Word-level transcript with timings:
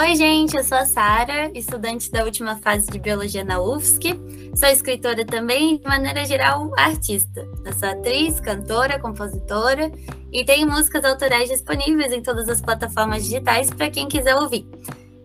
Oi, 0.00 0.16
gente, 0.16 0.56
eu 0.56 0.64
sou 0.64 0.78
a 0.78 0.86
Sara, 0.86 1.50
estudante 1.54 2.10
da 2.10 2.24
última 2.24 2.56
fase 2.56 2.90
de 2.90 2.98
Biologia 2.98 3.44
na 3.44 3.60
UFSC. 3.60 4.18
Sou 4.56 4.66
escritora 4.70 5.26
também, 5.26 5.76
de 5.76 5.86
maneira 5.86 6.24
geral, 6.24 6.72
artista. 6.74 7.46
Eu 7.66 7.72
sou 7.74 7.86
atriz, 7.86 8.40
cantora, 8.40 8.98
compositora 8.98 9.92
e 10.32 10.42
tenho 10.42 10.66
músicas 10.66 11.04
autorais 11.04 11.50
disponíveis 11.50 12.14
em 12.14 12.22
todas 12.22 12.48
as 12.48 12.62
plataformas 12.62 13.24
digitais 13.24 13.68
para 13.68 13.90
quem 13.90 14.08
quiser 14.08 14.34
ouvir. 14.36 14.66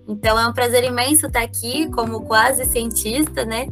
Então 0.09 0.37
é 0.37 0.45
um 0.45 0.51
prazer 0.51 0.83
imenso 0.83 1.27
estar 1.27 1.43
aqui 1.43 1.89
como 1.91 2.25
quase 2.25 2.65
cientista, 2.65 3.45
né? 3.45 3.67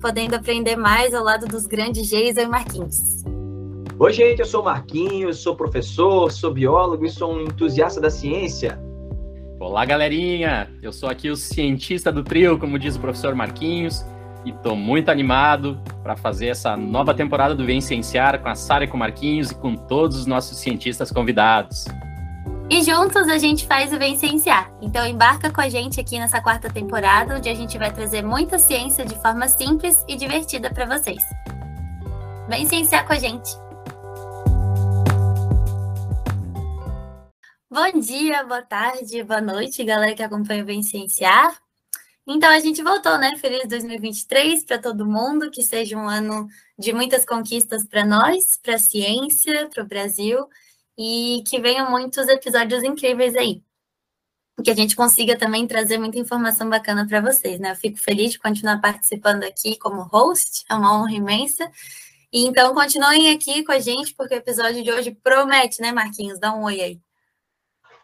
Podendo 0.00 0.34
aprender 0.34 0.74
mais 0.74 1.14
ao 1.14 1.22
lado 1.22 1.46
dos 1.46 1.68
grandes 1.68 2.08
Geisa 2.08 2.42
e 2.42 2.48
Marquinhos. 2.48 3.22
Oi, 3.96 4.12
gente, 4.12 4.40
eu 4.40 4.46
sou 4.46 4.64
Marquinhos, 4.64 5.38
sou 5.38 5.54
professor, 5.54 6.32
sou 6.32 6.52
biólogo 6.52 7.06
e 7.06 7.10
sou 7.10 7.32
um 7.32 7.42
entusiasta 7.42 8.00
da 8.00 8.10
ciência. 8.10 8.87
Olá, 9.60 9.84
galerinha! 9.84 10.70
Eu 10.80 10.92
sou 10.92 11.08
aqui 11.08 11.28
o 11.28 11.34
cientista 11.34 12.12
do 12.12 12.22
trio, 12.22 12.56
como 12.60 12.78
diz 12.78 12.94
o 12.94 13.00
professor 13.00 13.34
Marquinhos, 13.34 14.06
e 14.44 14.50
estou 14.50 14.76
muito 14.76 15.10
animado 15.10 15.82
para 16.00 16.16
fazer 16.16 16.46
essa 16.46 16.76
nova 16.76 17.12
temporada 17.12 17.56
do 17.56 17.66
Vem 17.66 17.80
Cienciar 17.80 18.40
com 18.40 18.48
a 18.48 18.54
Sara 18.54 18.84
e 18.84 18.86
com 18.86 18.96
o 18.96 19.00
Marquinhos 19.00 19.50
e 19.50 19.56
com 19.56 19.74
todos 19.74 20.16
os 20.16 20.26
nossos 20.26 20.58
cientistas 20.58 21.10
convidados. 21.10 21.86
E 22.70 22.84
juntos 22.84 23.28
a 23.28 23.36
gente 23.36 23.66
faz 23.66 23.92
o 23.92 23.98
Vem 23.98 24.16
Cienciar. 24.16 24.70
Então 24.80 25.04
embarca 25.04 25.50
com 25.50 25.60
a 25.60 25.68
gente 25.68 26.00
aqui 26.00 26.20
nessa 26.20 26.40
quarta 26.40 26.70
temporada, 26.70 27.36
onde 27.36 27.48
a 27.48 27.54
gente 27.54 27.76
vai 27.78 27.92
trazer 27.92 28.22
muita 28.22 28.60
ciência 28.60 29.04
de 29.04 29.16
forma 29.16 29.48
simples 29.48 30.04
e 30.06 30.14
divertida 30.14 30.70
para 30.70 30.86
vocês. 30.86 31.22
Vem 32.48 32.64
cienciar 32.64 33.04
com 33.04 33.12
a 33.12 33.18
gente! 33.18 33.67
Bom 37.70 38.00
dia, 38.00 38.42
boa 38.44 38.62
tarde, 38.62 39.22
boa 39.22 39.42
noite, 39.42 39.84
galera 39.84 40.14
que 40.14 40.22
acompanha 40.22 40.62
o 40.62 40.66
Vem 40.66 40.82
Cienciar. 40.82 41.60
Então, 42.26 42.48
a 42.48 42.58
gente 42.60 42.82
voltou, 42.82 43.18
né? 43.18 43.36
Feliz 43.36 43.68
2023 43.68 44.64
para 44.64 44.78
todo 44.78 45.04
mundo, 45.04 45.50
que 45.50 45.62
seja 45.62 45.94
um 45.94 46.08
ano 46.08 46.48
de 46.78 46.94
muitas 46.94 47.26
conquistas 47.26 47.86
para 47.86 48.06
nós, 48.06 48.58
para 48.62 48.76
a 48.76 48.78
ciência, 48.78 49.68
para 49.68 49.82
o 49.82 49.86
Brasil, 49.86 50.48
e 50.96 51.44
que 51.46 51.60
venham 51.60 51.90
muitos 51.90 52.26
episódios 52.28 52.82
incríveis 52.82 53.36
aí. 53.36 53.62
Que 54.64 54.70
a 54.70 54.74
gente 54.74 54.96
consiga 54.96 55.36
também 55.36 55.66
trazer 55.66 55.98
muita 55.98 56.18
informação 56.18 56.70
bacana 56.70 57.06
para 57.06 57.20
vocês, 57.20 57.60
né? 57.60 57.72
Eu 57.72 57.76
fico 57.76 57.98
feliz 57.98 58.32
de 58.32 58.38
continuar 58.38 58.80
participando 58.80 59.44
aqui 59.44 59.76
como 59.76 60.04
host, 60.04 60.64
é 60.70 60.74
uma 60.74 60.98
honra 60.98 61.12
imensa. 61.12 61.70
E 62.32 62.46
então, 62.46 62.74
continuem 62.74 63.30
aqui 63.30 63.62
com 63.62 63.72
a 63.72 63.78
gente, 63.78 64.14
porque 64.14 64.34
o 64.34 64.38
episódio 64.38 64.82
de 64.82 64.90
hoje 64.90 65.10
promete, 65.22 65.82
né, 65.82 65.92
Marquinhos? 65.92 66.38
Dá 66.40 66.54
um 66.54 66.64
oi 66.64 66.80
aí. 66.80 67.07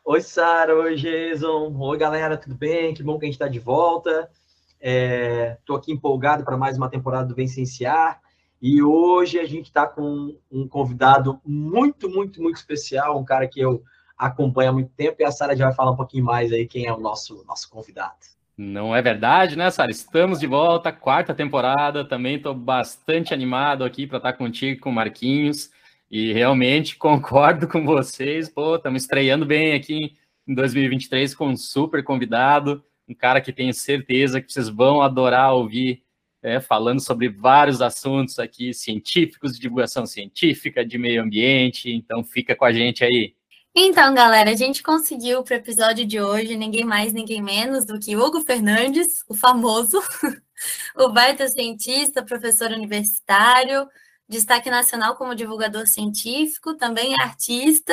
Oi, 0.07 0.21
Sara. 0.21 0.77
Oi, 0.77 0.97
Jason. 0.97 1.75
Oi, 1.79 1.97
galera, 1.97 2.37
tudo 2.37 2.55
bem? 2.55 2.93
Que 2.93 3.03
bom 3.03 3.19
que 3.19 3.25
a 3.25 3.27
gente 3.27 3.37
está 3.37 3.49
de 3.49 3.59
volta. 3.59 4.31
Estou 4.79 5.77
é, 5.77 5.79
aqui 5.79 5.93
empolgado 5.93 6.45
para 6.45 6.59
mais 6.59 6.77
uma 6.77 6.91
temporada 6.91 7.27
do 7.27 7.35
Vencenciar. 7.35 8.21
E 8.61 8.83
hoje 8.83 9.39
a 9.39 9.47
gente 9.47 9.65
está 9.65 9.87
com 9.87 10.37
um 10.53 10.69
convidado 10.69 11.41
muito, 11.43 12.11
muito, 12.11 12.43
muito 12.43 12.57
especial, 12.57 13.19
um 13.19 13.25
cara 13.25 13.49
que 13.49 13.59
eu 13.59 13.83
acompanho 14.17 14.71
há 14.71 14.73
muito 14.75 14.91
tempo, 14.91 15.17
e 15.21 15.25
a 15.25 15.33
Sara 15.33 15.57
já 15.57 15.65
vai 15.67 15.75
falar 15.75 15.93
um 15.93 15.97
pouquinho 15.97 16.25
mais 16.25 16.53
aí 16.53 16.67
quem 16.67 16.85
é 16.85 16.93
o 16.93 17.01
nosso, 17.01 17.43
nosso 17.47 17.71
convidado. 17.71 18.15
Não 18.59 18.95
é 18.95 19.01
verdade, 19.01 19.57
né, 19.57 19.71
Sara? 19.71 19.91
Estamos 19.91 20.39
de 20.39 20.47
volta, 20.47 20.93
quarta 20.93 21.35
temporada. 21.35 22.07
Também 22.07 22.37
estou 22.37 22.55
bastante 22.55 23.33
animado 23.33 23.83
aqui 23.83 24.07
para 24.07 24.19
estar 24.19 24.35
contigo, 24.35 24.83
com 24.83 24.91
o 24.91 24.95
Marquinhos. 24.95 25.71
E 26.15 26.33
realmente 26.33 26.95
concordo 26.97 27.67
com 27.67 27.85
vocês. 27.85 28.49
Pô, 28.49 28.77
estamos 28.77 29.03
estreando 29.03 29.45
bem 29.45 29.75
aqui 29.75 30.17
em 30.47 30.55
2023 30.55 31.35
com 31.35 31.49
um 31.49 31.57
super 31.57 32.05
convidado, 32.05 32.85
um 33.09 33.15
cara 33.15 33.41
que 33.41 33.53
tenho 33.53 33.75
certeza 33.75 34.41
que 34.41 34.53
vocês 34.53 34.69
vão 34.69 35.03
adorar 35.03 35.53
ouvir, 35.55 36.05
é, 36.41 36.61
falando 36.61 37.01
sobre 37.01 37.29
vários 37.29 37.83
assuntos 37.83 38.39
aqui 38.39 38.73
científicos, 38.73 39.55
de 39.55 39.61
divulgação 39.61 40.07
científica, 40.07 40.87
de 40.87 40.97
meio 40.99 41.21
ambiente. 41.21 41.91
Então 41.91 42.23
fica 42.23 42.55
com 42.55 42.65
a 42.65 42.73
gente 42.73 43.03
aí. 43.03 43.35
Então, 43.75 44.15
galera, 44.15 44.51
a 44.51 44.55
gente 44.55 44.85
conseguiu 44.85 45.43
para 45.43 45.55
o 45.55 45.59
episódio 45.59 46.07
de 46.07 46.21
hoje 46.21 46.57
ninguém 46.57 46.85
mais, 46.85 47.13
ninguém 47.13 47.43
menos 47.43 47.85
do 47.85 47.99
que 47.99 48.17
Hugo 48.17 48.41
Fernandes, 48.43 49.25
o 49.29 49.35
famoso, 49.35 50.01
o 50.95 51.09
baita 51.09 51.49
cientista, 51.49 52.25
professor 52.25 52.71
universitário, 52.71 53.89
destaque 54.29 54.71
nacional 54.71 55.17
como 55.17 55.35
divulgador 55.35 55.87
científico, 55.87 56.75
também 56.75 57.15
é 57.15 57.23
artista. 57.23 57.93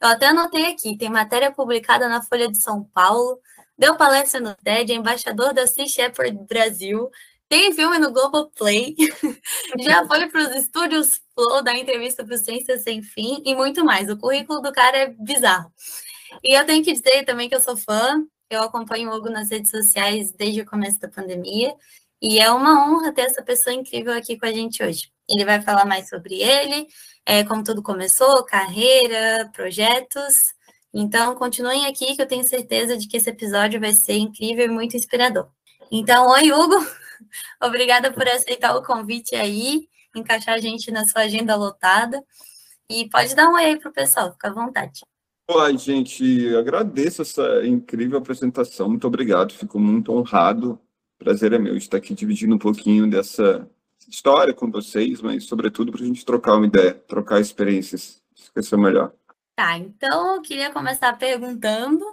Eu 0.00 0.08
até 0.08 0.28
anotei 0.28 0.66
aqui, 0.66 0.96
tem 0.96 1.08
matéria 1.08 1.50
publicada 1.50 2.08
na 2.08 2.22
Folha 2.22 2.50
de 2.50 2.62
São 2.62 2.84
Paulo, 2.84 3.40
deu 3.78 3.96
palestra 3.96 4.40
no 4.40 4.54
TED, 4.56 4.92
é 4.92 4.96
embaixador 4.96 5.54
da 5.54 5.66
Sea 5.66 5.86
Shepherd 5.86 6.38
Brasil, 6.48 7.10
tem 7.48 7.72
filme 7.72 7.98
no 7.98 8.12
Globoplay, 8.12 8.94
já 9.80 10.06
foi 10.06 10.26
para 10.28 10.48
os 10.48 10.56
estúdios 10.56 11.20
Flow, 11.34 11.62
dar 11.62 11.76
entrevista 11.76 12.24
para 12.24 12.34
o 12.34 12.38
Ciência 12.38 12.78
Sem 12.78 13.02
Fim 13.02 13.42
e 13.44 13.54
muito 13.54 13.84
mais. 13.84 14.08
O 14.08 14.16
currículo 14.16 14.60
do 14.60 14.72
cara 14.72 14.96
é 14.96 15.06
bizarro. 15.18 15.70
E 16.42 16.58
eu 16.58 16.64
tenho 16.64 16.82
que 16.82 16.92
dizer 16.92 17.24
também 17.24 17.48
que 17.48 17.54
eu 17.54 17.60
sou 17.60 17.76
fã, 17.76 18.24
eu 18.50 18.62
acompanho 18.62 19.10
o 19.10 19.14
Hugo 19.14 19.30
nas 19.30 19.50
redes 19.50 19.70
sociais 19.70 20.32
desde 20.32 20.62
o 20.62 20.66
começo 20.66 20.98
da 20.98 21.08
pandemia, 21.08 21.74
e 22.20 22.38
é 22.38 22.50
uma 22.50 22.88
honra 22.88 23.12
ter 23.12 23.22
essa 23.22 23.42
pessoa 23.42 23.74
incrível 23.74 24.12
aqui 24.12 24.38
com 24.38 24.46
a 24.46 24.52
gente 24.52 24.82
hoje. 24.82 25.15
Ele 25.28 25.44
vai 25.44 25.60
falar 25.60 25.84
mais 25.84 26.08
sobre 26.08 26.40
ele, 26.40 26.86
é, 27.24 27.44
como 27.44 27.64
tudo 27.64 27.82
começou, 27.82 28.44
carreira, 28.44 29.50
projetos. 29.52 30.54
Então, 30.94 31.34
continuem 31.34 31.86
aqui 31.86 32.14
que 32.14 32.22
eu 32.22 32.28
tenho 32.28 32.46
certeza 32.46 32.96
de 32.96 33.08
que 33.08 33.16
esse 33.16 33.28
episódio 33.28 33.80
vai 33.80 33.92
ser 33.92 34.16
incrível 34.16 34.66
e 34.66 34.68
muito 34.68 34.96
inspirador. 34.96 35.48
Então, 35.90 36.28
oi, 36.30 36.52
Hugo. 36.52 36.76
Obrigada 37.62 38.12
por 38.12 38.26
aceitar 38.28 38.76
o 38.76 38.82
convite 38.82 39.34
aí, 39.34 39.88
encaixar 40.14 40.54
a 40.54 40.58
gente 40.58 40.90
na 40.90 41.06
sua 41.06 41.22
agenda 41.22 41.56
lotada. 41.56 42.22
E 42.88 43.08
pode 43.08 43.34
dar 43.34 43.48
um 43.48 43.54
oi 43.54 43.64
aí 43.64 43.78
para 43.78 43.90
o 43.90 43.92
pessoal, 43.92 44.32
fica 44.32 44.48
à 44.48 44.52
vontade. 44.52 45.00
Oi, 45.48 45.78
gente, 45.78 46.56
agradeço 46.56 47.22
essa 47.22 47.64
incrível 47.66 48.18
apresentação, 48.18 48.88
muito 48.88 49.06
obrigado, 49.06 49.52
fico 49.52 49.78
muito 49.78 50.12
honrado. 50.12 50.80
Prazer 51.18 51.52
é 51.52 51.58
meu 51.58 51.76
estar 51.76 51.98
aqui 51.98 52.14
dividindo 52.14 52.54
um 52.54 52.58
pouquinho 52.58 53.08
dessa 53.08 53.68
história 54.08 54.54
com 54.54 54.70
vocês, 54.70 55.20
mas 55.20 55.44
sobretudo 55.44 55.92
para 55.92 56.02
a 56.02 56.06
gente 56.06 56.24
trocar 56.24 56.56
uma 56.56 56.66
ideia, 56.66 56.94
trocar 56.94 57.40
experiências, 57.40 58.22
esquecer 58.34 58.76
melhor. 58.76 59.12
Tá, 59.54 59.78
então 59.78 60.36
eu 60.36 60.42
queria 60.42 60.70
começar 60.70 61.12
perguntando, 61.14 62.04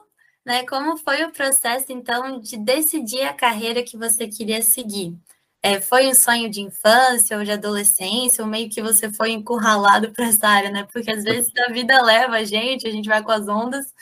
né, 0.45 0.65
como 0.65 0.97
foi 0.97 1.23
o 1.23 1.31
processo 1.31 1.87
então 1.89 2.39
de 2.39 2.57
decidir 2.57 3.23
a 3.23 3.33
carreira 3.33 3.83
que 3.83 3.97
você 3.97 4.27
queria 4.27 4.61
seguir? 4.61 5.15
É, 5.61 5.79
foi 5.79 6.07
um 6.07 6.13
sonho 6.13 6.49
de 6.49 6.61
infância 6.61 7.37
ou 7.37 7.43
de 7.43 7.51
adolescência, 7.51 8.43
ou 8.43 8.49
meio 8.49 8.69
que 8.69 8.81
você 8.81 9.11
foi 9.11 9.31
encurralado 9.31 10.11
para 10.11 10.25
essa 10.25 10.47
área, 10.47 10.69
né? 10.69 10.85
Porque 10.91 11.09
às 11.09 11.23
vezes 11.23 11.51
a 11.57 11.71
vida 11.71 12.01
leva 12.01 12.35
a 12.35 12.43
gente, 12.43 12.85
a 12.85 12.91
gente 12.91 13.07
vai 13.07 13.23
com 13.23 13.31
as 13.31 13.47
ondas. 13.47 13.93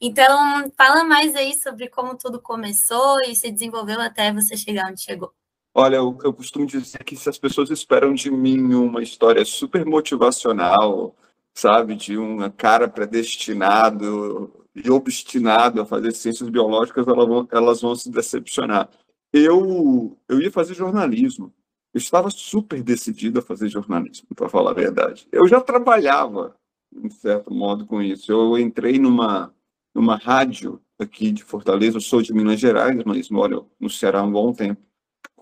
Então, 0.00 0.72
fala 0.76 1.04
mais 1.04 1.34
aí 1.36 1.56
sobre 1.62 1.88
como 1.88 2.18
tudo 2.18 2.42
começou 2.42 3.20
e 3.22 3.34
se 3.36 3.50
desenvolveu 3.50 4.00
até 4.00 4.32
você 4.32 4.56
chegar 4.56 4.90
onde 4.90 5.02
chegou. 5.02 5.32
Olha, 5.76 5.98
que 6.16 6.24
eu 6.24 6.32
costumo 6.32 6.66
dizer 6.66 7.00
é 7.00 7.04
que 7.04 7.16
se 7.16 7.28
as 7.28 7.36
pessoas 7.36 7.68
esperam 7.68 8.14
de 8.14 8.30
mim 8.30 8.74
uma 8.74 9.02
história 9.02 9.44
super 9.44 9.84
motivacional, 9.84 11.16
sabe, 11.52 11.96
de 11.96 12.16
um 12.16 12.48
cara 12.50 12.86
predestinado 12.86 14.52
e 14.72 14.88
obstinado 14.88 15.80
a 15.80 15.86
fazer 15.86 16.12
ciências 16.12 16.48
biológicas, 16.48 17.08
elas 17.08 17.26
vão, 17.26 17.48
elas 17.50 17.80
vão 17.80 17.96
se 17.96 18.08
decepcionar. 18.08 18.88
Eu, 19.32 20.16
eu 20.28 20.40
ia 20.40 20.50
fazer 20.50 20.74
jornalismo. 20.74 21.52
Eu 21.92 21.98
estava 21.98 22.30
super 22.30 22.80
decidido 22.80 23.40
a 23.40 23.42
fazer 23.42 23.68
jornalismo, 23.68 24.28
para 24.34 24.48
falar 24.48 24.70
a 24.70 24.74
verdade. 24.74 25.26
Eu 25.32 25.48
já 25.48 25.60
trabalhava, 25.60 26.54
em 26.92 27.10
certo 27.10 27.52
modo, 27.52 27.84
com 27.84 28.00
isso. 28.00 28.30
Eu 28.30 28.56
entrei 28.56 28.96
numa, 29.00 29.52
numa 29.92 30.16
rádio 30.16 30.80
aqui 31.00 31.32
de 31.32 31.42
Fortaleza, 31.42 31.96
eu 31.96 32.00
sou 32.00 32.22
de 32.22 32.32
Minas 32.32 32.60
Gerais, 32.60 32.96
mas 33.04 33.28
moro 33.28 33.68
no 33.80 33.90
Ceará 33.90 34.20
há 34.20 34.22
um 34.22 34.30
bom 34.30 34.52
tempo 34.52 34.80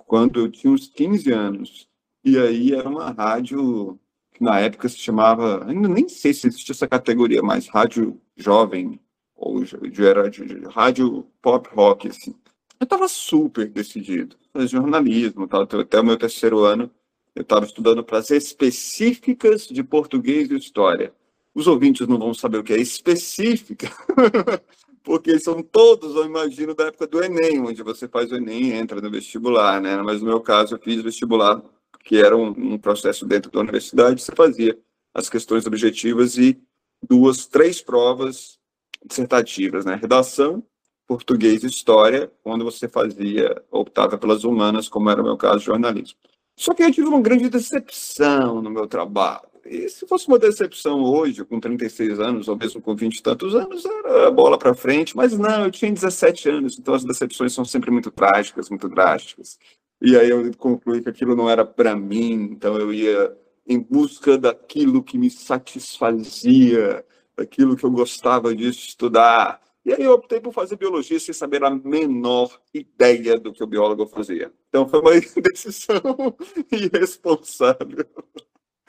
quando 0.07 0.41
eu 0.41 0.51
tinha 0.51 0.73
uns 0.73 0.89
15 0.89 1.33
anos. 1.33 1.89
E 2.25 2.39
aí 2.39 2.73
era 2.73 2.89
uma 2.89 3.11
rádio 3.11 3.99
que 4.33 4.43
na 4.43 4.61
época 4.61 4.89
se 4.89 4.99
chamava, 4.99 5.65
ainda 5.67 5.89
nem 5.89 6.09
sei 6.09 6.33
se 6.33 6.47
existia 6.47 6.73
essa 6.73 6.89
categoria, 6.89 7.43
mas 7.43 7.69
rádio 7.69 8.21
jovem, 8.37 8.99
ou 9.35 9.63
era 9.99 10.31
de, 10.31 10.45
de, 10.45 10.67
rádio 10.69 11.27
pop 11.41 11.69
rock, 11.75 12.09
assim. 12.09 12.35
Eu 12.79 12.85
estava 12.85 13.09
super 13.09 13.69
decidido, 13.69 14.37
fazer 14.53 14.69
jornalismo, 14.69 15.49
até 15.51 16.01
o 16.01 16.05
meu 16.05 16.17
terceiro 16.17 16.61
ano, 16.61 16.91
eu 17.35 17.43
estava 17.43 17.65
estudando 17.65 18.05
para 18.05 18.19
as 18.19 18.31
específicas 18.31 19.67
de 19.67 19.83
português 19.83 20.51
e 20.51 20.57
história. 20.57 21.13
Os 21.55 21.67
ouvintes 21.67 22.07
não 22.07 22.19
vão 22.19 22.33
saber 22.33 22.59
o 22.59 22.65
que 22.65 22.73
é 22.73 22.79
específica, 22.79 23.91
porque 25.03 25.39
são 25.39 25.63
todos, 25.63 26.15
eu 26.15 26.25
imagino, 26.25 26.75
da 26.75 26.87
época 26.87 27.07
do 27.07 27.23
Enem, 27.23 27.61
onde 27.61 27.83
você 27.83 28.09
faz 28.09 28.31
o 28.31 28.37
Enem 28.37 28.69
e 28.69 28.73
entra 28.73 29.01
no 29.01 29.11
vestibular, 29.11 29.81
né? 29.81 29.97
Mas 29.99 30.21
no 30.21 30.29
meu 30.29 30.41
caso, 30.41 30.75
eu 30.75 30.79
fiz 30.79 31.03
vestibular, 31.03 31.63
que 32.05 32.17
era 32.17 32.37
um, 32.37 32.49
um 32.49 32.79
processo 32.79 33.27
dentro 33.27 33.51
da 33.51 33.61
universidade, 33.61 34.23
você 34.23 34.33
fazia 34.35 34.79
as 35.15 35.29
questões 35.29 35.67
objetivas 35.67 36.39
e 36.39 36.61
duas, 37.03 37.47
três 37.47 37.83
provas 37.83 38.59
dissertativas, 39.05 39.85
né? 39.85 39.95
Redação, 39.95 40.63
português 41.07 41.63
e 41.65 41.67
história, 41.67 42.31
quando 42.43 42.65
você 42.65 42.89
fazia, 42.89 43.63
optava 43.71 44.17
pelas 44.17 44.45
humanas, 44.45 44.89
como 44.89 45.11
era 45.11 45.21
o 45.21 45.25
meu 45.25 45.37
caso, 45.37 45.65
jornalismo. 45.65 46.19
Só 46.57 46.75
que 46.75 46.83
eu 46.83 46.93
tive 46.93 47.09
uma 47.09 47.21
grande 47.21 47.49
decepção 47.49 48.63
no 48.63 48.71
meu 48.71 48.87
trabalho. 48.87 49.52
E 49.65 49.89
se 49.89 50.07
fosse 50.07 50.27
uma 50.29 50.39
decepção 50.39 51.03
hoje, 51.03 51.45
com 51.45 51.61
36 51.61 52.19
anos, 52.19 52.49
ou 52.49 52.57
mesmo 52.57 52.81
com 52.81 52.97
20 52.97 53.17
e 53.17 53.23
tantos 53.23 53.55
anos, 53.55 53.85
era 53.85 54.31
bola 54.31 54.59
para 54.59 54.75
frente. 54.75 55.17
Mas 55.17 55.37
não, 55.39 55.65
eu 55.65 55.71
tinha 55.71 55.93
17 55.93 56.49
anos, 56.49 56.79
então 56.79 56.95
as 56.95 57.05
decepções 57.05 57.53
são 57.53 57.65
sempre 57.65 57.91
muito 57.91 58.11
trágicas, 58.11 58.69
muito 58.69 58.89
drásticas. 58.89 59.59
E 60.01 60.17
aí 60.17 60.31
eu 60.31 60.51
concluí 60.57 61.01
que 61.01 61.09
aquilo 61.09 61.37
não 61.37 61.49
era 61.49 61.65
para 61.65 61.95
mim, 61.95 62.51
então 62.53 62.77
eu 62.77 62.93
ia 62.93 63.37
em 63.67 63.79
busca 63.79 64.37
daquilo 64.37 65.03
que 65.03 65.17
me 65.17 65.31
satisfazia, 65.31 67.05
daquilo 67.37 67.77
que 67.77 67.85
eu 67.85 67.91
gostava 67.91 68.55
de 68.55 68.69
estudar. 68.69 69.61
E 69.85 69.93
aí 69.93 70.03
eu 70.03 70.13
optei 70.13 70.41
por 70.41 70.53
fazer 70.53 70.77
biologia 70.77 71.19
sem 71.21 71.33
saber 71.33 71.63
a 71.65 71.71
menor 71.71 72.61
ideia 72.75 73.39
do 73.39 73.53
que 73.53 73.63
o 73.63 73.67
biólogo 73.67 74.07
fazia. 74.07 74.53
Então 74.69 74.89
foi 74.89 75.01
uma 75.01 75.13
decisão 75.41 76.37
irresponsável 76.71 78.07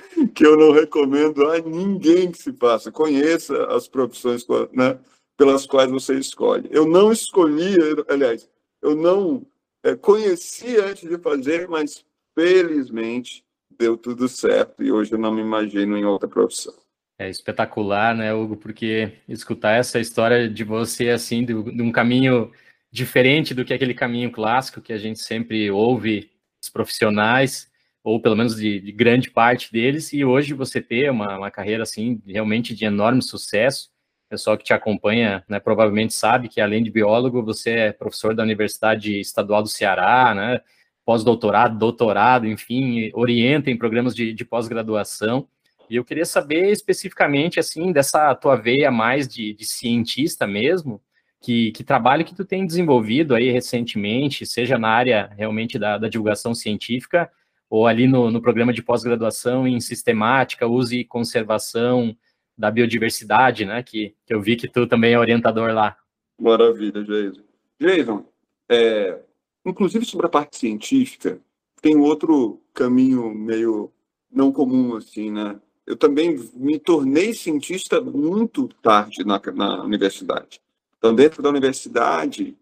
que 0.34 0.46
eu 0.46 0.58
não 0.58 0.72
recomendo 0.72 1.48
a 1.50 1.60
ninguém 1.60 2.32
que 2.32 2.38
se 2.38 2.54
faça. 2.54 2.92
Conheça 2.92 3.66
as 3.68 3.88
profissões 3.88 4.46
né, 4.72 5.00
pelas 5.38 5.66
quais 5.66 5.90
você 5.90 6.16
escolhe. 6.16 6.70
Eu 6.72 6.88
não 6.88 7.12
escolhi, 7.12 7.76
aliás, 8.08 8.50
eu 8.82 8.96
não 8.96 9.46
é, 9.84 9.96
conheci 9.96 10.78
antes 10.78 11.08
de 11.08 11.18
fazer, 11.18 11.68
mas 11.68 12.06
felizmente 12.38 13.44
deu 13.78 13.98
tudo 13.98 14.28
certo 14.28 14.84
e 14.84 14.92
hoje 14.92 15.14
eu 15.14 15.20
não 15.20 15.34
me 15.34 15.42
imagino 15.42 15.98
em 15.98 16.06
outra 16.06 16.28
profissão. 16.28 16.74
É 17.18 17.30
espetacular, 17.30 18.16
né, 18.16 18.34
Hugo? 18.34 18.58
Porque 18.58 19.14
escutar 19.28 19.74
essa 19.74 20.00
história 20.00 20.50
de 20.50 20.64
você, 20.64 21.10
assim, 21.10 21.46
de, 21.46 21.54
de 21.54 21.82
um 21.82 21.92
caminho 21.92 22.52
diferente 22.92 23.54
do 23.54 23.64
que 23.64 23.74
aquele 23.74 23.94
caminho 23.94 24.32
clássico 24.32 24.82
que 24.82 24.94
a 24.94 24.98
gente 24.98 25.20
sempre 25.20 25.70
ouve 25.70 26.32
os 26.62 26.70
profissionais, 26.70 27.72
ou 28.04 28.22
pelo 28.22 28.36
menos 28.36 28.56
de, 28.56 28.80
de 28.80 28.92
grande 28.92 29.32
parte 29.32 29.72
deles, 29.72 30.12
e 30.12 30.26
hoje 30.26 30.54
você 30.54 30.82
ter 30.82 31.10
uma, 31.10 31.38
uma, 31.38 31.50
carreira, 31.52 31.84
assim, 31.84 32.22
realmente 32.28 32.76
de 32.76 32.84
enorme 32.84 33.22
sucesso. 33.22 33.90
O 34.28 34.30
pessoal 34.30 34.58
que 34.58 34.64
te 34.64 34.74
acompanha, 34.74 35.44
né, 35.48 35.60
provavelmente 35.60 36.14
sabe 36.14 36.50
que, 36.50 36.60
além 36.60 36.84
de 36.84 36.92
biólogo, 36.92 37.44
você 37.44 37.70
é 37.72 37.92
professor 37.94 38.36
da 38.36 38.44
Universidade 38.44 39.20
Estadual 39.20 39.64
do 39.64 39.70
Ceará, 39.70 40.34
né, 40.36 40.60
pós-doutorado, 41.06 41.78
doutorado, 41.78 42.48
enfim, 42.48 43.10
orienta 43.14 43.72
em 43.72 43.78
programas 43.78 44.14
de, 44.16 44.34
de 44.34 44.44
pós-graduação. 44.44 45.48
E 45.90 45.96
eu 45.96 46.04
queria 46.04 46.26
saber 46.26 46.72
especificamente, 46.72 47.60
assim, 47.60 47.92
dessa 47.92 48.34
tua 48.36 48.56
veia 48.56 48.92
mais 48.92 49.28
de, 49.28 49.54
de 49.54 49.66
cientista 49.66 50.48
mesmo, 50.48 51.02
que, 51.42 51.72
que, 51.72 51.84
trabalho 51.84 52.26
que 52.26 52.36
tu 52.36 52.46
tem 52.46 52.66
desenvolvido 52.66 53.36
aí 53.36 53.52
recentemente, 53.52 54.46
seja 54.46 54.78
na 54.78 54.90
área 54.90 55.30
realmente 55.38 55.78
da, 55.78 55.98
da 55.98 56.08
divulgação 56.08 56.56
científica, 56.56 57.30
ou 57.74 57.88
ali 57.88 58.08
no, 58.08 58.30
no 58.30 58.40
programa 58.40 58.72
de 58.72 58.84
pós-graduação 58.84 59.68
em 59.68 59.80
sistemática, 59.80 60.68
uso 60.68 60.94
e 60.94 61.04
conservação 61.04 62.16
da 62.56 62.70
biodiversidade, 62.70 63.66
né, 63.66 63.82
que, 63.82 64.14
que 64.28 64.36
eu 64.36 64.40
vi 64.40 64.56
que 64.56 64.68
tu 64.68 64.86
também 64.86 65.14
é 65.14 65.20
orientador 65.20 65.74
lá. 65.74 65.98
Maravilha, 66.40 67.04
Jason. 67.04 67.42
Jason, 67.80 68.26
é, 68.70 69.20
inclusive 69.66 70.06
sobre 70.06 70.28
a 70.28 70.30
parte 70.30 70.58
científica, 70.58 71.40
tem 71.82 71.98
outro 71.98 72.62
caminho 72.76 73.34
meio 73.34 73.92
não 74.32 74.52
comum, 74.52 74.96
assim, 74.96 75.32
né? 75.32 75.60
eu 75.88 75.98
também 75.98 76.38
me 76.54 76.78
tornei 76.78 77.34
cientista 77.34 78.00
muito 78.00 78.68
tarde 78.84 79.24
na, 79.26 79.42
na 79.52 79.84
universidade. 79.84 80.62
Então, 81.00 81.16
dentro 81.16 81.42
da 81.42 81.50
universidade, 81.50 82.56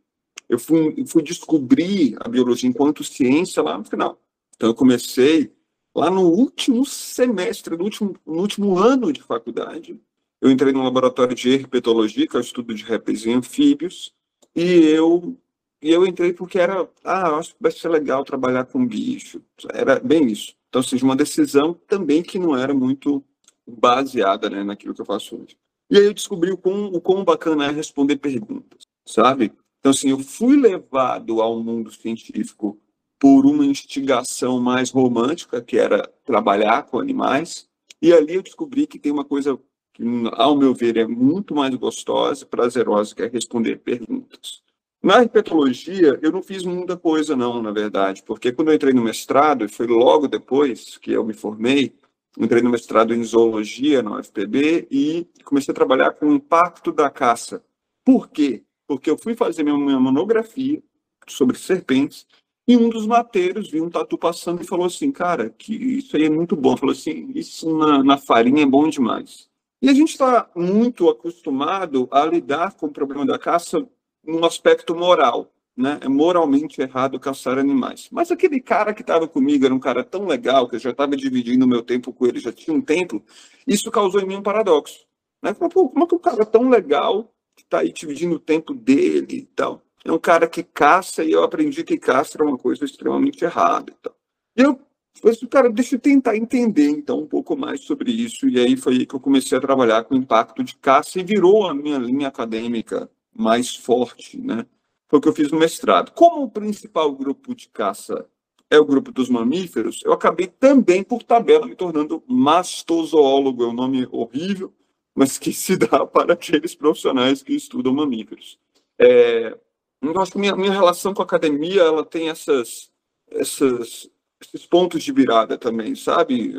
eu 0.47 0.57
fui, 0.57 1.03
fui 1.05 1.21
descobrir 1.21 2.15
a 2.21 2.29
biologia 2.29 2.69
enquanto 2.69 3.03
ciência 3.03 3.61
lá 3.61 3.77
no 3.77 3.83
final. 3.83 4.17
Então, 4.61 4.69
eu 4.69 4.75
comecei 4.75 5.51
lá 5.95 6.11
no 6.11 6.21
último 6.21 6.85
semestre, 6.85 7.75
no 7.75 7.83
último, 7.83 8.15
no 8.23 8.41
último 8.41 8.77
ano 8.77 9.11
de 9.11 9.19
faculdade. 9.19 9.99
Eu 10.39 10.51
entrei 10.51 10.71
no 10.71 10.83
laboratório 10.83 11.33
de 11.33 11.49
herpetologia, 11.49 12.27
que 12.27 12.35
é 12.35 12.39
o 12.39 12.43
estudo 12.43 12.71
de 12.71 12.83
répteis 12.83 13.25
e 13.25 13.31
anfíbios, 13.31 14.13
e 14.55 14.61
eu 14.61 15.35
e 15.81 15.89
eu 15.89 16.05
entrei 16.05 16.31
porque 16.31 16.59
era, 16.59 16.87
ah, 17.03 17.37
acho 17.37 17.55
que 17.55 17.57
vai 17.59 17.71
ser 17.71 17.89
legal 17.89 18.23
trabalhar 18.23 18.65
com 18.65 18.85
bicho. 18.85 19.41
Era 19.73 19.99
bem 19.99 20.27
isso. 20.27 20.53
Então, 20.69 20.83
seja, 20.83 21.03
uma 21.03 21.15
decisão 21.15 21.73
também 21.73 22.21
que 22.21 22.37
não 22.37 22.55
era 22.55 22.71
muito 22.71 23.23
baseada 23.65 24.47
né, 24.47 24.63
naquilo 24.63 24.93
que 24.93 25.01
eu 25.01 25.05
faço 25.07 25.37
hoje. 25.37 25.57
E 25.89 25.97
aí 25.97 26.05
eu 26.05 26.13
descobri 26.13 26.51
o 26.51 26.57
quão, 26.57 26.85
o 26.85 27.01
quão 27.01 27.23
bacana 27.23 27.65
é 27.65 27.71
responder 27.71 28.17
perguntas, 28.17 28.83
sabe? 29.07 29.51
Então, 29.79 29.89
assim, 29.89 30.11
eu 30.11 30.19
fui 30.19 30.55
levado 30.55 31.41
ao 31.41 31.59
mundo 31.63 31.89
científico 31.89 32.79
por 33.21 33.45
uma 33.45 33.63
instigação 33.63 34.59
mais 34.59 34.89
romântica, 34.89 35.61
que 35.61 35.77
era 35.77 36.11
trabalhar 36.25 36.87
com 36.87 36.99
animais, 36.99 37.69
e 38.01 38.11
ali 38.11 38.33
eu 38.33 38.41
descobri 38.41 38.87
que 38.87 38.97
tem 38.97 39.11
uma 39.11 39.23
coisa 39.23 39.59
que, 39.93 40.03
ao 40.31 40.57
meu 40.57 40.73
ver, 40.73 40.97
é 40.97 41.05
muito 41.05 41.53
mais 41.53 41.75
gostosa, 41.75 42.47
prazerosa, 42.47 43.13
que 43.13 43.21
é 43.21 43.27
responder 43.27 43.77
perguntas. 43.77 44.63
Na 45.03 45.21
herpetologia, 45.21 46.17
eu 46.19 46.31
não 46.31 46.41
fiz 46.41 46.65
muita 46.65 46.97
coisa, 46.97 47.35
não, 47.35 47.61
na 47.61 47.71
verdade, 47.71 48.23
porque 48.23 48.51
quando 48.51 48.69
eu 48.69 48.75
entrei 48.75 48.91
no 48.91 49.03
mestrado, 49.03 49.65
e 49.65 49.67
foi 49.67 49.85
logo 49.85 50.27
depois 50.27 50.97
que 50.97 51.11
eu 51.11 51.23
me 51.23 51.33
formei, 51.35 51.93
entrei 52.39 52.63
no 52.63 52.71
mestrado 52.71 53.13
em 53.13 53.23
zoologia 53.23 54.01
na 54.01 54.17
UFPB 54.17 54.87
e 54.89 55.27
comecei 55.43 55.71
a 55.71 55.75
trabalhar 55.75 56.13
com 56.13 56.29
o 56.29 56.33
impacto 56.33 56.91
da 56.91 57.07
caça. 57.07 57.63
Por 58.03 58.29
quê? 58.29 58.63
Porque 58.87 59.11
eu 59.11 59.17
fui 59.17 59.35
fazer 59.35 59.61
minha 59.61 59.99
monografia 59.99 60.81
sobre 61.27 61.55
serpentes 61.55 62.25
e 62.67 62.77
um 62.77 62.89
dos 62.89 63.05
mateiros 63.05 63.69
viu 63.69 63.83
um 63.83 63.89
tatu 63.89 64.17
passando 64.17 64.61
e 64.61 64.67
falou 64.67 64.85
assim, 64.85 65.11
cara, 65.11 65.49
que 65.49 65.73
isso 65.73 66.15
aí 66.15 66.25
é 66.25 66.29
muito 66.29 66.55
bom. 66.55 66.77
Falou 66.77 66.93
assim, 66.93 67.31
isso 67.33 67.75
na, 67.75 68.03
na 68.03 68.17
farinha 68.17 68.63
é 68.63 68.65
bom 68.65 68.87
demais. 68.87 69.49
E 69.81 69.89
a 69.89 69.93
gente 69.93 70.09
está 70.09 70.49
muito 70.55 71.09
acostumado 71.09 72.07
a 72.11 72.23
lidar 72.25 72.73
com 72.75 72.85
o 72.85 72.91
problema 72.91 73.25
da 73.25 73.39
caça 73.39 73.85
num 74.23 74.45
aspecto 74.45 74.95
moral, 74.95 75.51
né? 75.75 75.97
É 76.01 76.07
moralmente 76.07 76.79
errado 76.79 77.19
caçar 77.19 77.57
animais. 77.57 78.07
Mas 78.11 78.29
aquele 78.29 78.61
cara 78.61 78.93
que 78.93 79.01
estava 79.01 79.27
comigo 79.27 79.65
era 79.65 79.73
um 79.73 79.79
cara 79.79 80.03
tão 80.03 80.27
legal 80.27 80.69
que 80.69 80.75
eu 80.75 80.79
já 80.79 80.91
estava 80.91 81.17
dividindo 81.17 81.65
o 81.65 81.67
meu 81.67 81.81
tempo 81.81 82.13
com 82.13 82.27
ele, 82.27 82.39
já 82.39 82.53
tinha 82.53 82.75
um 82.77 82.81
tempo. 82.81 83.23
Isso 83.65 83.89
causou 83.89 84.21
em 84.21 84.27
mim 84.27 84.35
um 84.35 84.43
paradoxo, 84.43 84.99
né? 85.41 85.51
Pô, 85.53 85.89
como 85.89 86.05
é 86.05 86.07
que 86.07 86.15
um 86.15 86.19
cara 86.19 86.45
tão 86.45 86.69
legal 86.69 87.33
que 87.55 87.63
está 87.63 87.79
aí 87.79 87.91
dividindo 87.91 88.35
o 88.35 88.39
tempo 88.39 88.75
dele 88.75 89.37
e 89.37 89.45
tal 89.45 89.81
é 90.03 90.11
um 90.11 90.19
cara 90.19 90.47
que 90.47 90.63
caça 90.63 91.23
e 91.23 91.31
eu 91.31 91.43
aprendi 91.43 91.83
que 91.83 91.97
caça 91.97 92.37
era 92.37 92.45
uma 92.45 92.57
coisa 92.57 92.85
extremamente 92.85 93.43
errada 93.43 93.91
e 93.91 93.95
tal. 94.01 94.15
E 94.57 94.61
eu 94.61 94.79
falei 95.19 95.35
assim, 95.35 95.47
cara, 95.47 95.69
deixa 95.69 95.95
eu 95.95 95.99
tentar 95.99 96.35
entender 96.35 96.89
então 96.89 97.19
um 97.19 97.27
pouco 97.27 97.55
mais 97.55 97.81
sobre 97.81 98.11
isso. 98.11 98.49
E 98.49 98.59
aí 98.59 98.75
foi 98.75 98.93
aí 98.93 99.05
que 99.05 99.15
eu 99.15 99.19
comecei 99.19 99.57
a 99.57 99.61
trabalhar 99.61 100.03
com 100.03 100.15
o 100.15 100.17
impacto 100.17 100.63
de 100.63 100.75
caça 100.75 101.19
e 101.19 101.23
virou 101.23 101.67
a 101.67 101.73
minha 101.73 101.97
linha 101.97 102.27
acadêmica 102.27 103.09
mais 103.33 103.75
forte, 103.75 104.39
né? 104.39 104.65
Foi 105.07 105.19
o 105.19 105.21
que 105.21 105.27
eu 105.27 105.33
fiz 105.33 105.51
no 105.51 105.59
mestrado. 105.59 106.11
Como 106.11 106.43
o 106.43 106.49
principal 106.49 107.11
grupo 107.13 107.53
de 107.53 107.69
caça 107.69 108.25
é 108.69 108.79
o 108.79 108.85
grupo 108.85 109.11
dos 109.11 109.29
mamíferos, 109.29 110.01
eu 110.05 110.13
acabei 110.13 110.47
também, 110.47 111.03
por 111.03 111.21
tabela, 111.21 111.67
me 111.67 111.75
tornando 111.75 112.23
mastozoólogo. 112.25 113.63
É 113.63 113.67
um 113.67 113.73
nome 113.73 114.07
horrível, 114.09 114.73
mas 115.13 115.37
que 115.37 115.51
se 115.51 115.75
dá 115.75 116.05
para 116.07 116.33
aqueles 116.33 116.73
profissionais 116.73 117.43
que 117.43 117.53
estudam 117.53 117.93
mamíferos. 117.93 118.57
É, 118.97 119.57
eu 120.01 120.21
acho 120.21 120.31
que 120.31 120.39
minha, 120.39 120.55
minha 120.55 120.71
relação 120.71 121.13
com 121.13 121.21
a 121.21 121.25
academia 121.25 121.81
ela 121.81 122.03
tem 122.03 122.29
essas, 122.29 122.91
essas, 123.29 124.09
esses 124.41 124.65
pontos 124.65 125.03
de 125.03 125.11
virada 125.11 125.57
também, 125.57 125.95
sabe? 125.95 126.53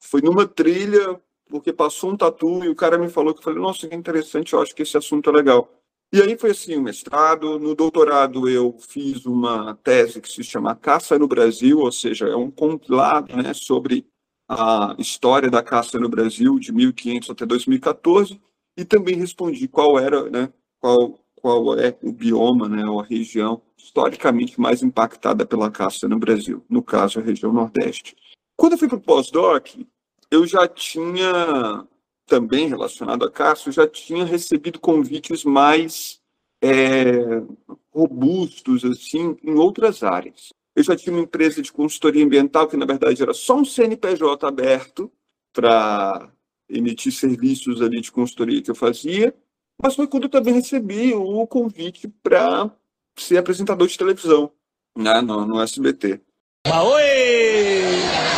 Foi 0.00 0.20
numa 0.20 0.46
trilha, 0.46 1.20
porque 1.48 1.72
passou 1.72 2.10
um 2.10 2.16
tatu 2.16 2.64
e 2.64 2.68
o 2.68 2.74
cara 2.74 2.98
me 2.98 3.08
falou 3.08 3.32
que 3.32 3.40
eu 3.40 3.44
falei, 3.44 3.60
nossa, 3.60 3.86
que 3.86 3.94
interessante, 3.94 4.52
eu 4.52 4.60
acho 4.60 4.74
que 4.74 4.82
esse 4.82 4.96
assunto 4.96 5.30
é 5.30 5.32
legal. 5.32 5.70
E 6.12 6.20
aí 6.20 6.36
foi 6.36 6.50
assim 6.50 6.76
o 6.76 6.82
mestrado. 6.82 7.58
No 7.58 7.74
doutorado 7.74 8.48
eu 8.48 8.76
fiz 8.80 9.24
uma 9.26 9.76
tese 9.76 10.20
que 10.20 10.28
se 10.28 10.42
chama 10.42 10.74
Caça 10.74 11.18
no 11.18 11.28
Brasil, 11.28 11.78
ou 11.78 11.92
seja, 11.92 12.26
é 12.26 12.34
um 12.34 12.50
compilado 12.50 13.36
né, 13.36 13.54
sobre 13.54 14.06
a 14.48 14.96
história 14.98 15.48
da 15.48 15.62
caça 15.62 15.96
no 15.98 16.08
Brasil 16.08 16.58
de 16.58 16.72
1500 16.72 17.30
até 17.30 17.46
2014 17.46 18.40
e 18.76 18.84
também 18.84 19.14
respondi 19.14 19.68
qual 19.68 19.96
era, 19.96 20.28
né, 20.28 20.52
qual, 20.80 21.20
qual 21.40 21.78
é 21.78 21.96
o 22.02 22.12
bioma, 22.12 22.68
né, 22.68 22.84
ou 22.84 23.00
a 23.00 23.04
região 23.04 23.60
historicamente 23.76 24.60
mais 24.60 24.82
impactada 24.82 25.46
pela 25.46 25.70
caça 25.70 26.08
no 26.08 26.18
Brasil, 26.18 26.64
no 26.68 26.82
caso 26.82 27.18
a 27.18 27.22
região 27.22 27.52
Nordeste. 27.52 28.16
Quando 28.56 28.72
eu 28.72 28.78
fui 28.78 28.88
para 28.88 28.98
o 28.98 29.00
pós-doc, 29.00 29.68
eu 30.30 30.46
já 30.46 30.68
tinha 30.68 31.86
também 32.26 32.68
relacionado 32.68 33.24
a 33.24 33.30
Cássio, 33.30 33.72
já 33.72 33.86
tinha 33.88 34.24
recebido 34.24 34.78
convites 34.78 35.44
mais 35.44 36.20
é, 36.62 37.42
robustos, 37.92 38.84
assim, 38.84 39.36
em 39.42 39.54
outras 39.54 40.02
áreas. 40.02 40.50
Eu 40.76 40.84
já 40.84 40.94
tinha 40.94 41.12
uma 41.12 41.22
empresa 41.22 41.60
de 41.60 41.72
consultoria 41.72 42.24
ambiental, 42.24 42.68
que 42.68 42.76
na 42.76 42.86
verdade 42.86 43.22
era 43.22 43.34
só 43.34 43.56
um 43.56 43.64
CNPJ 43.64 44.46
aberto 44.46 45.10
para 45.52 46.30
emitir 46.68 47.12
serviços 47.12 47.82
ali 47.82 48.00
de 48.00 48.12
consultoria 48.12 48.62
que 48.62 48.70
eu 48.70 48.74
fazia, 48.74 49.34
mas 49.82 49.94
foi 49.94 50.06
quando 50.06 50.24
eu 50.24 50.30
também 50.30 50.54
recebi 50.54 51.14
o 51.14 51.46
convite 51.46 52.08
para 52.22 52.70
ser 53.16 53.38
apresentador 53.38 53.86
de 53.86 53.98
televisão 53.98 54.52
né, 54.96 55.20
no, 55.20 55.46
no 55.46 55.60
SBT. 55.60 56.20
Oi! 56.66 58.30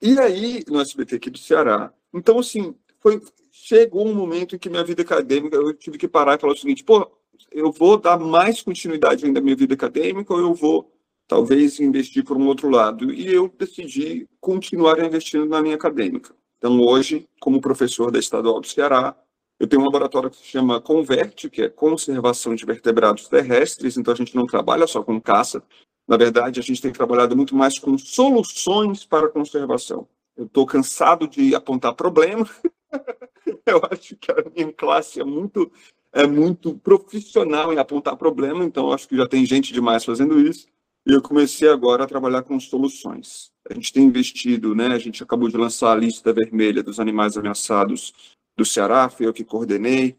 E 0.00 0.18
aí, 0.18 0.64
no 0.68 0.80
SBT 0.80 1.16
aqui 1.16 1.30
do 1.30 1.38
Ceará. 1.38 1.92
Então, 2.12 2.38
assim, 2.38 2.74
foi, 3.00 3.20
chegou 3.50 4.06
um 4.06 4.14
momento 4.14 4.54
em 4.54 4.58
que 4.58 4.68
minha 4.68 4.84
vida 4.84 5.02
acadêmica, 5.02 5.56
eu 5.56 5.72
tive 5.74 5.98
que 5.98 6.08
parar 6.08 6.34
e 6.34 6.40
falar 6.40 6.52
o 6.52 6.56
seguinte, 6.56 6.84
pô, 6.84 7.10
eu 7.50 7.70
vou 7.72 7.98
dar 7.98 8.18
mais 8.18 8.62
continuidade 8.62 9.24
ainda 9.24 9.40
à 9.40 9.42
minha 9.42 9.56
vida 9.56 9.74
acadêmica 9.74 10.32
ou 10.32 10.40
eu 10.40 10.54
vou, 10.54 10.92
talvez, 11.26 11.80
investir 11.80 12.24
por 12.24 12.36
um 12.36 12.46
outro 12.46 12.68
lado? 12.68 13.12
E 13.12 13.32
eu 13.32 13.48
decidi 13.58 14.28
continuar 14.40 14.98
investindo 15.04 15.46
na 15.46 15.62
minha 15.62 15.74
acadêmica. 15.74 16.34
Então, 16.58 16.80
hoje, 16.80 17.28
como 17.40 17.60
professor 17.60 18.10
da 18.10 18.18
Estadual 18.18 18.60
do 18.60 18.66
Ceará, 18.66 19.16
eu 19.58 19.68
tenho 19.68 19.82
um 19.82 19.84
laboratório 19.84 20.30
que 20.30 20.36
se 20.36 20.44
chama 20.44 20.80
Converte, 20.80 21.48
que 21.48 21.62
é 21.62 21.68
Conservação 21.68 22.54
de 22.54 22.66
Vertebrados 22.66 23.28
Terrestres, 23.28 23.96
então 23.96 24.12
a 24.12 24.16
gente 24.16 24.34
não 24.34 24.46
trabalha 24.46 24.86
só 24.86 25.02
com 25.02 25.20
caça. 25.20 25.62
Na 26.08 26.16
verdade, 26.16 26.60
a 26.60 26.62
gente 26.62 26.82
tem 26.82 26.92
trabalhado 26.92 27.36
muito 27.36 27.54
mais 27.54 27.78
com 27.78 27.96
soluções 27.96 29.04
para 29.04 29.28
conservação. 29.28 30.06
Eu 30.36 30.46
estou 30.46 30.66
cansado 30.66 31.28
de 31.28 31.54
apontar 31.54 31.94
problema. 31.94 32.48
eu 33.64 33.80
acho 33.90 34.16
que 34.16 34.30
a 34.30 34.44
minha 34.54 34.72
classe 34.72 35.20
é 35.20 35.24
muito, 35.24 35.70
é 36.12 36.26
muito 36.26 36.74
profissional 36.78 37.72
em 37.72 37.78
apontar 37.78 38.16
problema, 38.16 38.64
então 38.64 38.92
acho 38.92 39.08
que 39.08 39.16
já 39.16 39.26
tem 39.26 39.46
gente 39.46 39.72
demais 39.72 40.04
fazendo 40.04 40.38
isso. 40.40 40.66
E 41.06 41.12
eu 41.12 41.22
comecei 41.22 41.68
agora 41.68 42.04
a 42.04 42.08
trabalhar 42.08 42.42
com 42.42 42.58
soluções. 42.58 43.52
A 43.70 43.74
gente 43.74 43.92
tem 43.92 44.04
investido, 44.04 44.74
né? 44.74 44.88
A 44.88 44.98
gente 44.98 45.22
acabou 45.22 45.48
de 45.48 45.56
lançar 45.56 45.92
a 45.92 45.96
lista 45.96 46.32
vermelha 46.32 46.82
dos 46.82 46.98
animais 46.98 47.36
ameaçados 47.36 48.33
do 48.56 48.64
Ceará, 48.64 49.08
foi 49.08 49.26
eu 49.26 49.32
que 49.32 49.44
coordenei. 49.44 50.16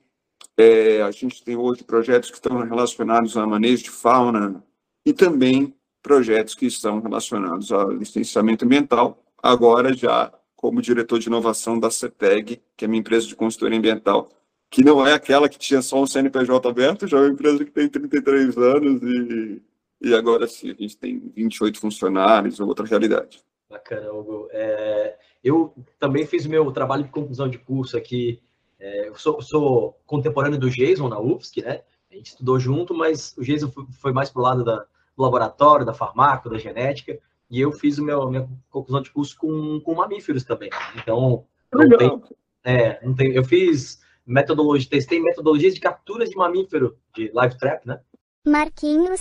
É, 0.57 1.01
a 1.01 1.11
gente 1.11 1.43
tem 1.43 1.55
hoje 1.55 1.83
projetos 1.83 2.29
que 2.29 2.37
estão 2.37 2.61
relacionados 2.61 3.35
a 3.37 3.45
manejo 3.45 3.83
de 3.83 3.89
fauna 3.89 4.63
e 5.05 5.13
também 5.13 5.73
projetos 6.01 6.55
que 6.55 6.65
estão 6.65 7.01
relacionados 7.01 7.71
a 7.71 7.85
licenciamento 7.85 8.63
ambiental, 8.63 9.23
agora 9.41 9.93
já 9.93 10.31
como 10.55 10.81
diretor 10.81 11.19
de 11.19 11.27
inovação 11.27 11.79
da 11.79 11.91
CETEG, 11.91 12.61
que 12.75 12.85
é 12.85 12.87
minha 12.87 12.99
empresa 12.99 13.27
de 13.27 13.35
consultoria 13.35 13.77
ambiental, 13.77 14.29
que 14.69 14.83
não 14.83 15.05
é 15.05 15.13
aquela 15.13 15.47
que 15.47 15.59
tinha 15.59 15.81
só 15.81 16.01
um 16.01 16.07
CNPJ 16.07 16.67
aberto, 16.67 17.07
já 17.07 17.17
é 17.17 17.21
uma 17.21 17.29
empresa 17.29 17.63
que 17.63 17.71
tem 17.71 17.87
33 17.87 18.57
anos 18.57 19.01
e, 19.03 19.61
e 20.01 20.13
agora 20.15 20.47
sim, 20.47 20.71
a 20.71 20.73
gente 20.73 20.97
tem 20.97 21.31
28 21.35 21.79
funcionários, 21.79 22.59
outra 22.59 22.85
realidade. 22.85 23.43
Bacana, 23.69 24.11
Hugo. 24.11 24.47
É, 24.51 25.17
eu 25.45 25.75
também 25.99 26.25
fiz 26.25 26.43
o 26.45 26.49
meu 26.49 26.71
trabalho 26.71 27.03
de 27.03 27.11
conclusão 27.11 27.47
de 27.47 27.59
curso 27.59 27.95
aqui. 27.95 28.41
É, 28.79 29.09
eu 29.09 29.15
sou, 29.15 29.39
sou, 29.43 29.95
contemporâneo 30.03 30.57
do 30.57 30.71
Jason 30.71 31.07
na 31.07 31.19
UFSC, 31.19 31.61
né? 31.61 31.83
A 32.11 32.15
gente 32.15 32.31
estudou 32.31 32.59
junto, 32.59 32.95
mas 32.95 33.37
o 33.37 33.43
Jason 33.43 33.71
foi 34.01 34.11
mais 34.11 34.31
para 34.31 34.39
o 34.39 34.43
lado 34.43 34.63
da, 34.63 34.77
do 34.77 35.23
laboratório, 35.23 35.85
da 35.85 35.93
farmácia, 35.93 36.49
da 36.49 36.57
genética, 36.57 37.19
e 37.47 37.61
eu 37.61 37.71
fiz 37.71 37.99
o 37.99 38.03
meu 38.03 38.27
minha 38.27 38.49
conclusão 38.71 39.03
de 39.03 39.11
curso 39.11 39.37
com, 39.37 39.79
com 39.81 39.93
mamíferos 39.93 40.43
também. 40.43 40.71
Então, 40.95 41.45
não 41.71 41.89
tem, 41.95 42.23
é, 42.63 43.05
não 43.05 43.13
tem, 43.13 43.31
eu 43.33 43.43
fiz 43.43 44.01
metodologia, 44.25 44.89
testei 44.89 45.19
metodologias 45.19 45.75
de 45.75 45.79
captura 45.79 46.25
de 46.25 46.35
mamífero, 46.35 46.97
de 47.13 47.29
live 47.31 47.55
trap, 47.59 47.85
né? 47.85 48.01
Marquinhos, 48.47 49.19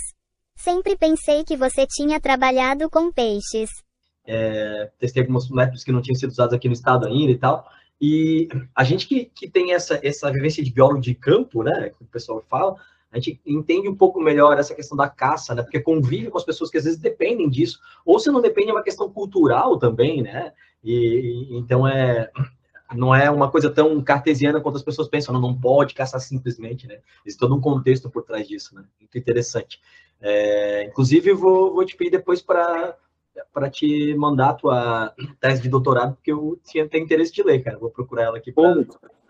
sempre 0.57 0.97
pensei 0.97 1.43
que 1.43 1.55
você 1.55 1.85
tinha 1.85 2.19
trabalhado 2.19 2.89
com 2.89 3.11
peixes. 3.11 3.69
É, 4.27 4.89
testei 4.99 5.23
alguns 5.23 5.49
métodos 5.49 5.83
que 5.83 5.91
não 5.91 6.01
tinham 6.01 6.15
sido 6.15 6.31
usados 6.31 6.53
aqui 6.53 6.67
no 6.67 6.73
estado 6.73 7.05
ainda 7.07 7.31
e 7.31 7.37
tal. 7.37 7.69
E 8.01 8.47
a 8.75 8.83
gente 8.83 9.07
que, 9.07 9.25
que 9.25 9.49
tem 9.49 9.73
essa, 9.73 9.99
essa 10.03 10.31
vivência 10.31 10.63
de 10.63 10.71
biólogo 10.71 11.01
de 11.01 11.15
campo, 11.15 11.63
né, 11.63 11.89
que 11.89 12.03
o 12.03 12.07
pessoal 12.07 12.43
fala, 12.49 12.75
a 13.11 13.17
gente 13.17 13.39
entende 13.45 13.87
um 13.87 13.95
pouco 13.95 14.19
melhor 14.19 14.57
essa 14.57 14.75
questão 14.75 14.97
da 14.97 15.07
caça, 15.07 15.55
né? 15.55 15.63
Porque 15.63 15.79
convive 15.79 16.29
com 16.29 16.37
as 16.37 16.43
pessoas 16.43 16.69
que 16.69 16.77
às 16.77 16.83
vezes 16.83 16.99
dependem 16.99 17.49
disso, 17.49 17.79
ou 18.05 18.19
se 18.19 18.29
não 18.29 18.41
depende 18.41 18.71
é 18.71 18.73
uma 18.73 18.83
questão 18.83 19.09
cultural 19.09 19.79
também, 19.79 20.21
né? 20.21 20.51
E, 20.83 21.49
e 21.51 21.57
então 21.57 21.87
é 21.87 22.29
não 22.93 23.15
é 23.15 23.31
uma 23.31 23.49
coisa 23.49 23.69
tão 23.71 24.03
cartesiana 24.03 24.61
quanto 24.61 24.75
as 24.75 24.83
pessoas 24.83 25.07
pensam, 25.07 25.33
não, 25.33 25.41
não 25.41 25.59
pode 25.59 25.93
caçar 25.93 26.19
simplesmente, 26.19 26.87
né? 26.87 26.99
Existe 27.25 27.39
todo 27.39 27.55
um 27.55 27.61
contexto 27.61 28.09
por 28.09 28.23
trás 28.23 28.47
disso, 28.47 28.75
né? 28.75 28.83
Muito 28.99 29.17
interessante. 29.17 29.79
É, 30.21 30.83
inclusive, 30.83 31.33
vou, 31.33 31.73
vou 31.73 31.85
te 31.85 31.95
pedir 31.95 32.11
depois 32.11 32.41
para 32.41 32.95
para 33.53 33.69
te 33.69 34.15
mandar 34.15 34.49
a 34.49 34.53
tua 34.53 35.15
tese 35.39 35.61
de 35.61 35.69
doutorado, 35.69 36.15
porque 36.15 36.31
eu 36.31 36.59
tinha, 36.63 36.87
tenho 36.87 37.03
interesse 37.03 37.33
de 37.33 37.43
ler, 37.43 37.63
cara. 37.63 37.77
Vou 37.77 37.89
procurar 37.89 38.23
ela 38.23 38.37
aqui. 38.37 38.51
Pra, 38.51 38.75
né? 38.75 38.85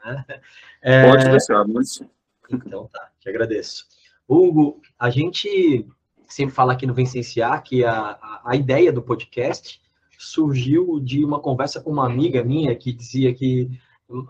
é, 0.82 1.10
Pode 1.10 1.30
deixar, 1.30 1.68
mas... 1.68 2.02
Então 2.50 2.88
tá, 2.92 3.10
te 3.20 3.28
agradeço. 3.28 3.88
Hugo, 4.28 4.82
a 5.00 5.10
gente 5.10 5.88
sempre 6.28 6.54
fala 6.54 6.74
aqui 6.74 6.86
no 6.86 6.94
Vencenciar 6.94 7.64
que 7.64 7.84
a, 7.84 7.94
a, 7.94 8.42
a, 8.46 8.56
ideia 8.56 8.92
do 8.92 9.02
podcast 9.02 9.82
surgiu 10.18 11.00
de 11.00 11.24
uma 11.24 11.40
conversa 11.40 11.82
com 11.82 11.92
uma 11.92 12.06
amiga 12.06 12.44
minha 12.44 12.76
que 12.76 12.92
dizia 12.92 13.34
que, 13.34 13.70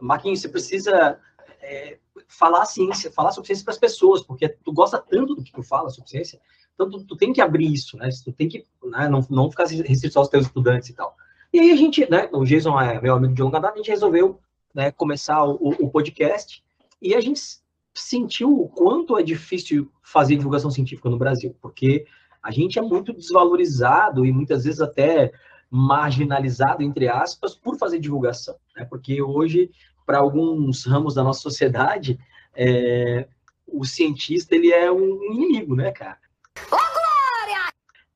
Marquinhos, 0.01 0.41
você 0.41 0.49
precisa 0.49 1.19
é, 1.61 1.97
falar 2.27 2.65
ciência, 2.65 3.11
falar 3.11 3.31
sobre 3.31 3.47
ciência 3.47 3.65
para 3.65 3.73
as 3.73 3.79
pessoas, 3.79 4.21
porque 4.21 4.49
tu 4.49 4.73
gosta 4.73 4.97
tanto 4.97 5.35
do 5.35 5.43
que 5.43 5.51
tu 5.51 5.63
fala 5.63 5.89
sobre 5.89 6.09
ciência, 6.09 6.39
então 6.75 6.89
tu, 6.89 7.03
tu 7.05 7.15
tem 7.15 7.33
que 7.33 7.41
abrir 7.41 7.71
isso, 7.71 7.97
né? 7.97 8.09
Tu 8.23 8.31
tem 8.33 8.47
que 8.47 8.65
né, 8.83 9.09
não, 9.09 9.25
não 9.29 9.49
ficar 9.49 9.65
restrito 9.65 10.19
aos 10.19 10.29
teus 10.29 10.45
estudantes 10.45 10.89
e 10.89 10.93
tal. 10.93 11.15
E 11.51 11.59
aí 11.59 11.71
a 11.71 11.75
gente, 11.75 12.09
né, 12.11 12.29
o 12.33 12.43
Jason 12.43 12.79
é 12.79 13.01
meu 13.01 13.15
amigo 13.15 13.33
de 13.33 13.41
longa 13.41 13.59
data, 13.59 13.73
a 13.73 13.77
gente 13.77 13.89
resolveu 13.89 14.39
né, 14.73 14.91
começar 14.91 15.43
o, 15.45 15.69
o 15.79 15.89
podcast 15.89 16.61
e 17.01 17.15
a 17.15 17.21
gente 17.21 17.41
sentiu 17.93 18.51
o 18.51 18.67
quanto 18.67 19.17
é 19.17 19.23
difícil 19.23 19.89
fazer 20.03 20.35
divulgação 20.35 20.69
científica 20.69 21.09
no 21.09 21.17
Brasil, 21.17 21.55
porque 21.61 22.05
a 22.43 22.51
gente 22.51 22.77
é 22.77 22.81
muito 22.81 23.13
desvalorizado 23.13 24.25
e 24.25 24.33
muitas 24.33 24.65
vezes 24.65 24.81
até 24.81 25.31
marginalizado, 25.69 26.83
entre 26.83 27.07
aspas, 27.07 27.55
por 27.55 27.77
fazer 27.77 27.99
divulgação. 27.99 28.55
Né? 28.75 28.85
Porque 28.85 29.21
hoje, 29.21 29.71
para 30.05 30.19
alguns 30.19 30.85
ramos 30.85 31.15
da 31.15 31.23
nossa 31.23 31.39
sociedade, 31.39 32.19
é, 32.53 33.27
o 33.65 33.85
cientista 33.85 34.55
ele 34.55 34.71
é 34.71 34.91
um 34.91 35.23
inimigo, 35.23 35.75
né, 35.75 35.91
cara? 35.91 36.17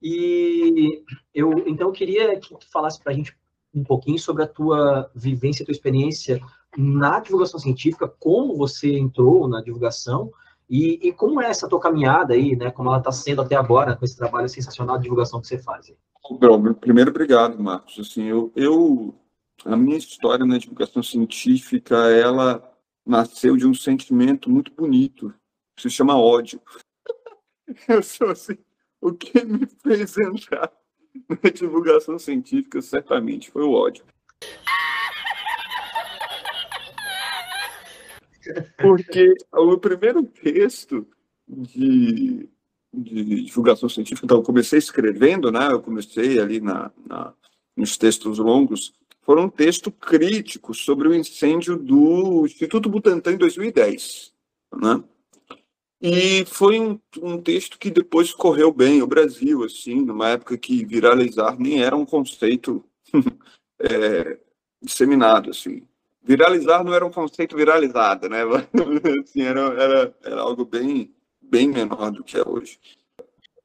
E 0.01 1.03
eu, 1.34 1.68
então, 1.68 1.88
eu 1.88 1.91
queria 1.91 2.39
que 2.39 2.56
tu 2.58 2.70
falasse 2.72 3.01
para 3.01 3.12
a 3.12 3.15
gente 3.15 3.36
um 3.74 3.84
pouquinho 3.84 4.18
sobre 4.18 4.44
a 4.44 4.48
tua 4.48 5.12
vivência, 5.13 5.65
tua 5.65 5.72
experiência 5.72 6.41
na 6.77 7.20
divulgação 7.20 7.60
científica, 7.60 8.08
como 8.08 8.56
você 8.56 8.98
entrou 8.98 9.48
na 9.48 9.62
divulgação 9.62 10.32
e, 10.70 11.08
e 11.08 11.13
como 11.13 11.41
é 11.41 11.50
essa 11.50 11.68
tua 11.68 11.79
caminhada 11.79 12.34
aí, 12.34 12.56
né? 12.56 12.72
Como 12.72 12.89
ela 12.89 13.00
está 13.00 13.12
sendo 13.12 13.41
até 13.41 13.56
agora 13.56 13.96
com 13.96 14.06
esse 14.06 14.15
trabalho 14.15 14.48
sensacional 14.48 14.98
de 14.98 15.03
divulgação 15.03 15.41
que 15.41 15.48
você 15.48 15.58
faz. 15.58 15.91
Bom, 16.29 16.74
primeiro, 16.74 17.10
obrigado, 17.10 17.62
Marcos. 17.62 18.00
Assim, 18.00 18.24
eu, 18.24 18.51
eu, 18.56 19.15
a 19.65 19.75
minha 19.75 19.98
história 19.98 20.46
na 20.46 20.58
divulgação 20.58 21.01
científica, 21.01 21.96
ela 22.12 22.63
nasceu 23.06 23.58
de 23.58 23.65
um 23.65 23.74
sentimento 23.74 24.50
muito 24.50 24.72
bonito, 24.74 25.34
que 25.75 25.82
se 25.82 25.89
chama 25.89 26.20
ódio. 26.20 26.62
Eu 27.88 28.01
sou 28.01 28.29
assim, 28.29 28.58
o 29.01 29.13
que 29.13 29.41
me 29.44 29.65
fez 29.84 30.18
entrar 30.18 30.72
na 31.27 31.50
divulgação 31.50 32.20
científica 32.20 32.82
certamente 32.82 33.50
foi 33.51 33.63
o 33.63 33.72
ódio. 33.72 34.03
Porque 38.77 39.36
o 39.51 39.77
primeiro 39.77 40.24
texto 40.24 41.06
de, 41.48 42.50
de 42.94 43.44
divulgação 43.44 43.88
científica, 43.89 44.25
então 44.25 44.38
eu 44.38 44.44
comecei 44.44 44.79
escrevendo, 44.79 45.51
né? 45.51 45.72
Eu 45.72 45.82
comecei 45.82 46.39
ali 46.39 46.60
na, 46.60 46.91
na, 47.06 47.34
nos 47.75 47.98
textos 47.98 48.39
longos, 48.39 48.94
foram 49.22 49.44
um 49.44 49.50
texto 49.50 49.91
crítico 49.91 50.74
sobre 50.74 51.08
o 51.08 51.13
incêndio 51.13 51.77
do 51.77 52.46
Instituto 52.46 52.89
Butantan 52.89 53.34
em 53.34 53.38
2010, 53.38 54.34
né? 54.75 55.03
E 56.01 56.46
foi 56.46 56.79
um, 56.79 57.00
um, 57.22 57.41
texto 57.41 57.77
que 57.77 57.91
depois 57.91 58.34
correu 58.34 58.72
bem 58.72 59.01
o 59.01 59.08
Brasil, 59.08 59.63
assim, 59.63 60.01
numa 60.01 60.29
época 60.29 60.58
que 60.58 60.86
viralizar 60.86 61.60
nem 61.60 61.84
era 61.84 61.96
um 61.96 62.06
conceito 62.06 62.84
é, 63.82 64.38
disseminado, 64.82 65.50
assim 65.50 65.86
viralizar 66.29 66.84
não 66.84 66.94
era 66.94 67.06
um 67.06 67.12
conceito 67.12 67.56
viralizado, 67.56 68.29
né? 68.29 68.41
assim, 69.24 69.41
era, 69.41 69.62
era, 69.62 70.15
era 70.24 70.41
algo 70.41 70.63
bem, 70.65 71.12
bem 71.41 71.68
menor 71.68 72.12
do 72.12 72.24
que 72.24 72.38
é 72.38 72.48
hoje. 72.48 72.79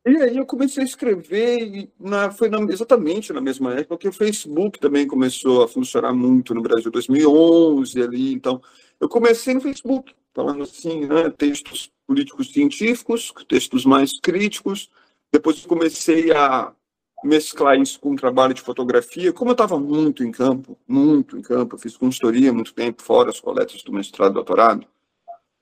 E 0.07 0.17
aí 0.17 0.37
eu 0.37 0.47
comecei 0.47 0.83
a 0.83 0.87
escrever, 0.87 1.91
na, 1.99 2.31
foi 2.31 2.49
na, 2.49 2.59
exatamente 2.73 3.33
na 3.33 3.41
mesma 3.41 3.75
época 3.75 3.99
que 3.99 4.09
o 4.09 4.13
Facebook 4.13 4.79
também 4.79 5.07
começou 5.07 5.63
a 5.63 5.69
funcionar 5.69 6.13
muito 6.13 6.55
no 6.55 6.63
Brasil, 6.63 6.91
2011 6.91 8.03
ali, 8.03 8.35
então 8.35 8.61
eu 9.01 9.09
comecei 9.09 9.55
no 9.55 9.63
Facebook, 9.63 10.15
falando 10.35 10.63
assim, 10.65 11.07
né, 11.07 11.31
textos 11.31 11.91
políticos 12.07 12.53
científicos, 12.53 13.33
textos 13.49 13.85
mais 13.85 14.19
críticos, 14.21 14.91
depois 15.33 15.65
comecei 15.65 16.33
a 16.33 16.75
mesclar 17.23 17.81
isso 17.81 17.99
com 18.01 18.11
um 18.11 18.17
trabalho 18.17 18.53
de 18.53 18.61
fotografia, 18.61 19.33
como 19.33 19.51
eu 19.51 19.55
estava 19.55 19.79
muito 19.79 20.23
em 20.23 20.31
campo, 20.31 20.79
muito 20.87 21.39
em 21.39 21.43
campo, 21.43 21.77
eu 21.77 21.79
fiz 21.79 21.97
consultoria 21.97 22.53
muito 22.53 22.75
tempo, 22.75 23.03
fora 23.03 23.31
as 23.31 23.41
coletas 23.41 23.83
do 23.83 23.93
mestrado 23.93 24.35
doutorado, 24.35 24.87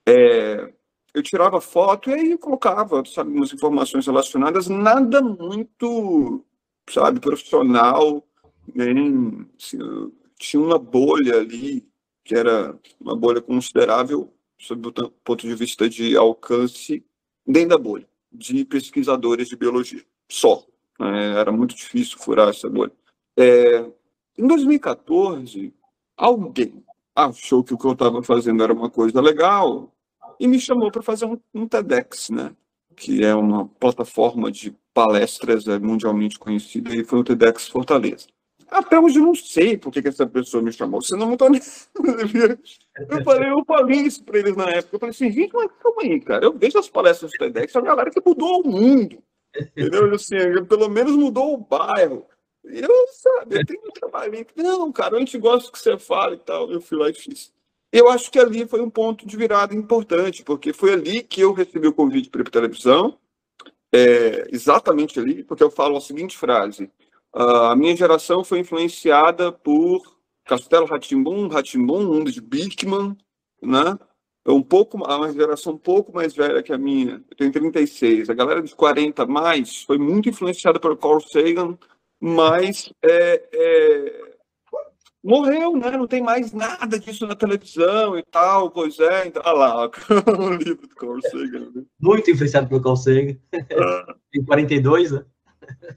É, 0.07 0.73
eu 1.15 1.23
tirava 1.23 1.61
foto 1.61 2.11
e 2.11 2.15
aí 2.15 2.39
colocava, 2.39 3.05
sabe, 3.07 3.31
umas 3.31 3.53
informações 3.53 4.07
relacionadas, 4.07 4.67
nada 4.69 5.21
muito, 5.23 6.45
sabe, 6.91 7.21
profissional, 7.21 8.27
nem, 8.75 9.47
assim, 9.61 9.79
tinha 10.39 10.63
uma 10.63 10.79
bolha 10.79 11.37
ali, 11.37 11.87
que 12.25 12.35
era 12.35 12.77
uma 13.01 13.15
bolha 13.15 13.41
considerável, 13.41 14.33
sob 14.63 14.89
o 14.89 15.11
ponto 15.25 15.47
de 15.47 15.55
vista 15.55 15.89
de 15.89 16.17
alcance, 16.17 17.05
dentro 17.47 17.71
da 17.71 17.79
bolha, 17.79 18.07
de 18.31 18.65
pesquisadores 18.65 19.49
de 19.49 19.57
biologia, 19.57 20.03
só. 20.31 20.65
Né? 20.99 21.33
Era 21.39 21.51
muito 21.51 21.75
difícil 21.75 22.19
furar 22.19 22.49
essa 22.49 22.71
bolha. 22.71 22.93
É, 23.37 23.85
em 24.39 24.47
2014, 24.47 25.75
alguém 26.17 26.83
achou 27.15 27.65
que 27.65 27.75
o 27.75 27.79
que 27.79 27.87
eu 27.87 27.93
estava 27.93 28.23
fazendo 28.23 28.63
era 28.63 28.73
uma 28.73 28.89
coisa 28.89 29.21
legal 29.21 29.93
e 30.39 30.47
me 30.47 30.61
chamou 30.61 30.91
para 30.91 31.03
fazer 31.03 31.27
um, 31.27 31.39
um, 31.53 31.67
TEDx, 31.67 32.31
né? 32.31 32.55
Que 32.97 33.25
é 33.25 33.35
uma 33.35 33.67
plataforma 33.67 34.51
de 34.51 34.75
palestras 34.95 35.67
é, 35.67 35.79
mundialmente 35.79 36.39
conhecida 36.39 36.95
e 36.95 37.05
foi 37.05 37.19
o 37.19 37.25
TEDx 37.25 37.69
Fortaleza. 37.69 38.29
Até 38.73 38.99
hoje 38.99 39.19
eu 39.19 39.25
não 39.25 39.35
sei 39.35 39.77
por 39.77 39.93
que, 39.93 40.01
que 40.01 40.09
essa 40.09 40.27
pessoa 40.27 40.63
me 40.63 40.73
chamou. 40.73 41.03
Você 41.03 41.15
não 41.15 41.37
tô 41.37 41.49
nem... 41.49 41.61
Eu 43.09 43.25
falei, 43.25 43.51
eu 43.51 43.65
falei 43.65 44.01
isso 44.01 44.23
para 44.23 44.39
eles 44.39 44.55
na 44.55 44.69
época. 44.69 44.97
Eu 44.97 45.01
falei 45.01 45.11
assim, 45.11 45.31
gente, 45.31 45.53
mas 45.55 45.71
calma 45.83 46.03
aí, 46.03 46.21
cara. 46.21 46.45
Eu 46.45 46.53
vejo 46.53 46.79
as 46.79 46.91
palestras 46.91 47.31
do 47.31 47.39
TEDx, 47.39 47.75
a 47.75 47.81
galera 47.81 48.11
que 48.11 48.21
mudou 48.25 48.61
o 48.61 48.69
mundo. 48.69 49.23
Entendeu? 49.57 50.15
Assim, 50.15 50.37
pelo 50.69 50.89
menos 50.89 51.13
mudou 51.13 51.55
o 51.55 51.59
bairro. 51.59 52.27
Eu, 52.65 52.91
sabe, 53.09 53.57
eu 53.57 53.67
tenho 53.67 53.81
um 53.85 53.91
trabalho. 53.91 54.47
Não, 54.57 54.93
cara, 54.93 55.17
a 55.17 55.19
gente 55.19 55.39
gosta 55.39 55.73
que 55.73 55.79
você 55.79 55.99
fala 55.99 56.35
e 56.35 56.39
tal. 56.39 56.71
Eu 56.71 56.81
fui 56.81 56.99
lá 56.99 57.11
e 57.11 57.15
fiz. 57.15 57.53
Eu 57.91 58.09
acho 58.09 58.31
que 58.31 58.39
ali 58.39 58.67
foi 58.67 58.81
um 58.81 58.89
ponto 58.89 59.27
de 59.27 59.37
virada 59.37 59.75
importante, 59.75 60.43
porque 60.43 60.73
foi 60.73 60.95
ali 60.95 61.23
que 61.23 61.41
eu 61.41 61.53
recebi 61.53 61.87
o 61.87 61.93
convite 61.93 62.31
para 62.31 62.41
ir 62.41 62.45
para 62.45 62.53
televisão. 62.53 63.19
É, 63.95 64.49
exatamente 64.51 65.21
ali, 65.21 65.45
porque 65.45 65.63
eu 65.63 65.71
falo 65.71 65.97
a 65.97 66.01
seguinte 66.01 66.39
frase: 66.39 66.91
a 67.33 67.75
minha 67.75 67.97
geração 67.97 68.45
foi 68.45 68.59
influenciada 68.61 69.51
por 69.51 70.03
Castelo 70.45 70.87
Ratimbum, 70.87 71.49
Ratimbum, 71.49 72.05
Mundo 72.05 72.31
de 72.31 72.41
Bickman, 72.41 73.17
né? 73.63 73.99
É 74.45 74.51
um 74.51 74.63
pouco, 74.63 74.97
uma 74.97 75.33
geração 75.33 75.75
um 75.75 75.79
pouco 75.79 76.13
mais 76.13 76.35
velha 76.35 76.63
que 76.63 76.73
a 76.73 76.79
minha. 76.79 77.23
Eu 77.31 77.37
tenho 77.37 77.53
36. 77.53 78.29
A 78.29 78.35
galera 78.35 78.61
de 78.61 78.75
40 78.75 79.25
mais 79.25 79.83
foi 79.85 79.99
muito 79.99 80.29
influenciada 80.29 80.81
por 80.81 80.97
Carl 80.99 81.21
Sagan, 81.21 81.79
mas 82.21 82.93
é, 83.05 83.49
é, 83.53 84.33
morreu, 85.23 85.77
né? 85.77 85.93
Não 85.93 86.09
tem 86.09 86.21
mais 86.21 86.53
nada 86.53 86.99
disso 86.99 87.25
na 87.25 87.37
televisão 87.37 88.19
e 88.19 88.23
tal, 88.25 88.69
pois 88.73 88.99
é. 88.99 89.29
Então, 89.29 89.43
olha 89.47 89.59
lá, 89.59 89.91
o 90.39 90.51
livro 90.55 90.89
do 90.89 90.95
Carl 90.97 91.23
Sagan. 91.23 91.71
Né? 91.73 91.85
Muito 92.01 92.29
influenciado 92.31 92.69
pelo 92.69 92.83
Carl 92.83 92.97
Sagan. 92.97 93.37
Ah. 93.55 94.15
em 94.35 94.45
42, 94.45 95.13
né? 95.13 95.25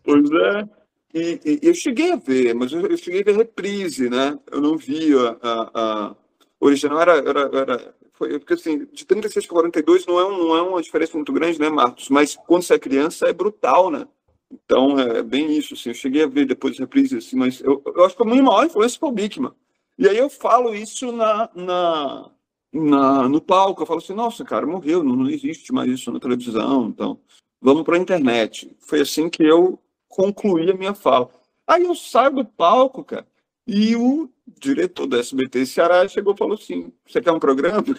Pois 0.04 0.30
é. 0.30 0.85
E, 1.16 1.40
e, 1.46 1.60
eu 1.64 1.74
cheguei 1.74 2.12
a 2.12 2.18
ver, 2.18 2.54
mas 2.54 2.74
eu, 2.74 2.86
eu, 2.86 2.98
cheguei 2.98 3.22
a 3.22 3.24
ver 3.24 3.38
reprise, 3.38 4.10
né? 4.10 4.38
Eu 4.52 4.60
não 4.60 4.78
vi 4.78 5.14
a, 5.18 5.38
a, 5.42 5.72
a 6.10 6.16
original, 6.60 7.00
era, 7.00 7.14
era, 7.14 7.40
era 7.58 7.96
foi, 8.12 8.38
porque 8.38 8.56
assim, 8.56 8.86
de 8.92 9.06
36 9.06 9.46
para 9.46 9.56
42 9.56 10.06
não 10.06 10.20
é, 10.20 10.26
um, 10.26 10.38
não 10.38 10.58
é 10.58 10.62
uma 10.62 10.82
diferença 10.82 11.16
muito 11.16 11.32
grande, 11.32 11.58
né, 11.58 11.70
Marcos? 11.70 12.10
Mas 12.10 12.36
quando 12.36 12.64
você 12.64 12.74
é 12.74 12.80
criança 12.80 13.28
é 13.28 13.34
brutal, 13.34 13.90
né? 13.90 14.06
Então 14.52 15.00
é 15.00 15.24
bem 15.24 15.58
isso, 15.58 15.74
assim, 15.74 15.90
eu 15.90 15.96
cheguei 15.96 16.24
a 16.24 16.28
ver 16.28 16.46
depois 16.46 16.78
reprise, 16.78 17.18
assim, 17.18 17.38
mas 17.38 17.62
eu, 17.62 17.82
eu 17.86 18.04
acho 18.04 18.16
que 18.18 18.24
a 18.24 18.26
minha 18.26 18.44
maior 18.44 18.66
influência 18.66 19.00
foi 19.00 19.08
o 19.08 19.14
Bickman. 19.14 19.54
E 19.98 20.10
aí 20.10 20.18
eu 20.18 20.30
falo 20.30 20.76
isso 20.76 21.14
na, 21.14 21.50
na, 21.56 22.32
na, 22.74 23.30
no 23.30 23.40
palco, 23.40 23.82
eu 23.82 23.86
falo 23.86 24.00
assim, 24.00 24.14
nossa, 24.14 24.44
cara, 24.44 24.68
morreu, 24.68 25.02
não, 25.02 25.16
não 25.16 25.30
existe 25.30 25.72
mais 25.72 25.90
isso 25.90 26.12
na 26.12 26.20
televisão, 26.20 26.88
então 26.90 27.20
vamos 27.62 27.84
para 27.84 27.96
a 27.96 28.00
internet. 28.00 28.76
Foi 28.82 29.00
assim 29.00 29.30
que 29.30 29.44
eu 29.44 29.80
concluir 30.16 30.72
a 30.72 30.78
minha 30.78 30.96
fala. 30.96 31.30
Aí 31.68 31.84
eu 31.84 31.94
saio 31.94 32.36
do 32.36 32.46
palco, 32.46 33.04
cara, 33.04 33.28
e 33.68 33.98
o 33.98 34.30
diretor 34.48 35.08
do 35.08 35.18
SBT 35.18 35.66
Ceará 35.66 36.08
chegou 36.08 36.34
e 36.34 36.38
falou 36.38 36.54
assim: 36.54 36.94
Você 37.06 37.22
quer 37.22 37.32
um 37.32 37.40
programa? 37.40 37.84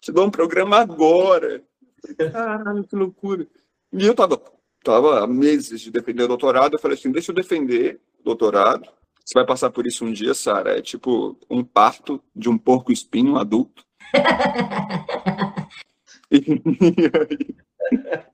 Te 0.00 0.10
dou 0.10 0.26
um 0.26 0.30
programa 0.30 0.78
agora. 0.78 1.62
Caralho, 2.32 2.82
que 2.84 2.96
loucura. 2.96 3.46
E 3.92 4.04
eu 4.04 4.16
tava, 4.16 4.42
tava 4.82 5.22
há 5.22 5.26
meses 5.28 5.80
de 5.80 5.92
defender 5.92 6.24
o 6.24 6.28
doutorado. 6.28 6.74
Eu 6.74 6.80
falei 6.80 6.98
assim: 6.98 7.12
Deixa 7.12 7.30
eu 7.30 7.36
defender 7.36 8.00
o 8.20 8.24
doutorado. 8.24 8.88
Você 9.24 9.34
vai 9.34 9.46
passar 9.46 9.70
por 9.70 9.86
isso 9.86 10.04
um 10.04 10.12
dia, 10.12 10.34
Sara. 10.34 10.78
É 10.78 10.82
tipo 10.82 11.38
um 11.48 11.62
parto 11.62 12.20
de 12.34 12.48
um 12.48 12.58
porco 12.58 12.90
espinho 12.90 13.36
adulto. 13.36 13.84
e 16.32 16.42
aí, 17.92 18.26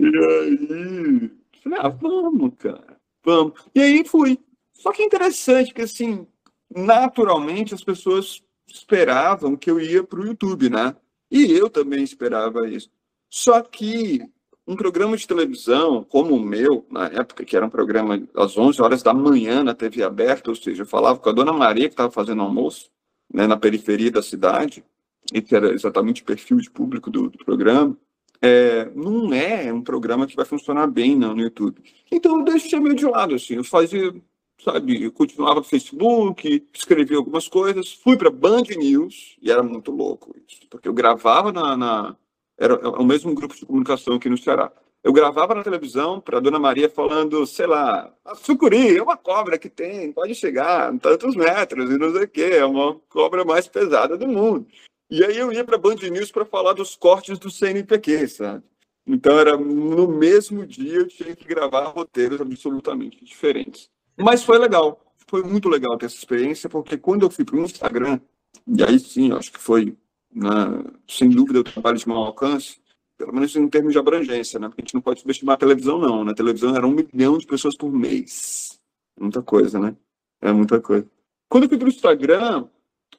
e 0.00 0.06
aí, 0.06 1.30
falei, 1.62 1.78
ah, 1.78 1.88
vamos, 1.88 2.54
cara, 2.58 2.96
vamos. 3.22 3.52
E 3.74 3.80
aí 3.80 4.02
fui. 4.02 4.38
Só 4.72 4.92
que 4.92 5.02
é 5.02 5.04
interessante 5.04 5.74
que, 5.74 5.82
assim, 5.82 6.26
naturalmente 6.74 7.74
as 7.74 7.84
pessoas 7.84 8.42
esperavam 8.66 9.56
que 9.56 9.70
eu 9.70 9.78
ia 9.78 10.02
para 10.02 10.20
o 10.20 10.26
YouTube, 10.26 10.70
né? 10.70 10.96
E 11.30 11.52
eu 11.52 11.68
também 11.68 12.02
esperava 12.02 12.66
isso. 12.66 12.90
Só 13.28 13.60
que 13.60 14.26
um 14.66 14.74
programa 14.74 15.18
de 15.18 15.26
televisão 15.26 16.02
como 16.02 16.34
o 16.34 16.40
meu, 16.40 16.86
na 16.90 17.06
época, 17.08 17.44
que 17.44 17.54
era 17.54 17.66
um 17.66 17.70
programa 17.70 18.26
às 18.34 18.56
11 18.56 18.80
horas 18.80 19.02
da 19.02 19.12
manhã 19.12 19.62
na 19.62 19.74
TV 19.74 20.02
aberta, 20.02 20.48
ou 20.48 20.56
seja, 20.56 20.82
eu 20.82 20.86
falava 20.86 21.18
com 21.18 21.28
a 21.28 21.32
dona 21.32 21.52
Maria, 21.52 21.88
que 21.88 21.92
estava 21.92 22.10
fazendo 22.10 22.40
almoço, 22.40 22.90
né, 23.32 23.46
na 23.46 23.56
periferia 23.56 24.10
da 24.10 24.22
cidade, 24.22 24.82
e 25.30 25.42
que 25.42 25.54
era 25.54 25.74
exatamente 25.74 26.22
o 26.22 26.24
perfil 26.24 26.56
de 26.56 26.70
público 26.70 27.10
do, 27.10 27.28
do 27.28 27.44
programa 27.44 27.96
é, 28.42 28.90
não 28.94 29.32
é 29.32 29.72
um 29.72 29.82
programa 29.82 30.26
que 30.26 30.36
vai 30.36 30.44
funcionar 30.44 30.86
bem 30.86 31.16
não, 31.16 31.34
no 31.34 31.42
YouTube. 31.42 31.82
Então 32.10 32.38
eu 32.38 32.44
deixei 32.44 32.80
meio 32.80 32.94
de 32.94 33.06
lado, 33.06 33.34
assim, 33.34 33.54
eu 33.54 33.64
fazia, 33.64 34.14
sabe, 34.64 35.02
eu 35.02 35.12
continuava 35.12 35.60
no 35.60 35.64
Facebook, 35.64 36.66
escrevia 36.74 37.16
algumas 37.16 37.48
coisas, 37.48 37.92
fui 37.92 38.16
para 38.16 38.30
Band 38.30 38.64
News, 38.76 39.36
e 39.42 39.50
era 39.50 39.62
muito 39.62 39.90
louco 39.90 40.34
isso, 40.48 40.60
porque 40.70 40.88
eu 40.88 40.94
gravava 40.94 41.52
na, 41.52 41.76
na 41.76 42.16
era 42.58 42.76
o 42.90 43.04
mesmo 43.04 43.34
grupo 43.34 43.56
de 43.56 43.64
comunicação 43.64 44.16
aqui 44.16 44.28
no 44.28 44.36
Ceará. 44.36 44.70
Eu 45.02 45.14
gravava 45.14 45.54
na 45.54 45.62
televisão 45.62 46.20
para 46.20 46.36
a 46.36 46.40
Dona 46.40 46.58
Maria 46.58 46.90
falando, 46.90 47.46
sei 47.46 47.66
lá, 47.66 48.12
a 48.22 48.34
sucuri 48.34 48.98
é 48.98 49.02
uma 49.02 49.16
cobra 49.16 49.58
que 49.58 49.70
tem, 49.70 50.12
pode 50.12 50.34
chegar 50.34 50.94
tantos 50.98 51.34
metros 51.34 51.90
e 51.90 51.96
não 51.96 52.12
sei 52.12 52.24
o 52.24 52.28
quê, 52.28 52.50
é 52.52 52.64
uma 52.66 53.00
cobra 53.08 53.42
mais 53.42 53.66
pesada 53.66 54.18
do 54.18 54.28
mundo. 54.28 54.66
E 55.10 55.24
aí 55.24 55.36
eu 55.36 55.52
ia 55.52 55.64
para 55.64 55.74
a 55.74 55.78
Band 55.78 55.96
News 55.96 56.30
para 56.30 56.44
falar 56.44 56.72
dos 56.72 56.94
cortes 56.94 57.38
do 57.38 57.50
CNPq, 57.50 58.28
sabe? 58.28 58.62
Então 59.06 59.38
era 59.38 59.56
no 59.56 60.06
mesmo 60.06 60.64
dia 60.64 60.98
eu 60.98 61.08
tinha 61.08 61.34
que 61.34 61.44
gravar 61.44 61.88
roteiros 61.88 62.40
absolutamente 62.40 63.24
diferentes. 63.24 63.90
Mas 64.16 64.44
foi 64.44 64.58
legal, 64.58 65.04
foi 65.26 65.42
muito 65.42 65.68
legal 65.68 65.98
ter 65.98 66.06
essa 66.06 66.16
experiência, 66.16 66.68
porque 66.68 66.96
quando 66.96 67.22
eu 67.22 67.30
fui 67.30 67.44
para 67.44 67.56
o 67.56 67.62
Instagram, 67.62 68.20
e 68.66 68.84
aí 68.84 69.00
sim, 69.00 69.32
acho 69.32 69.50
que 69.50 69.58
foi, 69.58 69.96
né, 70.32 70.48
sem 71.08 71.28
dúvida, 71.28 71.60
o 71.60 71.64
trabalho 71.64 71.98
de 71.98 72.06
maior 72.06 72.26
alcance, 72.26 72.80
pelo 73.18 73.34
menos 73.34 73.54
em 73.56 73.68
termos 73.68 73.92
de 73.92 73.98
abrangência, 73.98 74.58
né? 74.58 74.68
Porque 74.68 74.80
a 74.80 74.84
gente 74.84 74.94
não 74.94 75.02
pode 75.02 75.20
subestimar 75.20 75.54
a 75.54 75.58
televisão, 75.58 75.98
não. 75.98 76.24
Na 76.24 76.32
televisão 76.32 76.74
era 76.74 76.86
um 76.86 76.90
milhão 76.92 77.36
de 77.36 77.46
pessoas 77.46 77.76
por 77.76 77.92
mês. 77.92 78.80
Muita 79.18 79.42
coisa, 79.42 79.78
né? 79.78 79.94
É 80.40 80.50
muita 80.52 80.80
coisa. 80.80 81.06
Quando 81.48 81.64
eu 81.64 81.68
fui 81.68 81.76
para 81.76 81.86
o 81.86 81.90
Instagram, 81.90 82.66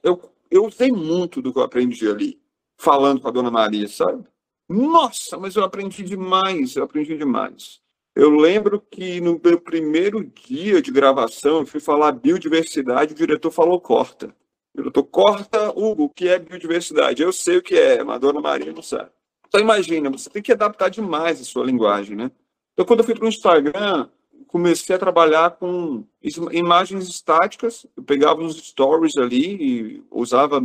eu 0.02 0.20
eu 0.52 0.66
usei 0.66 0.92
muito 0.92 1.42
do 1.42 1.54
que 1.54 1.58
eu 1.58 1.64
aprendi 1.64 2.08
ali, 2.08 2.40
falando 2.78 3.22
com 3.22 3.28
a 3.30 3.32
dona 3.32 3.50
Maria, 3.50 3.88
sabe? 3.88 4.26
Nossa, 4.68 5.38
mas 5.38 5.56
eu 5.56 5.64
aprendi 5.64 6.04
demais, 6.04 6.76
eu 6.76 6.84
aprendi 6.84 7.18
demais. 7.18 7.80
Eu 8.14 8.30
lembro 8.30 8.82
que 8.82 9.22
no 9.22 9.40
meu 9.44 9.60
primeiro 9.60 10.24
dia 10.24 10.82
de 10.82 10.92
gravação, 10.92 11.60
eu 11.60 11.66
fui 11.66 11.80
falar 11.80 12.12
biodiversidade, 12.12 13.14
o 13.14 13.16
diretor 13.16 13.52
falou 13.52 13.80
corta. 13.80 14.36
O 14.74 14.78
diretor, 14.78 15.04
corta, 15.04 15.70
Hugo, 15.72 16.04
o 16.04 16.10
que 16.10 16.28
é 16.28 16.38
biodiversidade? 16.38 17.22
Eu 17.22 17.32
sei 17.32 17.58
o 17.58 17.62
que 17.62 17.76
é, 17.76 18.04
mas 18.04 18.18
a 18.18 18.20
dona 18.20 18.42
Maria 18.42 18.74
não 18.74 18.82
sabe. 18.82 19.10
Então 19.48 19.60
imagina, 19.60 20.10
você 20.10 20.30
tem 20.30 20.42
que 20.42 20.52
adaptar 20.52 20.90
demais 20.90 21.40
a 21.40 21.44
sua 21.44 21.66
linguagem, 21.66 22.16
né? 22.16 22.32
Então 22.74 22.86
quando 22.86 23.00
eu 23.00 23.06
fui 23.06 23.16
para 23.16 23.26
o 23.26 23.30
Instagram, 23.30 24.10
comecei 24.48 24.96
a 24.96 25.00
trabalhar 25.00 25.52
com 25.52 26.04
imagens 26.52 27.08
estáticas. 27.08 27.86
Eu 27.96 28.04
pegava 28.04 28.42
os 28.42 28.58
stories 28.58 29.18
ali 29.18 29.56
e 29.60 30.04
usava 30.12 30.62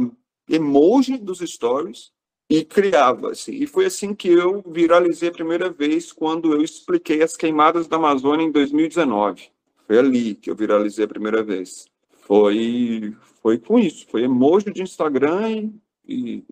emoji 0.48 1.18
dos 1.18 1.38
stories 1.38 2.12
e 2.48 2.64
criava 2.64 3.32
assim. 3.32 3.52
E 3.52 3.66
foi 3.66 3.86
assim 3.86 4.14
que 4.14 4.28
eu 4.28 4.62
viralizei 4.66 5.28
a 5.28 5.32
primeira 5.32 5.70
vez 5.70 6.12
quando 6.12 6.52
eu 6.52 6.62
expliquei 6.62 7.22
as 7.22 7.36
queimadas 7.36 7.86
da 7.86 7.96
Amazônia 7.96 8.44
em 8.44 8.52
2019. 8.52 9.50
Foi 9.86 9.98
ali 9.98 10.34
que 10.34 10.50
eu 10.50 10.54
viralizei 10.54 11.04
a 11.04 11.08
primeira 11.08 11.42
vez. 11.42 11.86
Foi 12.22 13.14
foi 13.42 13.58
com 13.58 13.78
isso, 13.78 14.06
foi 14.08 14.24
emoji 14.24 14.72
de 14.72 14.82
Instagram 14.82 15.48
e, 15.52 15.72
e, 16.04 16.44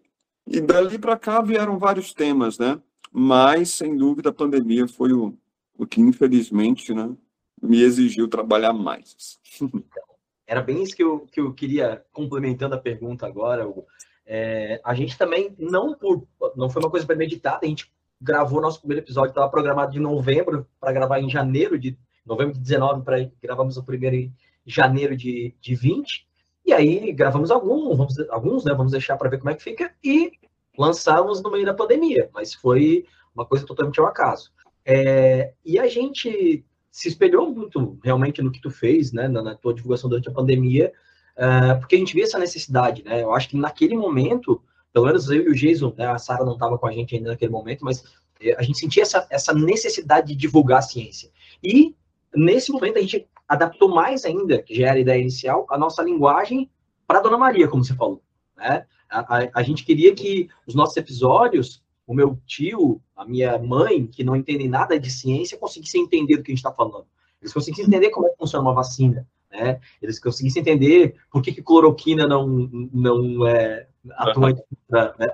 e 0.47 0.61
dali 0.61 0.97
para 0.97 1.17
cá 1.17 1.43
vieram 1.43 1.77
vários 1.77 2.15
temas, 2.15 2.57
né? 2.57 2.81
Mas 3.11 3.71
sem 3.71 3.97
dúvida 3.97 4.31
a 4.31 4.33
pandemia 4.33 4.87
foi 4.87 5.13
o, 5.13 5.37
o 5.77 5.87
que 5.87 6.01
infelizmente, 6.01 6.95
né, 6.95 7.15
me 7.61 7.83
exigiu 7.83 8.29
trabalhar 8.29 8.73
mais. 8.73 9.39
era 10.47 10.61
bem 10.61 10.83
isso 10.83 10.95
que 10.95 11.03
eu, 11.03 11.21
que 11.21 11.41
eu 11.41 11.53
queria, 11.53 12.05
complementando 12.13 12.75
a 12.75 12.81
pergunta 12.81 13.27
agora, 13.27 13.67
Hugo. 13.67 13.87
É, 14.27 14.81
a 14.85 14.95
gente 14.95 15.19
também, 15.19 15.55
não 15.59 15.95
por, 15.95 16.27
não 16.57 16.71
foi 16.71 16.83
uma 16.83 16.91
coisa 16.91 17.07
premeditada, 17.07 17.61
a 17.63 17.67
gente 17.67 17.93
gravou 18.21 18.61
nosso 18.61 18.81
primeiro 18.81 19.05
episódio, 19.05 19.31
estava 19.31 19.51
programado 19.51 19.93
de 19.93 20.01
novembro 20.01 20.67
para 20.81 20.93
gravar 20.93 21.21
em 21.21 21.29
janeiro 21.29 21.79
de 21.79 21.99
novembro 22.25 22.55
de 22.55 22.61
19, 22.61 23.03
para 23.03 23.31
gravamos 23.43 23.77
o 23.77 23.85
primeiro 23.85 24.17
em 24.17 24.33
janeiro 24.65 25.17
de, 25.17 25.55
de 25.61 25.75
20. 25.75 26.27
E 26.65 26.73
aí 26.73 27.13
gravamos 27.13 27.51
alguns, 27.51 27.97
vamos, 27.97 28.19
alguns, 28.31 28.65
né? 28.65 28.73
Vamos 28.73 28.93
deixar 28.93 29.19
para 29.19 29.29
ver 29.29 29.39
como 29.39 29.51
é 29.51 29.55
que 29.55 29.63
fica 29.63 29.95
e 30.03 30.33
lançamos 30.79 31.43
no 31.43 31.51
meio 31.51 31.67
da 31.67 31.75
pandemia, 31.75 32.31
mas 32.33 32.55
foi 32.55 33.07
uma 33.35 33.45
coisa 33.45 33.67
totalmente 33.67 34.01
ao 34.01 34.07
acaso. 34.07 34.51
É, 34.85 35.53
e 35.65 35.79
a 35.79 35.87
gente 35.87 36.65
se 36.91 37.09
espelhou 37.09 37.53
muito 37.53 37.99
realmente 38.05 38.41
no 38.41 38.53
que 38.53 38.61
tu 38.61 38.71
fez, 38.71 39.13
né, 39.13 39.27
na, 39.27 39.43
na 39.43 39.55
tua 39.55 39.75
divulgação 39.75 40.09
durante 40.09 40.29
a 40.29 40.33
pandemia, 40.33 40.93
uh, 41.37 41.79
porque 41.81 41.97
a 41.97 41.99
gente 41.99 42.15
via 42.15 42.25
essa 42.25 42.39
necessidade, 42.39 43.03
né? 43.03 43.23
Eu 43.23 43.35
acho 43.35 43.49
que 43.49 43.57
naquele 43.57 43.97
momento, 43.97 44.63
pelo 44.93 45.07
menos 45.07 45.29
eu 45.29 45.43
e 45.43 45.49
o 45.49 45.55
Jason, 45.55 45.93
né, 45.97 46.07
a 46.07 46.19
Sara 46.19 46.45
não 46.45 46.53
estava 46.53 46.79
com 46.79 46.87
a 46.87 46.93
gente 46.93 47.17
ainda 47.17 47.31
naquele 47.31 47.51
momento, 47.51 47.85
mas 47.85 48.05
eh, 48.41 48.55
a 48.57 48.63
gente 48.63 48.79
sentia 48.79 49.03
essa, 49.03 49.27
essa 49.29 49.53
necessidade 49.53 50.29
de 50.29 50.37
divulgar 50.37 50.79
a 50.79 50.83
ciência. 50.83 51.31
E 51.63 51.97
nesse 52.35 52.71
momento 52.71 52.99
a 52.99 53.03
gente 53.03 53.27
adaptou 53.49 53.89
mais 53.89 54.25
ainda, 54.25 54.63
que 54.63 54.75
já 54.75 54.89
era 54.89 54.97
a 54.97 55.01
ideia 55.01 55.21
inicial, 55.21 55.67
a 55.71 55.77
nossa 55.77 56.03
linguagem 56.03 56.71
para 57.07 57.21
Dona 57.21 57.37
Maria, 57.37 57.69
como 57.69 57.85
você 57.85 57.95
falou. 57.95 58.23
Né? 58.57 58.87
A, 59.11 59.39
a, 59.39 59.51
a, 59.55 59.63
gente 59.63 59.85
queria 59.85 60.15
que 60.15 60.49
os 60.67 60.75
nossos 60.75 60.97
episódios, 60.97 61.83
o 62.07 62.15
meu 62.15 62.39
tio, 62.47 63.01
a 63.17 63.25
minha 63.25 63.59
mãe, 63.59 64.07
que 64.07 64.23
não 64.23 64.37
entendem 64.37 64.69
nada 64.69 64.99
de 64.99 65.11
ciência, 65.11 65.59
conseguissem 65.59 66.03
entender 66.03 66.37
do 66.37 66.43
que 66.43 66.53
a 66.53 66.55
gente 66.55 66.59
está 66.59 66.73
falando. 66.73 67.07
Eles 67.41 67.53
conseguissem 67.53 67.87
entender 67.87 68.11
como 68.11 68.27
é 68.27 68.31
que 68.31 68.37
funciona 68.37 68.65
uma 68.65 68.75
vacina. 68.75 69.27
Né? 69.51 69.81
Eles 70.03 70.19
conseguissem 70.19 70.61
entender 70.61 71.17
por 71.31 71.43
que, 71.43 71.53
que 71.53 71.63
cloroquina 71.63 72.27
não, 72.27 72.47
não 72.47 73.47
é 73.47 73.87
atuante 74.13 74.63
contra 74.69 75.15
né, 75.19 75.27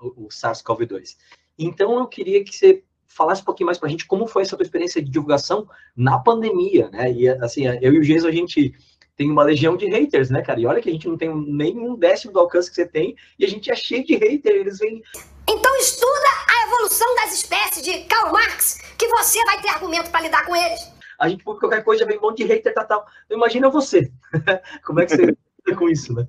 o 0.00 0.28
SARS-CoV-2. 0.28 1.16
Então, 1.58 1.98
eu 1.98 2.06
queria 2.06 2.44
que 2.44 2.54
você 2.54 2.82
falasse 3.06 3.40
um 3.40 3.44
pouquinho 3.44 3.66
mais 3.66 3.78
para 3.78 3.88
a 3.88 3.90
gente 3.90 4.06
como 4.06 4.26
foi 4.26 4.42
essa 4.42 4.56
tua 4.56 4.64
experiência 4.64 5.02
de 5.02 5.10
divulgação 5.10 5.66
na 5.96 6.18
pandemia, 6.18 6.90
né? 6.90 7.10
E 7.10 7.28
assim, 7.28 7.66
eu 7.66 7.94
e 7.94 7.98
o 7.98 8.02
Geis, 8.02 8.24
a 8.24 8.30
gente 8.30 8.74
tem 9.16 9.30
uma 9.30 9.42
legião 9.42 9.76
de 9.76 9.86
haters, 9.86 10.28
né, 10.28 10.42
cara? 10.42 10.60
E 10.60 10.66
olha 10.66 10.82
que 10.82 10.90
a 10.90 10.92
gente 10.92 11.08
não 11.08 11.16
tem 11.16 11.34
nem 11.34 11.78
um 11.78 11.96
décimo 11.96 12.32
do 12.32 12.40
alcance 12.40 12.68
que 12.68 12.76
você 12.76 12.86
tem 12.86 13.16
e 13.38 13.44
a 13.44 13.48
gente 13.48 13.70
é 13.70 13.74
cheio 13.74 14.04
de 14.04 14.16
haters, 14.16 14.60
eles 14.60 14.78
vêm... 14.78 15.02
Então 15.48 15.76
estuda 15.76 16.28
a 16.48 16.66
evolução 16.66 17.14
das 17.16 17.32
espécies 17.32 17.82
de 17.82 18.04
Karl 18.04 18.32
Marx, 18.32 18.78
que 18.98 19.06
você 19.08 19.44
vai 19.44 19.60
ter 19.62 19.68
argumento 19.68 20.10
para 20.10 20.22
lidar 20.22 20.44
com 20.44 20.56
eles. 20.56 20.80
A 21.18 21.28
gente, 21.28 21.44
por 21.44 21.58
qualquer 21.58 21.82
coisa, 21.82 22.00
já 22.00 22.06
vem 22.06 22.18
um 22.18 22.22
monte 22.22 22.38
de 22.38 22.44
hater, 22.44 22.74
tal, 22.74 22.86
tal. 22.86 23.06
Imagina 23.30 23.70
você. 23.70 24.10
Como 24.84 25.00
é 25.00 25.06
que 25.06 25.16
você 25.16 25.22
lida 25.22 25.78
com 25.78 25.88
isso, 25.88 26.12
né? 26.12 26.26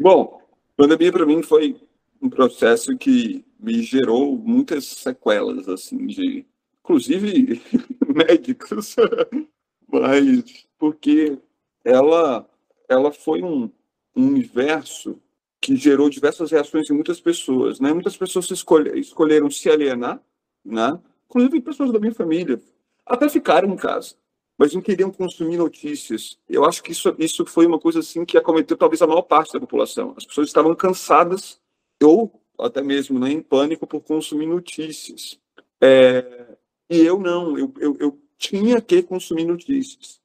Bom, 0.00 0.42
pandemia 0.76 1.12
para 1.12 1.26
mim 1.26 1.42
foi 1.42 1.80
um 2.20 2.28
processo 2.28 2.96
que 2.96 3.44
me 3.58 3.82
gerou 3.82 4.36
muitas 4.36 4.84
sequelas, 4.86 5.68
assim, 5.68 6.06
de, 6.06 6.46
inclusive 6.80 7.62
médicos, 8.08 8.96
mas 9.86 10.66
porque 10.78 11.38
ela, 11.84 12.48
ela 12.88 13.12
foi 13.12 13.42
um, 13.42 13.70
um 14.16 14.26
universo 14.26 15.20
que 15.62 15.76
gerou 15.76 16.10
diversas 16.10 16.50
reações 16.50 16.90
em 16.90 16.92
muitas 16.92 17.20
pessoas, 17.20 17.78
né? 17.78 17.92
Muitas 17.92 18.16
pessoas 18.16 18.50
escolhe, 18.50 18.98
escolheram 18.98 19.48
se 19.48 19.70
alienar, 19.70 20.20
né? 20.64 20.98
Inclusive 21.26 21.60
pessoas 21.60 21.92
da 21.92 22.00
minha 22.00 22.12
família, 22.12 22.60
até 23.06 23.28
ficaram 23.28 23.72
em 23.72 23.76
casa, 23.76 24.16
mas 24.58 24.74
não 24.74 24.82
queriam 24.82 25.12
consumir 25.12 25.56
notícias. 25.56 26.36
Eu 26.48 26.64
acho 26.64 26.82
que 26.82 26.90
isso, 26.90 27.14
isso 27.16 27.46
foi 27.46 27.64
uma 27.64 27.78
coisa 27.78 28.00
assim 28.00 28.24
que 28.24 28.36
acometeu 28.36 28.76
talvez 28.76 29.00
a 29.02 29.06
maior 29.06 29.22
parte 29.22 29.52
da 29.52 29.60
população. 29.60 30.14
As 30.16 30.26
pessoas 30.26 30.48
estavam 30.48 30.74
cansadas 30.74 31.60
ou 32.02 32.42
até 32.58 32.82
mesmo 32.82 33.18
né, 33.18 33.30
em 33.30 33.40
pânico 33.40 33.86
por 33.86 34.00
consumir 34.00 34.46
notícias. 34.46 35.38
É, 35.80 36.56
e 36.90 37.00
eu 37.00 37.18
não, 37.18 37.56
eu, 37.56 37.72
eu, 37.78 37.96
eu, 38.00 38.18
tinha 38.36 38.80
que 38.80 39.02
consumir 39.02 39.44
notícias. 39.44 40.20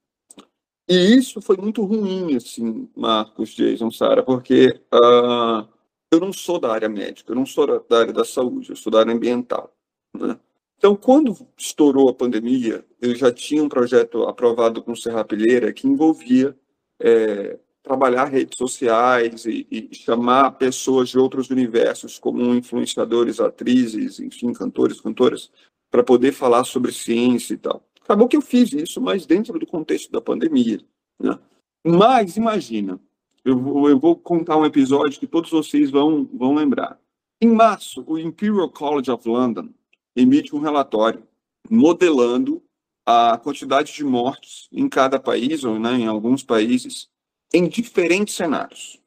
E 0.89 1.15
isso 1.15 1.41
foi 1.41 1.58
muito 1.58 1.84
ruim, 1.84 2.36
assim, 2.36 2.89
Marcos, 2.95 3.50
Jason, 3.50 3.91
Sara, 3.91 4.23
porque 4.23 4.80
uh, 4.93 5.67
eu 6.12 6.19
não 6.19 6.32
sou 6.32 6.60
da 6.60 6.71
área 6.71 6.88
médica, 6.88 7.32
eu 7.32 7.36
não 7.36 7.45
sou 7.45 7.84
da 7.88 8.00
área 8.00 8.13
da 8.13 8.23
saúde, 8.23 8.69
eu 8.69 8.76
sou 8.76 8.91
da 8.91 9.00
área 9.00 9.13
ambiental. 9.13 9.76
Né? 10.17 10.39
Então, 10.78 10.95
quando 10.95 11.36
estourou 11.58 12.08
a 12.08 12.13
pandemia, 12.13 12.86
eu 13.02 13.13
já 13.15 13.32
tinha 13.32 13.63
um 13.63 13.69
projeto 13.69 14.23
aprovado 14.23 14.82
com 14.82 14.95
Serrapilheira 14.95 15.73
que 15.73 15.88
envolvia 15.88 16.56
é, 17.02 17.60
trabalhar 17.84 18.26
redes 18.26 18.58
sociais 18.58 19.45
e, 19.45 19.65
e, 19.71 19.95
chamar 19.95 20.52
pessoas 20.52 21.10
de 21.10 21.17
outros 21.17 21.50
universos, 21.50 22.19
como 22.19 22.54
influenciadores, 22.54 23.39
atrizes, 23.39 24.19
enfim, 24.19 24.54
cantores, 24.54 25.02
cantoras, 25.02 25.52
para 25.89 26.04
poder 26.04 26.32
falar 26.32 26.63
sobre 26.63 26.91
ciência 26.91 27.54
e 27.54 27.58
tal. 27.58 27.84
Acabou 28.08 28.30
que 28.30 28.38
eu 28.38 28.41
fiz 28.41 28.72
isso, 28.72 29.02
mas 29.02 29.26
dentro 29.26 29.60
do 29.60 29.67
contexto 29.67 30.10
da 30.10 30.22
pandemia. 30.22 30.80
Né? 31.20 31.38
Mas 31.86 32.38
imagina, 32.38 32.98
eu 33.43 33.60
vou, 33.60 33.89
eu 33.89 34.00
vou 34.00 34.15
contar 34.15 34.56
um 34.56 34.65
episódio 34.65 35.20
que 35.20 35.28
todos 35.28 35.52
vocês 35.52 35.91
vão, 35.91 36.24
vão 36.24 36.56
lembrar. 36.56 36.98
Em 37.41 37.50
março, 37.50 38.06
o 38.08 38.17
Imperial 38.17 38.70
College 38.70 39.12
of 39.12 39.28
London 39.28 39.67
emite 40.15 40.56
um 40.56 40.60
relatório 40.60 41.22
modelando 41.70 42.63
a 43.06 43.38
quantidade 43.38 43.91
de 43.91 44.06
mortes 44.06 44.70
em 44.72 44.88
cada 44.88 45.20
país, 45.20 45.65
ou 45.65 45.78
né, 45.78 45.96
em 45.96 46.08
alguns 46.08 46.43
países, 46.43 47.10
em 47.54 47.67
diferentes 47.67 48.36
cenários. 48.36 49.02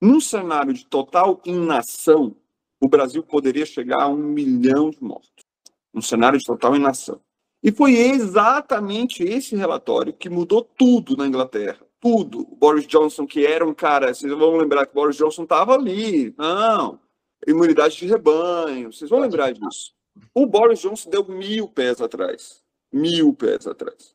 Num 0.00 0.20
cenário 0.20 0.72
de 0.72 0.86
total 0.86 1.42
inação, 1.44 2.36
o 2.80 2.88
Brasil 2.88 3.24
poderia 3.24 3.66
chegar 3.66 4.04
a 4.04 4.08
um 4.08 4.16
milhão 4.16 4.90
de 4.90 5.02
mortos. 5.02 5.44
Um 5.92 6.00
cenário 6.00 6.38
de 6.38 6.44
total 6.44 6.76
inação. 6.76 7.20
E 7.62 7.70
foi 7.70 7.94
exatamente 7.94 9.22
esse 9.22 9.54
relatório 9.54 10.12
que 10.12 10.28
mudou 10.28 10.62
tudo 10.62 11.16
na 11.16 11.26
Inglaterra. 11.26 11.78
Tudo. 12.00 12.40
O 12.40 12.56
Boris 12.56 12.86
Johnson, 12.86 13.26
que 13.26 13.46
era 13.46 13.66
um 13.66 13.72
cara, 13.72 14.12
vocês 14.12 14.32
vão 14.32 14.56
lembrar 14.56 14.86
que 14.86 14.94
Boris 14.94 15.16
Johnson 15.16 15.44
estava 15.44 15.74
ali. 15.74 16.34
Não. 16.36 16.98
Imunidade 17.46 17.96
de 17.96 18.06
rebanho. 18.06 18.92
Vocês 18.92 19.08
vão 19.08 19.20
lembrar 19.20 19.52
disso. 19.52 19.92
O 20.34 20.46
Boris 20.46 20.80
Johnson 20.80 21.08
deu 21.08 21.24
mil 21.24 21.68
pés 21.68 22.00
atrás. 22.00 22.60
Mil 22.92 23.32
pés 23.32 23.66
atrás 23.66 24.14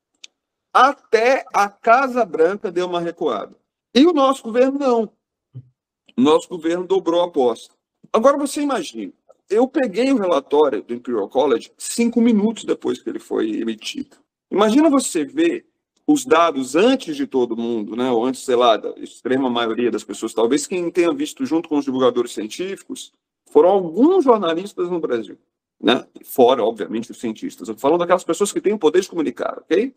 até 0.77 1.43
a 1.51 1.67
Casa 1.67 2.23
Branca 2.23 2.71
deu 2.71 2.85
uma 2.85 2.99
recuada. 2.99 3.55
E 3.95 4.05
o 4.05 4.13
nosso 4.13 4.43
governo 4.43 4.77
não. 4.77 5.11
O 6.15 6.21
nosso 6.21 6.47
governo 6.47 6.85
dobrou 6.85 7.21
a 7.21 7.25
aposta. 7.25 7.73
Agora 8.13 8.37
você 8.37 8.61
imagina, 8.61 9.11
eu 9.49 9.67
peguei 9.67 10.11
o 10.11 10.17
relatório 10.17 10.81
do 10.81 10.93
Imperial 10.93 11.29
College 11.29 11.71
cinco 11.77 12.21
minutos 12.21 12.65
depois 12.65 13.01
que 13.01 13.09
ele 13.09 13.19
foi 13.19 13.51
emitido. 13.61 14.17
Imagina 14.51 14.89
você 14.89 15.25
ver 15.25 15.65
os 16.05 16.25
dados 16.25 16.75
antes 16.75 17.17
de 17.17 17.27
todo 17.27 17.57
mundo, 17.57 17.95
né, 17.95 18.09
ou 18.09 18.25
antes, 18.25 18.45
sei 18.45 18.55
lá, 18.55 18.77
da 18.77 18.91
extrema 18.97 19.49
maioria 19.49 19.91
das 19.91 20.05
pessoas, 20.05 20.33
talvez 20.33 20.65
quem 20.65 20.89
tenha 20.89 21.13
visto 21.13 21.45
junto 21.45 21.67
com 21.67 21.77
os 21.77 21.85
divulgadores 21.85 22.31
científicos, 22.31 23.11
foram 23.49 23.69
alguns 23.69 24.23
jornalistas 24.23 24.89
no 24.89 24.99
Brasil, 24.99 25.37
né? 25.81 26.05
Fora, 26.23 26.63
obviamente, 26.63 27.11
os 27.11 27.19
cientistas. 27.19 27.69
Falando 27.79 27.99
daquelas 27.99 28.23
pessoas 28.23 28.51
que 28.51 28.61
têm 28.61 28.73
o 28.73 28.79
poder 28.79 29.01
de 29.01 29.09
comunicar, 29.09 29.57
ok? 29.59 29.93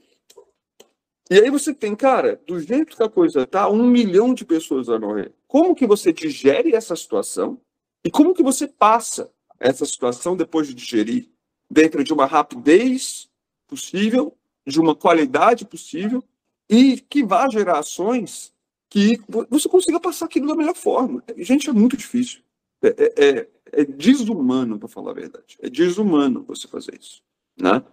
E 1.31 1.35
aí 1.39 1.49
você 1.49 1.73
tem, 1.73 1.95
cara, 1.95 2.41
do 2.45 2.59
jeito 2.59 2.97
que 2.97 3.03
a 3.03 3.09
coisa 3.09 3.47
tá, 3.47 3.69
um 3.69 3.87
milhão 3.87 4.35
de 4.35 4.45
pessoas 4.45 4.89
vão 4.89 4.99
morrer. 4.99 5.33
Como 5.47 5.77
que 5.77 5.87
você 5.87 6.13
digere 6.13 6.75
essa 6.75 6.97
situação 6.97 7.61
e 8.05 8.11
como 8.11 8.35
que 8.35 8.43
você 8.43 8.67
passa 8.67 9.31
essa 9.61 9.85
situação 9.85 10.37
depois 10.37 10.67
de 10.67 10.75
digerir 10.75 11.29
dentro 11.71 12.03
de 12.03 12.13
uma 12.13 12.27
rapidez 12.27 13.29
possível, 13.69 14.37
de 14.67 14.81
uma 14.81 14.97
qualidade 14.97 15.65
possível 15.65 16.25
e 16.69 17.01
que 17.01 17.23
vá 17.23 17.49
gerar 17.49 17.79
ações 17.79 18.53
que 18.89 19.21
você 19.49 19.69
consiga 19.69 20.01
passar 20.01 20.25
aquilo 20.25 20.49
da 20.49 20.57
melhor 20.57 20.75
forma. 20.75 21.23
Gente, 21.37 21.71
é 21.71 21.73
muito 21.73 21.97
difícil. 21.97 22.41
É, 22.83 22.89
é, 22.89 23.25
é, 23.25 23.49
é 23.73 23.85
desumano, 23.85 24.79
para 24.79 24.89
falar 24.89 25.13
a 25.13 25.15
verdade. 25.15 25.57
É 25.61 25.69
desumano 25.69 26.43
você 26.43 26.67
fazer 26.67 26.99
isso, 26.99 27.23
né? 27.57 27.85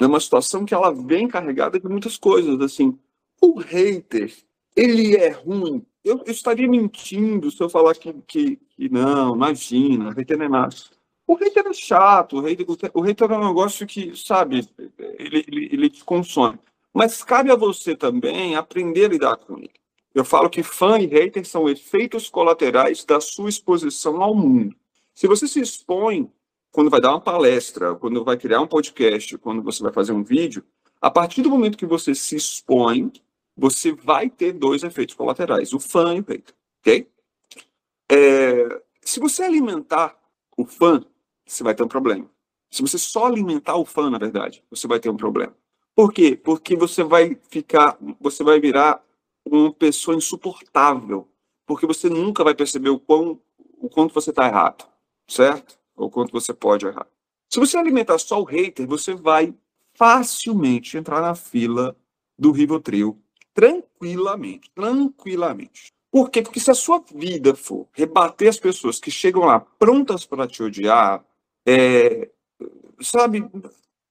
é 0.00 0.06
uma 0.06 0.20
situação 0.20 0.64
que 0.64 0.74
ela 0.74 0.92
vem 0.92 1.28
carregada 1.28 1.80
de 1.80 1.88
muitas 1.88 2.16
coisas, 2.16 2.60
assim. 2.60 2.98
O 3.40 3.58
hater, 3.58 4.34
ele 4.74 5.16
é 5.16 5.30
ruim. 5.30 5.84
Eu, 6.04 6.22
eu 6.26 6.32
estaria 6.32 6.68
mentindo 6.68 7.50
se 7.50 7.60
eu 7.62 7.68
falar 7.68 7.94
que, 7.94 8.12
que, 8.26 8.56
que 8.56 8.88
não, 8.88 9.34
imagina, 9.34 10.12
hater 10.12 10.38
não 10.38 10.46
é 10.46 10.48
nada. 10.48 10.76
O 11.26 11.34
hater 11.34 11.66
é 11.66 11.72
chato, 11.72 12.36
o 12.36 12.40
hater, 12.40 12.66
o 12.94 13.00
hater 13.00 13.30
é 13.30 13.36
um 13.36 13.48
negócio 13.48 13.86
que, 13.86 14.16
sabe, 14.16 14.68
ele, 15.18 15.44
ele, 15.48 15.68
ele 15.72 15.90
te 15.90 16.04
consome. 16.04 16.58
Mas 16.94 17.24
cabe 17.24 17.50
a 17.50 17.56
você 17.56 17.96
também 17.96 18.54
aprender 18.54 19.06
a 19.06 19.08
lidar 19.08 19.36
com 19.36 19.58
ele. 19.58 19.74
Eu 20.14 20.24
falo 20.24 20.48
que 20.48 20.62
fã 20.62 20.98
e 20.98 21.06
hater 21.06 21.44
são 21.44 21.68
efeitos 21.68 22.30
colaterais 22.30 23.04
da 23.04 23.20
sua 23.20 23.50
exposição 23.50 24.22
ao 24.22 24.34
mundo. 24.34 24.74
Se 25.14 25.26
você 25.26 25.46
se 25.48 25.60
expõe 25.60 26.30
quando 26.70 26.90
vai 26.90 27.00
dar 27.00 27.10
uma 27.10 27.20
palestra, 27.20 27.94
quando 27.94 28.24
vai 28.24 28.36
criar 28.36 28.60
um 28.60 28.66
podcast, 28.66 29.36
quando 29.38 29.62
você 29.62 29.82
vai 29.82 29.92
fazer 29.92 30.12
um 30.12 30.22
vídeo, 30.22 30.64
a 31.00 31.10
partir 31.10 31.42
do 31.42 31.50
momento 31.50 31.76
que 31.76 31.86
você 31.86 32.14
se 32.14 32.36
expõe, 32.36 33.12
você 33.56 33.92
vai 33.92 34.30
ter 34.30 34.52
dois 34.52 34.82
efeitos 34.82 35.14
colaterais, 35.14 35.72
o 35.72 35.80
fã 35.80 36.14
e 36.14 36.20
o 36.20 36.24
hater, 36.24 36.54
ok? 36.80 37.08
É, 38.10 38.82
se 39.02 39.18
você 39.18 39.42
alimentar 39.42 40.16
o 40.56 40.64
fã, 40.64 41.04
você 41.46 41.62
vai 41.62 41.74
ter 41.74 41.82
um 41.82 41.88
problema. 41.88 42.28
Se 42.70 42.82
você 42.82 42.98
só 42.98 43.26
alimentar 43.26 43.76
o 43.76 43.84
fã, 43.84 44.10
na 44.10 44.18
verdade, 44.18 44.62
você 44.70 44.86
vai 44.86 44.98
ter 44.98 45.08
um 45.08 45.16
problema. 45.16 45.54
Por 45.94 46.12
quê? 46.12 46.36
Porque 46.36 46.76
você 46.76 47.02
vai 47.02 47.38
ficar, 47.48 47.96
você 48.20 48.44
vai 48.44 48.60
virar 48.60 49.02
uma 49.44 49.72
pessoa 49.72 50.16
insuportável, 50.16 51.28
porque 51.66 51.86
você 51.86 52.10
nunca 52.10 52.44
vai 52.44 52.54
perceber 52.54 52.90
o, 52.90 52.98
quão, 52.98 53.40
o 53.78 53.88
quanto 53.88 54.12
você 54.12 54.30
está 54.30 54.46
errado, 54.46 54.84
certo? 55.26 55.78
Ou 55.96 56.10
quanto 56.10 56.32
você 56.32 56.52
pode 56.52 56.84
errar. 56.86 57.06
Se 57.48 57.60
você 57.60 57.78
alimentar 57.78 58.18
só 58.18 58.40
o 58.40 58.44
hater, 58.44 58.86
você 58.86 59.14
vai 59.14 59.54
facilmente 59.94 60.98
entrar 60.98 61.22
na 61.22 61.34
fila 61.34 61.96
do 62.38 62.50
Rivotril 62.50 63.18
tranquilamente, 63.54 64.70
tranquilamente. 64.74 65.90
Por 66.10 66.30
quê? 66.30 66.42
Porque 66.42 66.60
se 66.60 66.70
a 66.70 66.74
sua 66.74 67.02
vida 67.14 67.54
for 67.54 67.88
rebater 67.92 68.48
as 68.48 68.58
pessoas 68.58 69.00
que 69.00 69.10
chegam 69.10 69.44
lá 69.44 69.60
prontas 69.60 70.26
para 70.26 70.46
te 70.46 70.62
odiar, 70.62 71.24
é, 71.66 72.30
sabe, 73.00 73.44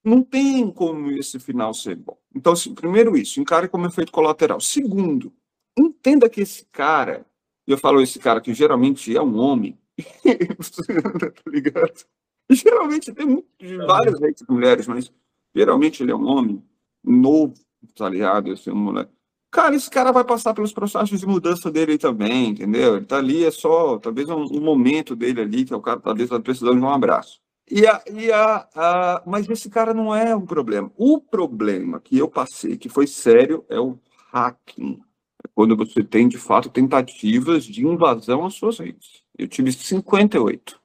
não 0.04 0.22
tem 0.22 0.70
como 0.70 1.10
esse 1.12 1.40
final 1.40 1.74
ser 1.74 1.96
bom. 1.96 2.18
Então, 2.34 2.54
assim, 2.54 2.76
primeiro 2.76 3.18
isso, 3.18 3.40
encare 3.40 3.68
como 3.70 3.88
efeito 3.88 4.12
colateral. 4.12 4.60
Segundo, 4.60 5.34
entenda 5.78 6.30
que 6.30 6.42
esse 6.42 6.66
cara, 6.72 7.26
eu 7.66 7.78
falo 7.78 8.02
esse 8.02 8.20
cara 8.20 8.42
que 8.42 8.54
geralmente 8.54 9.16
é 9.16 9.22
um 9.22 9.38
homem, 9.38 9.78
tá 9.98 11.50
ligado? 11.50 12.06
Geralmente 12.52 13.12
tem 13.14 13.44
várias 13.88 14.20
vezes 14.20 14.44
mulheres, 14.48 14.88
mas 14.88 15.12
geralmente 15.56 16.04
ele 16.04 16.12
é 16.12 16.16
um 16.16 16.28
homem 16.28 16.64
novo, 17.04 17.56
tá 17.96 18.08
ligado? 18.08 18.54
Esse 18.54 18.70
é 18.70 18.74
um 18.74 18.76
moleque. 18.76 19.12
Cara, 19.52 19.74
esse 19.74 19.90
cara 19.90 20.12
vai 20.12 20.24
passar 20.26 20.54
pelos 20.54 20.74
processos 20.74 21.20
de 21.20 21.26
mudança 21.26 21.72
dele 21.72 21.98
também, 21.98 22.50
entendeu? 22.50 22.98
Ele 22.98 23.06
tá 23.06 23.18
ali, 23.18 23.46
é 23.46 23.52
só, 23.52 23.98
talvez 23.98 24.30
um, 24.30 24.44
um 24.44 24.62
momento 24.62 25.16
dele 25.16 25.42
ali, 25.42 25.64
que 25.64 25.74
é 25.74 25.78
o 25.78 25.82
cara 25.82 26.00
talvez 26.00 26.30
tá 26.30 26.40
precisando 26.40 26.78
de 26.78 26.84
um 26.84 26.90
abraço. 26.90 27.42
E 27.70 27.88
a, 27.88 28.04
e 28.12 28.32
a, 28.32 28.68
a, 28.76 29.24
mas 29.26 29.50
esse 29.50 29.70
cara 29.70 29.94
não 29.94 30.16
é 30.16 30.36
um 30.36 30.46
problema. 30.46 30.92
O 30.96 31.20
problema 31.20 32.00
que 32.00 32.18
eu 32.18 32.30
passei, 32.30 32.78
que 32.78 32.88
foi 32.88 33.08
sério, 33.08 33.66
é 33.68 33.80
o 33.80 33.98
hacking. 34.32 35.02
É 35.44 35.48
quando 35.54 35.76
você 35.76 36.04
tem, 36.04 36.28
de 36.28 36.38
fato, 36.38 36.70
tentativas 36.70 37.66
de 37.66 37.86
invasão 37.86 38.46
às 38.46 38.54
suas 38.54 38.78
redes. 38.78 39.24
Eu 39.38 39.48
tive 39.48 39.72
58. 39.72 40.80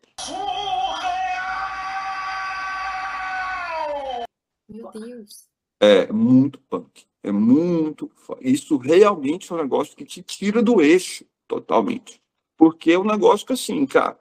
Meu 4.69 4.91
Deus. 4.93 5.49
É 5.81 6.11
muito 6.11 6.59
punk. 6.61 7.05
É 7.23 7.31
muito. 7.31 8.11
Isso 8.41 8.79
realmente 8.79 9.53
é 9.53 9.55
um 9.55 9.59
negócio 9.59 9.95
que 9.95 10.05
te 10.05 10.23
tira 10.23 10.63
do 10.63 10.81
eixo 10.81 11.27
totalmente. 11.47 12.23
Porque 12.57 12.93
é 12.93 12.99
um 12.99 13.05
negócio 13.05 13.47
que, 13.47 13.53
assim, 13.53 13.85
cara, 13.85 14.19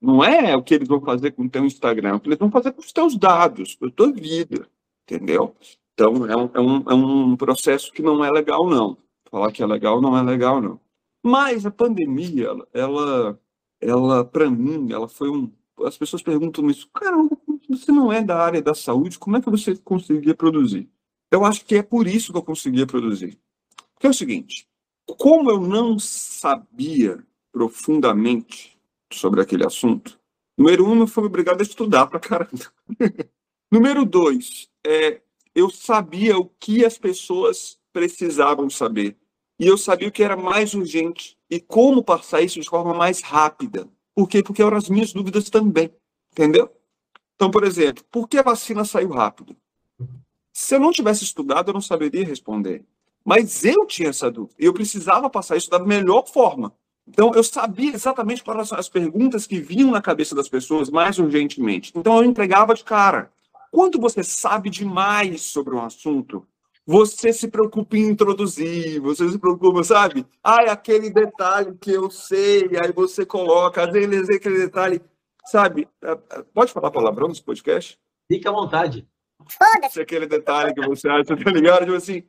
não 0.00 0.24
é 0.24 0.56
o 0.56 0.62
que 0.62 0.74
eles 0.74 0.88
vão 0.88 1.00
fazer 1.00 1.32
com 1.32 1.44
o 1.44 1.50
teu 1.50 1.64
Instagram, 1.64 2.10
é 2.10 2.14
o 2.14 2.20
que 2.20 2.28
eles 2.28 2.38
vão 2.38 2.50
fazer 2.50 2.72
com 2.72 2.80
os 2.80 2.92
teus 2.92 3.16
dados, 3.16 3.74
com 3.76 3.86
a 3.86 3.90
tua 3.90 4.12
vida, 4.12 4.68
entendeu? 5.04 5.54
Então, 5.94 6.26
é 6.26 6.36
um, 6.36 6.50
é 6.54 6.60
um, 6.60 6.90
é 6.90 6.94
um 6.94 7.36
processo 7.36 7.92
que 7.92 8.02
não 8.02 8.24
é 8.24 8.30
legal, 8.30 8.68
não. 8.68 8.96
Falar 9.30 9.52
que 9.52 9.62
é 9.62 9.66
legal 9.66 10.00
não 10.00 10.16
é 10.16 10.22
legal, 10.22 10.60
não. 10.60 10.80
Mas 11.22 11.66
a 11.66 11.70
pandemia, 11.70 12.46
ela, 12.46 12.68
ela, 12.72 13.40
ela 13.80 14.24
para 14.24 14.50
mim, 14.50 14.90
ela 14.92 15.08
foi 15.08 15.30
um. 15.30 15.52
As 15.84 15.96
pessoas 15.96 16.22
perguntam 16.22 16.68
isso, 16.70 16.88
cara, 16.92 17.16
você 17.68 17.92
não 17.92 18.12
é 18.12 18.22
da 18.22 18.38
área 18.38 18.60
da 18.60 18.74
saúde, 18.74 19.18
como 19.18 19.36
é 19.36 19.40
que 19.40 19.50
você 19.50 19.76
conseguia 19.76 20.34
produzir? 20.34 20.88
Eu 21.30 21.44
acho 21.44 21.64
que 21.64 21.76
é 21.76 21.82
por 21.82 22.06
isso 22.06 22.32
que 22.32 22.38
eu 22.38 22.42
conseguia 22.42 22.86
produzir. 22.86 23.38
Porque 23.94 24.06
é 24.06 24.10
o 24.10 24.14
seguinte, 24.14 24.66
como 25.06 25.50
eu 25.50 25.60
não 25.60 25.98
sabia 25.98 27.24
profundamente 27.52 28.79
sobre 29.12 29.40
aquele 29.40 29.66
assunto, 29.66 30.18
número 30.56 30.86
um, 30.86 31.00
eu 31.00 31.06
fui 31.06 31.24
obrigado 31.24 31.60
a 31.60 31.62
estudar 31.62 32.06
pra 32.06 32.20
caramba. 32.20 32.72
número 33.70 34.04
dois, 34.04 34.68
é, 34.86 35.20
eu 35.54 35.70
sabia 35.70 36.38
o 36.38 36.46
que 36.46 36.84
as 36.84 36.98
pessoas 36.98 37.78
precisavam 37.92 38.70
saber. 38.70 39.16
E 39.58 39.66
eu 39.66 39.76
sabia 39.76 40.08
o 40.08 40.12
que 40.12 40.22
era 40.22 40.36
mais 40.36 40.72
urgente 40.72 41.36
e 41.50 41.60
como 41.60 42.02
passar 42.02 42.40
isso 42.40 42.60
de 42.60 42.68
forma 42.68 42.94
mais 42.94 43.20
rápida. 43.20 43.86
Por 44.14 44.28
quê? 44.28 44.42
Porque 44.42 44.62
eram 44.62 44.76
as 44.76 44.88
minhas 44.88 45.12
dúvidas 45.12 45.50
também. 45.50 45.92
Entendeu? 46.32 46.70
Então, 47.34 47.50
por 47.50 47.64
exemplo, 47.64 48.04
por 48.10 48.28
que 48.28 48.38
a 48.38 48.42
vacina 48.42 48.84
saiu 48.84 49.10
rápido? 49.10 49.56
Se 50.52 50.76
eu 50.76 50.80
não 50.80 50.92
tivesse 50.92 51.24
estudado, 51.24 51.70
eu 51.70 51.74
não 51.74 51.80
saberia 51.80 52.24
responder. 52.24 52.84
Mas 53.24 53.64
eu 53.64 53.86
tinha 53.86 54.10
essa 54.10 54.30
dúvida. 54.30 54.54
E 54.58 54.64
eu 54.64 54.72
precisava 54.72 55.28
passar 55.28 55.56
isso 55.56 55.70
da 55.70 55.78
melhor 55.78 56.26
forma. 56.26 56.74
Então, 57.06 57.32
eu 57.34 57.42
sabia 57.42 57.92
exatamente 57.92 58.42
quais 58.42 58.70
eram 58.70 58.78
as 58.80 58.88
perguntas 58.88 59.46
que 59.46 59.60
vinham 59.60 59.90
na 59.90 60.00
cabeça 60.00 60.34
das 60.34 60.48
pessoas 60.48 60.90
mais 60.90 61.18
urgentemente. 61.18 61.92
Então, 61.94 62.18
eu 62.18 62.24
entregava 62.24 62.74
de 62.74 62.84
cara. 62.84 63.30
Quando 63.70 64.00
você 64.00 64.22
sabe 64.22 64.70
demais 64.70 65.42
sobre 65.42 65.74
um 65.74 65.84
assunto, 65.84 66.46
você 66.86 67.32
se 67.32 67.48
preocupa 67.48 67.96
em 67.96 68.08
introduzir, 68.08 69.00
você 69.00 69.28
se 69.30 69.38
preocupa, 69.38 69.84
sabe? 69.84 70.26
Ah, 70.42 70.64
é 70.64 70.70
aquele 70.70 71.10
detalhe 71.10 71.76
que 71.80 71.92
eu 71.92 72.10
sei, 72.10 72.68
aí 72.82 72.92
você 72.92 73.24
coloca, 73.24 73.84
às 73.84 73.92
vezes 73.92 74.28
aquele 74.28 74.58
detalhe, 74.58 75.00
sabe? 75.46 75.86
É, 76.02 76.10
é, 76.10 76.42
pode 76.52 76.72
falar 76.72 76.90
palavrão 76.90 77.28
nesse 77.28 77.42
podcast? 77.42 77.98
Fique 78.26 78.48
à 78.48 78.50
vontade. 78.50 79.06
Foda-se. 79.48 80.00
Aquele 80.00 80.26
detalhe 80.26 80.74
que 80.74 80.86
você 80.86 81.08
acha, 81.08 81.36
tá 81.36 81.50
ligado? 81.50 81.84
Tipo 81.84 81.96
assim, 81.96 82.24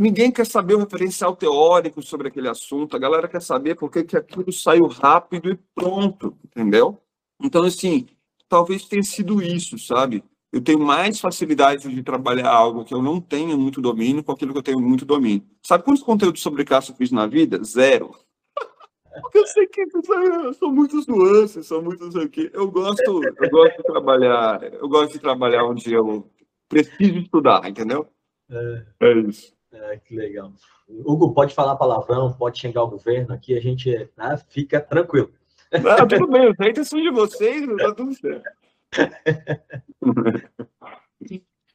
ninguém 0.00 0.30
quer 0.30 0.46
saber 0.46 0.74
o 0.74 0.80
referencial 0.80 1.36
teórico 1.36 2.02
sobre 2.02 2.28
aquele 2.28 2.48
assunto, 2.48 2.96
a 2.96 2.98
galera 2.98 3.28
quer 3.28 3.42
saber 3.42 3.74
por 3.76 3.90
que 3.90 4.16
aquilo 4.16 4.52
saiu 4.52 4.86
rápido 4.86 5.50
e 5.50 5.58
pronto, 5.74 6.36
entendeu? 6.44 7.00
Então, 7.42 7.64
assim, 7.64 8.06
talvez 8.48 8.84
tenha 8.84 9.02
sido 9.02 9.42
isso, 9.42 9.78
sabe? 9.78 10.22
eu 10.52 10.60
tenho 10.60 10.80
mais 10.80 11.20
facilidade 11.20 11.88
de 11.88 12.02
trabalhar 12.02 12.50
algo 12.50 12.84
que 12.84 12.92
eu 12.92 13.00
não 13.00 13.20
tenho 13.20 13.56
muito 13.56 13.80
domínio 13.80 14.22
com 14.22 14.32
aquilo 14.32 14.52
que 14.52 14.58
eu 14.58 14.62
tenho 14.62 14.80
muito 14.80 15.04
domínio. 15.04 15.44
Sabe 15.62 15.84
quantos 15.84 16.02
conteúdos 16.02 16.42
sobre 16.42 16.64
caça 16.64 16.90
eu 16.90 16.96
fiz 16.96 17.12
na 17.12 17.26
vida? 17.26 17.62
Zero. 17.62 18.10
Porque 19.22 19.38
eu 19.38 19.46
sei 19.46 19.66
que 19.66 19.86
são 20.58 20.72
muitas 20.72 21.06
nuances, 21.06 21.66
são 21.66 21.82
muitos 21.82 22.16
aqui. 22.16 22.50
Eu 22.52 22.70
gosto, 22.70 23.22
eu 23.24 23.50
gosto 23.50 23.76
de 23.76 23.82
trabalhar, 23.84 24.62
eu 24.62 24.88
gosto 24.88 25.12
de 25.12 25.18
trabalhar 25.20 25.64
onde 25.64 25.92
eu 25.92 26.28
preciso 26.68 27.18
estudar, 27.18 27.68
entendeu? 27.68 28.08
É, 28.50 28.82
É 29.00 29.12
isso. 29.20 29.54
é, 29.72 29.96
que 29.98 30.16
legal. 30.16 30.52
Hugo, 30.88 31.32
pode 31.32 31.54
falar 31.54 31.76
palavrão, 31.76 32.32
pode 32.32 32.58
xingar 32.58 32.82
o 32.82 32.90
governo 32.90 33.34
aqui, 33.34 33.56
a 33.56 33.60
gente 33.60 33.90
né, 34.16 34.40
fica 34.48 34.80
tranquilo. 34.80 35.32
Ah, 35.72 36.04
tudo 36.04 36.26
bem, 36.26 36.50
os 36.50 36.56
haters 36.58 36.88
são 36.88 37.00
de 37.00 37.10
vocês, 37.10 37.64
tá 37.76 37.94
tudo 37.94 38.12
certo. 38.14 38.50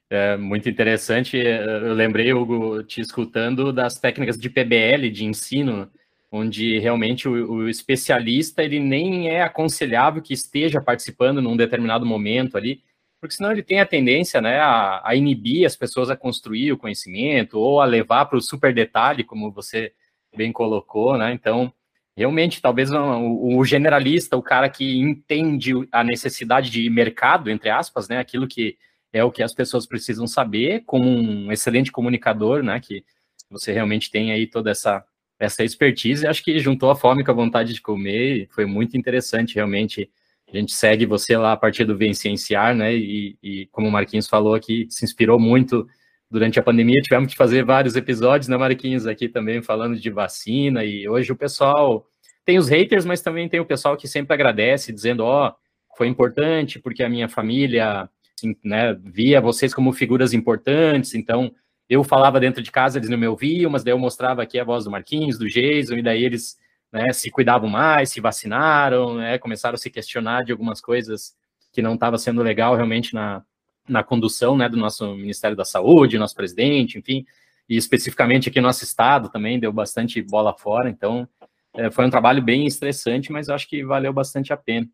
É 0.10 0.38
muito 0.38 0.70
interessante. 0.70 1.36
Eu 1.38 1.94
lembrei, 1.94 2.32
Hugo, 2.32 2.84
te 2.84 3.02
escutando 3.02 3.74
das 3.74 4.00
técnicas 4.00 4.38
de 4.38 4.50
PBL 4.50 5.10
de 5.12 5.26
ensino, 5.26 5.90
onde 6.32 6.78
realmente 6.80 7.28
o, 7.28 7.52
o, 7.52 7.70
especialista 7.70 8.64
ele 8.64 8.80
nem 8.80 9.30
é 9.30 9.42
aconselhável 9.42 10.22
que 10.22 10.34
esteja 10.34 10.82
participando 10.82 11.42
num 11.42 11.58
determinado 11.58 12.06
momento 12.06 12.56
ali, 12.56 12.84
porque 13.26 13.36
senão 13.36 13.52
ele 13.52 13.64
tem 13.64 13.80
a 13.80 13.86
tendência 13.86 14.40
né, 14.40 14.60
a, 14.60 15.02
a 15.04 15.16
inibir 15.16 15.66
as 15.66 15.76
pessoas 15.76 16.10
a 16.12 16.16
construir 16.16 16.72
o 16.72 16.78
conhecimento 16.78 17.60
ou 17.60 17.82
a 17.82 17.86
levar 17.86 18.26
para 18.26 18.38
o 18.38 18.42
super 18.42 18.74
detalhe, 18.74 19.24
como 19.24 19.52
você 19.52 19.92
bem 20.36 20.52
colocou, 20.52 21.18
né? 21.18 21.34
Então, 21.34 21.74
realmente, 22.16 22.62
talvez 22.62 22.92
o, 22.92 23.58
o, 23.58 23.66
generalista, 23.66 24.38
o 24.38 24.44
cara 24.44 24.70
que 24.70 25.00
entende 25.00 25.72
a 25.92 26.04
necessidade 26.04 26.70
de 26.70 26.88
mercado, 26.90 27.50
entre 27.50 27.70
aspas, 27.70 28.08
né, 28.08 28.20
aquilo 28.20 28.48
que 28.48 28.78
é 29.12 29.24
o 29.24 29.32
que 29.32 29.42
as 29.42 29.54
pessoas 29.54 29.88
precisam 29.88 30.28
saber, 30.28 30.84
como 30.86 31.10
um 31.10 31.52
excelente 31.52 31.92
comunicador, 31.92 32.62
né, 32.62 32.80
que 32.80 33.04
você 33.50 33.72
realmente 33.72 34.12
tem 34.12 34.32
aí 34.32 34.46
toda 34.46 34.70
essa, 34.70 35.04
essa 35.40 35.64
expertise, 35.64 36.28
acho 36.28 36.44
que 36.44 36.60
juntou 36.60 36.92
a 36.92 36.96
fome 36.96 37.24
com 37.24 37.32
a 37.32 37.36
vontade 37.36 37.74
de 37.74 37.82
comer, 37.82 38.48
foi 38.52 38.66
muito 38.66 38.98
interessante, 38.98 39.56
realmente, 39.56 40.12
a 40.48 40.58
gente 40.58 40.74
segue 40.74 41.06
você 41.06 41.38
lá 41.38 41.54
a 41.54 41.58
partir 41.58 41.86
do 41.86 41.98
Vencienciar, 41.98 42.76
né, 42.76 42.96
e, 42.96 43.38
e 43.42 43.68
como 43.72 43.88
o 43.88 43.92
Marquinhos 43.92 44.28
falou 44.28 44.54
aqui, 44.54 44.88
se 44.90 45.04
inspirou 45.04 45.40
muito 45.40 45.88
durante 46.30 46.60
a 46.60 46.64
pandemia. 46.64 47.02
Tivemos 47.02 47.32
que 47.32 47.38
fazer 47.38 47.64
vários 47.64 47.96
episódios, 47.96 48.48
né, 48.48 48.58
Marquinhos, 48.58 49.08
aqui 49.08 49.28
também 49.28 49.62
falando 49.62 50.00
de 50.00 50.10
vacina, 50.10 50.84
e 50.84 51.08
hoje 51.08 51.32
o 51.32 51.36
pessoal 51.36 52.06
tem 52.46 52.58
os 52.58 52.70
haters, 52.70 53.06
mas 53.06 53.22
também 53.22 53.50
tem 53.50 53.60
o 53.60 53.66
pessoal 53.66 53.98
que 53.98 54.08
sempre 54.08 54.34
agradece, 54.34 54.94
dizendo, 54.94 55.24
ó, 55.24 55.50
oh, 55.50 55.98
foi 55.98 56.08
importante 56.08 56.80
porque 56.80 57.02
a 57.02 57.10
minha 57.10 57.28
família, 57.28 58.10
assim, 58.38 58.56
né, 58.64 58.94
via 59.04 59.42
vocês 59.42 59.74
como 59.74 59.92
figuras 59.94 60.34
importantes, 60.34 61.16
então 61.16 61.52
eu 61.90 62.04
falava 62.04 62.40
dentro 62.40 62.62
de 62.62 62.72
casa, 62.72 62.98
eles 62.98 63.10
não 63.10 63.18
me 63.18 63.28
ouviam, 63.28 63.72
mas 63.72 63.84
daí 63.84 63.94
eu 63.94 64.00
mostrava 64.00 64.44
aqui 64.44 64.60
a 64.60 64.64
voz 64.64 64.86
do 64.86 64.92
Marquinhos, 64.92 65.38
do 65.38 65.48
Jason, 65.48 65.96
e 65.96 66.02
daí 66.04 66.24
eles 66.24 66.58
né, 66.96 67.12
se 67.12 67.30
cuidavam 67.30 67.70
mais, 67.70 68.10
se 68.10 68.22
vacinaram, 68.22 69.16
né, 69.16 69.38
começaram 69.38 69.76
a 69.76 69.78
se 69.78 69.90
questionar 69.90 70.46
de 70.46 70.54
algumas 70.54 70.80
coisas 70.80 71.36
que 71.74 71.82
não 71.82 71.96
estava 71.96 72.18
sendo 72.18 72.42
legal 72.42 72.74
realmente 72.74 73.14
na, 73.14 73.44
na 73.88 74.02
condução 74.02 74.56
né, 74.56 74.70
do 74.70 74.78
nosso 74.78 75.14
Ministério 75.14 75.58
da 75.58 75.66
Saúde, 75.66 76.18
nosso 76.18 76.36
presidente, 76.36 76.98
enfim. 76.98 77.26
e 77.68 77.76
especificamente 77.76 78.48
aqui 78.48 78.62
no 78.62 78.68
nosso 78.68 78.86
estado 78.86 79.30
também 79.30 79.60
deu 79.60 79.74
bastante 79.74 80.22
bola 80.22 80.54
fora, 80.54 80.90
então 80.90 81.28
é, 81.74 81.92
foi 81.92 82.06
um 82.06 82.10
trabalho 82.10 82.42
bem 82.42 82.66
estressante, 82.66 83.30
mas 83.30 83.50
acho 83.50 83.68
que 83.68 83.84
valeu 83.84 84.14
bastante 84.14 84.54
a 84.54 84.58
pena. 84.58 84.88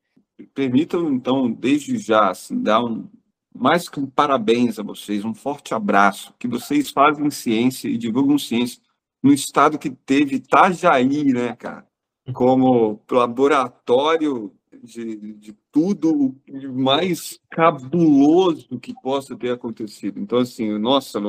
Permitam, 0.56 1.14
então, 1.14 1.52
desde 1.52 2.00
já, 2.00 2.32
assim, 2.32 2.60
dar 2.64 2.84
um, 2.84 3.08
mais 3.54 3.88
que 3.88 4.00
um 4.00 4.08
parabéns 4.08 4.80
a 4.80 4.84
vocês, 4.84 5.24
um 5.24 5.36
forte 5.36 5.76
abraço, 5.76 6.34
que 6.40 6.48
vocês 6.48 6.90
fazem 6.90 7.30
ciência 7.30 7.88
e 7.88 7.96
divulgam 7.96 8.40
ciência 8.40 8.82
no 9.22 9.32
estado 9.32 9.78
que 9.78 9.92
teve 9.92 10.38
Itajaí, 10.38 11.26
né, 11.26 11.56
cara, 11.56 11.86
como 12.34 13.02
laboratório 13.10 14.54
de, 14.84 15.34
de 15.34 15.54
tudo 15.72 16.36
mais 16.74 17.40
cabuloso 17.50 18.80
que 18.80 18.94
possa 19.02 19.36
ter 19.36 19.52
acontecido. 19.52 20.20
Então, 20.20 20.40
assim, 20.40 20.78
nossa, 20.78 21.20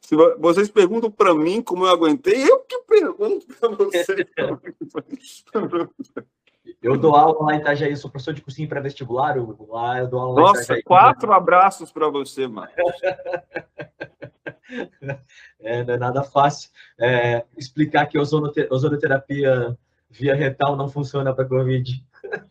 se 0.00 0.16
vocês 0.38 0.70
perguntam 0.70 1.10
para 1.10 1.34
mim 1.34 1.62
como 1.62 1.84
eu 1.84 1.90
aguentei, 1.90 2.42
eu 2.42 2.60
que 2.60 2.78
pergunto 2.82 3.46
para 3.46 3.68
vocês. 3.70 4.06
Eu 6.82 6.96
dou 6.96 7.14
aula 7.14 7.44
lá 7.44 7.56
em 7.56 7.58
Itajaí, 7.58 7.94
sou 7.96 8.10
professor 8.10 8.32
de 8.32 8.40
cursinho 8.40 8.68
pré-vestibular, 8.68 9.36
lá 9.68 9.98
eu 9.98 10.08
dou 10.08 10.20
aula 10.20 10.40
Nossa, 10.40 10.62
Itajaí, 10.62 10.82
quatro 10.82 11.32
abraços 11.32 11.92
para 11.92 12.08
você, 12.08 12.46
mano. 12.46 12.70
é, 15.60 15.84
não 15.84 15.94
é 15.94 15.98
nada 15.98 16.22
fácil 16.22 16.70
é, 16.98 17.44
explicar 17.56 18.06
que 18.06 18.18
ozonoterapia 18.18 19.76
via 20.10 20.34
retal 20.34 20.76
não 20.76 20.88
funciona 20.88 21.34
para 21.34 21.44
Covid. 21.44 22.04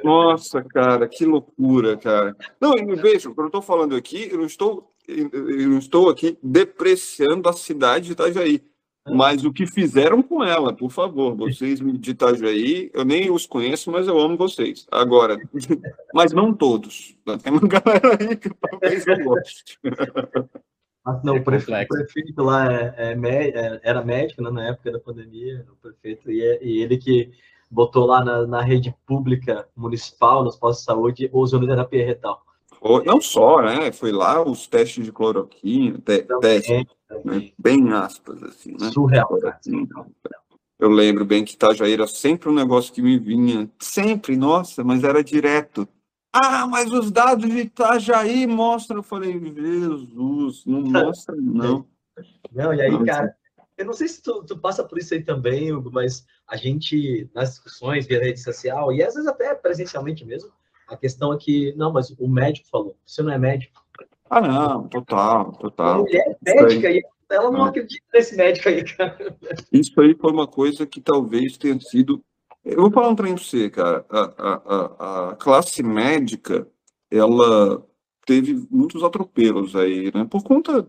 Nossa, 0.04 0.63
cara, 0.63 1.08
que 1.08 1.26
loucura, 1.26 1.98
cara. 1.98 2.36
Não, 2.60 2.74
e 2.78 2.95
veja, 2.95 3.30
quando 3.30 3.41
eu 3.41 3.48
estou 3.48 3.62
falando 3.62 3.95
aqui, 3.95 4.30
eu 4.32 4.39
não 4.39 4.45
estou, 4.45 4.91
eu 5.08 5.69
não 5.69 5.78
estou 5.78 6.10
aqui 6.10 6.38
depreciando 6.41 7.48
a 7.48 7.54
cidade 7.54 8.08
de 8.08 8.12
Itajaí. 8.13 8.63
Mas 9.08 9.43
o 9.43 9.52
que 9.52 9.65
fizeram 9.65 10.22
com 10.22 10.43
ela, 10.43 10.74
por 10.74 10.91
favor, 10.91 11.36
vocês 11.36 11.80
de 11.80 12.12
Itajaí, 12.12 12.91
eu 12.93 13.04
nem 13.04 13.32
os 13.32 13.45
conheço, 13.45 13.91
mas 13.91 14.08
eu 14.08 14.19
amo 14.19 14.38
vocês. 14.38 14.86
Agora, 14.91 15.38
mas 16.13 16.32
não 16.32 16.54
todos. 16.54 17.15
Tem 17.41 17.52
uma 17.52 17.67
galera 17.67 18.17
aí 18.19 18.36
que 18.36 18.50
talvez 18.50 19.08
eu 19.08 19.24
goste. 19.24 19.80
Não, 21.24 21.36
é 21.36 21.39
o, 21.39 21.43
prefeito, 21.43 21.93
o, 21.93 21.98
prefeito, 21.98 22.43
lá 22.43 22.72
é, 22.72 22.93
é, 22.98 23.13
é, 23.13 23.80
era 23.84 24.04
médico 24.04 24.41
né, 24.41 24.50
na 24.50 24.67
época 24.69 24.91
da 24.91 25.00
pandemia, 25.00 25.65
o 25.72 25.76
prefeito, 25.76 26.32
e, 26.32 26.41
é, 26.41 26.63
e 26.63 26.82
ele 26.82 26.98
que 26.98 27.32
botou 27.69 28.06
lá 28.06 28.24
na, 28.24 28.48
na, 28.48 28.62
rede 28.62 28.95
pública 29.06 29.67
municipal, 29.76 30.43
nos 30.43 30.56
postos 30.56 30.84
de 30.84 30.86
saúde, 30.86 31.30
ozonoterapia 31.32 32.06
retal. 32.06 32.41
Não 33.06 33.22
só, 33.22 33.62
né? 33.62 33.91
Foi 33.91 34.12
lá 34.12 34.41
os 34.41 34.65
testes 34.65 35.06
de 35.06 35.12
cloroquina, 35.12 36.00
te, 36.00 36.26
testes, 36.39 36.86
né? 37.26 37.52
bem 37.58 37.91
aspas, 37.91 38.41
assim, 38.41 38.72
né? 38.80 38.89
Surreal, 38.91 39.30
Eu 40.80 40.89
lembro 40.89 41.26
bem 41.26 41.43
que 41.43 41.54
Itajaí 41.54 41.93
era 41.93 42.08
sempre 42.08 42.50
um 42.50 42.54
negócio 42.54 42.93
que 42.93 43.02
me 43.02 43.19
vinha, 43.19 43.69
sempre, 43.78 44.38
nossa, 44.38 44.84
mas 44.84 45.04
era 45.04 45.24
direto. 45.24 45.88
Ah, 46.32 46.68
mas 46.68 46.92
os 46.92 47.12
dados 47.12 47.50
de 47.50 47.62
Itajaí 47.62 48.46
mostram. 48.46 48.98
Eu 48.98 49.04
falei, 49.04 49.39
Jesus, 49.39 50.63
não 50.65 50.82
mostra, 51.06 51.36
não. 51.36 51.88
Não, 52.52 52.74
e 52.74 52.82
aí, 52.82 52.92
não, 52.92 53.06
cara, 53.06 53.36
eu 53.78 53.86
não 53.86 53.94
sei 53.94 54.08
se 54.08 54.22
tu, 54.22 54.44
tu, 54.44 54.58
passa 54.58 54.84
por 54.84 54.98
isso 54.98 55.13
aí 55.13 55.24
também, 55.24 55.72
Hugo, 55.72 55.89
mas 55.92 56.26
a 56.48 56.58
gente, 56.58 57.30
nas 57.34 57.52
discussões 57.52 58.06
via 58.06 58.20
rede 58.20 58.42
social, 58.42 58.92
e 58.92 59.02
às 59.02 59.13
vezes 59.13 59.28
até 59.28 59.56
presencialmente 59.56 60.26
mesmo, 60.26 60.52
a 60.88 60.98
questão 60.98 61.34
é 61.34 61.38
que, 61.38 61.74
não, 61.78 61.92
mas 61.94 62.10
o 62.12 62.28
médico 62.28 62.68
falou, 62.70 62.98
você 63.06 63.22
não 63.22 63.32
é 63.32 63.38
médico. 63.38 63.82
Ah, 64.30 64.42
não, 64.42 64.88
total, 64.89 65.54
total. 65.54 65.96
A 65.96 65.98
mulher 66.00 66.38
é 66.46 66.62
médica 66.62 66.92
e 66.92 67.02
ela 67.32 67.52
não 67.52 67.65
é. 67.65 67.70
acredita 67.70 68.06
nesse 68.13 68.36
médico 68.36 68.70
aí, 68.70 68.84
cara. 68.84 69.38
Isso 69.72 70.00
aí 70.02 70.15
foi 70.15 70.32
uma 70.32 70.48
coisa 70.48 70.86
que 70.86 71.00
talvez 71.00 71.58
tenha 71.58 71.80
sido 71.80 72.24
eu 72.63 72.82
vou 72.82 72.91
falar 72.91 73.10
um 73.10 73.15
trem 73.15 73.36
para 73.36 73.43
você, 73.43 73.69
cara. 73.69 74.06
A, 74.10 74.19
a, 74.19 75.30
a, 75.32 75.36
classe 75.36 75.82
médica, 75.82 76.67
ela 77.10 77.86
teve 78.26 78.67
muitos 78.69 79.04
atropelos 79.04 79.76
aí, 79.76 80.12
né? 80.13 80.26
Por 80.26 80.43
conta. 80.43 80.86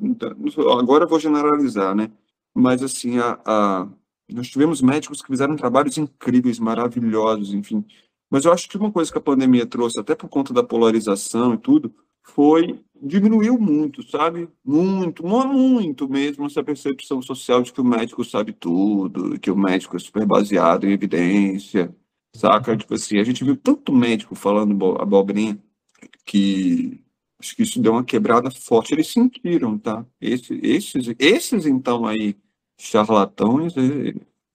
Agora 0.79 1.05
eu 1.05 1.09
vou 1.09 1.21
generalizar, 1.21 1.95
né? 1.95 2.11
Mas, 2.55 2.83
assim, 2.83 3.19
a, 3.19 3.41
a, 3.45 3.89
nós 4.31 4.49
tivemos 4.49 4.83
médicos 4.83 5.23
que 5.23 5.29
fizeram 5.29 5.57
trabalhos 5.57 5.97
incríveis, 5.99 6.59
maravilhosos, 6.59 7.55
enfim. 7.55 7.85
Mas 8.31 8.45
eu 8.45 8.53
acho 8.53 8.69
que 8.69 8.77
uma 8.77 8.93
coisa 8.93 9.11
que 9.11 9.19
a 9.19 9.21
pandemia 9.21 9.67
trouxe, 9.67 9.99
até 9.99 10.15
por 10.15 10.29
conta 10.29 10.53
da 10.53 10.63
polarização 10.63 11.55
e 11.55 11.59
tudo, 11.59 11.95
foi 12.23 12.81
diminuiu 13.03 13.59
muito, 13.59 14.03
sabe? 14.03 14.49
Muito, 14.65 15.27
muito 15.27 16.09
mesmo 16.09 16.47
essa 16.47 16.63
percepção 16.63 17.23
social 17.23 17.63
de 17.63 17.73
que 17.73 17.81
o 17.81 17.85
médico 17.85 18.25
sabe 18.25 18.53
tudo, 18.53 19.39
que 19.41 19.51
o 19.51 19.57
médico 19.57 19.97
é 19.97 19.99
super 19.99 20.27
baseado 20.27 20.87
em 20.87 20.93
evidência, 20.93 21.95
saca? 22.37 22.77
Tipo 22.77 22.95
assim, 22.95 23.19
a 23.19 23.25
gente 23.25 23.45
viu 23.45 23.57
tanto 23.57 23.93
médico 23.93 24.35
falando 24.35 24.73
abobrinha 25.01 25.59
que 26.27 27.03
acho 27.41 27.57
que 27.57 27.63
isso 27.63 27.81
deu 27.81 27.93
uma 27.93 28.05
quebrada 28.05 28.51
forte. 28.51 28.93
Eles 28.93 29.09
sentiram, 29.09 29.79
tá? 29.79 30.07
Esse, 30.21 30.55
esses, 30.63 31.15
esses 31.19 31.67
então 31.67 32.07
aí, 32.07 32.37
charlatões, 32.79 33.75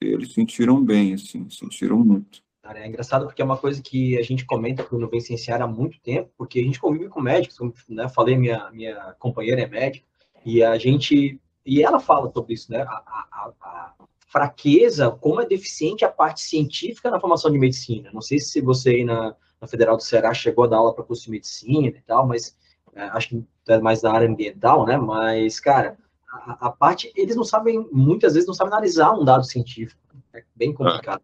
eles 0.01 0.34
sentiram 0.34 0.84
bem, 0.84 1.13
assim, 1.15 1.49
sentiram 1.49 1.99
muito. 1.99 2.44
Cara, 2.65 2.80
é 2.80 2.88
engraçado 2.88 3.28
porque 3.28 3.43
é 3.43 3.45
uma 3.45 3.60
coisa 3.60 3.80
que 3.80 4.17
a 4.17 4.23
gente 4.23 4.43
comenta 4.43 4.84
quando 4.84 5.08
vem 5.08 5.21
cienciar 5.21 5.62
há 5.62 5.67
muito 5.67 5.99
tempo, 6.01 6.32
porque 6.36 6.60
a 6.60 6.63
gente 6.63 6.80
convive 6.80 7.10
com 7.10 7.21
médicos, 7.21 7.60
como 7.60 7.71
né, 7.88 8.10
falei, 8.10 8.36
minha, 8.36 8.71
minha 8.71 9.15
companheira 9.19 9.62
é 9.62 9.67
médica, 9.67 10.04
e 10.43 10.63
a 10.63 10.75
gente, 10.75 11.39
e 11.63 11.84
ela 11.84 11.99
fala 11.99 12.32
sobre 12.34 12.56
isso, 12.56 12.71
né, 12.71 12.82
a, 12.82 12.91
a, 12.91 13.51
a 13.62 13.93
fraqueza, 14.25 15.12
como 15.12 15.41
é 15.41 15.45
deficiente 15.45 16.04
a 16.04 16.10
parte 16.10 16.41
científica 16.41 17.12
na 17.12 17.19
formação 17.19 17.51
de 17.51 17.60
medicina. 17.60 18.10
Não 18.12 18.19
sei 18.19 18.39
se 18.39 18.60
você 18.62 18.89
aí 18.89 19.04
na, 19.04 19.36
na 19.62 19.67
Federal 19.67 19.95
do 19.95 20.01
Ceará 20.01 20.34
chegou 20.34 20.63
a 20.63 20.67
dar 20.67 20.78
aula 20.78 20.95
para 20.95 21.04
curso 21.04 21.25
de 21.25 21.30
medicina 21.30 21.89
e 21.89 22.01
tal, 22.01 22.25
mas 22.25 22.58
é, 22.95 23.04
acho 23.10 23.30
que 23.30 23.45
é 23.67 23.78
mais 23.78 24.01
na 24.01 24.12
área 24.12 24.28
ambiental, 24.28 24.88
né, 24.88 24.97
mas, 24.97 25.60
cara, 25.60 25.99
a, 26.28 26.71
parte, 26.71 27.13
eles 27.15 27.36
não 27.36 27.43
sabem, 27.43 27.88
muitas 27.91 28.34
vezes 28.34 28.47
não 28.47 28.56
sabem 28.56 28.73
analisar 28.73 29.13
um 29.13 29.23
dado 29.23 29.43
científico, 29.43 30.01
é 30.34 30.43
bem 30.56 30.73
complicado. 30.73 31.21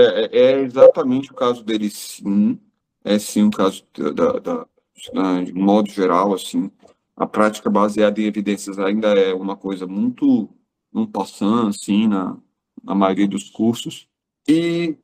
É, 0.00 0.38
é 0.38 0.60
exatamente 0.60 1.30
o 1.30 1.34
caso 1.34 1.62
dele, 1.62 1.88
sim. 1.90 2.58
É 3.04 3.18
sim 3.18 3.44
o 3.44 3.50
caso 3.50 3.84
da, 3.94 4.10
da, 4.10 4.38
da, 4.40 5.42
de 5.42 5.52
modo 5.52 5.90
geral, 5.90 6.34
assim. 6.34 6.70
A 7.16 7.26
prática 7.26 7.70
baseada 7.70 8.20
em 8.20 8.24
evidências 8.24 8.78
ainda 8.78 9.08
é 9.08 9.32
uma 9.32 9.56
coisa 9.56 9.86
muito 9.86 10.48
um 10.92 11.06
passando, 11.06 11.68
assim, 11.68 12.08
na, 12.08 12.36
na 12.82 12.94
maioria 12.94 13.28
dos 13.28 13.50
cursos. 13.50 14.08
E 14.48 14.96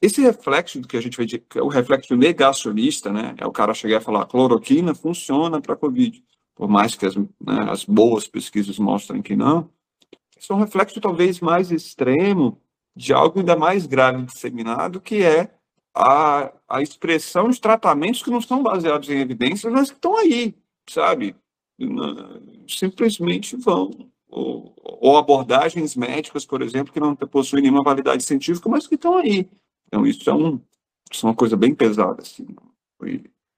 esse 0.00 0.20
reflexo 0.20 0.82
que 0.82 0.96
a 0.96 1.00
gente 1.00 1.16
vai 1.16 1.24
dizer, 1.24 1.44
é 1.54 1.62
o 1.62 1.68
reflexo 1.68 2.16
negacionista, 2.16 3.12
né? 3.12 3.34
É 3.38 3.46
o 3.46 3.52
cara 3.52 3.72
chegar 3.72 4.00
e 4.00 4.04
falar 4.04 4.26
cloroquina 4.26 4.94
funciona 4.94 5.60
para 5.60 5.76
Covid, 5.76 6.22
por 6.54 6.68
mais 6.68 6.94
que 6.94 7.06
as, 7.06 7.16
né, 7.16 7.26
as 7.70 7.84
boas 7.84 8.28
pesquisas 8.28 8.78
mostrem 8.78 9.22
que 9.22 9.34
não. 9.34 9.70
Esse 10.38 10.52
é 10.52 10.54
um 10.54 10.58
reflexo 10.58 11.00
talvez 11.00 11.40
mais 11.40 11.70
extremo 11.70 12.60
de 12.94 13.12
algo 13.12 13.40
ainda 13.40 13.56
mais 13.56 13.86
grave 13.86 14.22
disseminado, 14.22 15.00
que 15.00 15.22
é 15.22 15.50
a, 15.94 16.52
a 16.68 16.82
expressão 16.82 17.48
de 17.48 17.60
tratamentos 17.60 18.22
que 18.22 18.30
não 18.30 18.40
são 18.40 18.62
baseados 18.62 19.08
em 19.08 19.18
evidências, 19.18 19.72
mas 19.72 19.90
que 19.90 19.96
estão 19.96 20.16
aí, 20.16 20.54
sabe? 20.88 21.36
Simplesmente 22.68 23.56
vão. 23.56 23.90
Ou, 24.28 24.74
ou, 24.82 25.16
abordagens 25.16 25.94
médicas, 25.94 26.44
por 26.44 26.60
exemplo, 26.60 26.92
que 26.92 26.98
não 26.98 27.14
possuem 27.14 27.62
nenhuma 27.62 27.84
validade 27.84 28.24
científica, 28.24 28.68
mas 28.68 28.86
que 28.86 28.96
estão 28.96 29.16
aí. 29.16 29.48
Então, 29.86 30.04
isso 30.04 30.28
é, 30.28 30.34
um, 30.34 30.60
isso 31.10 31.24
é 31.24 31.28
uma 31.28 31.36
coisa 31.36 31.56
bem 31.56 31.72
pesada. 31.72 32.22
Assim. 32.22 32.44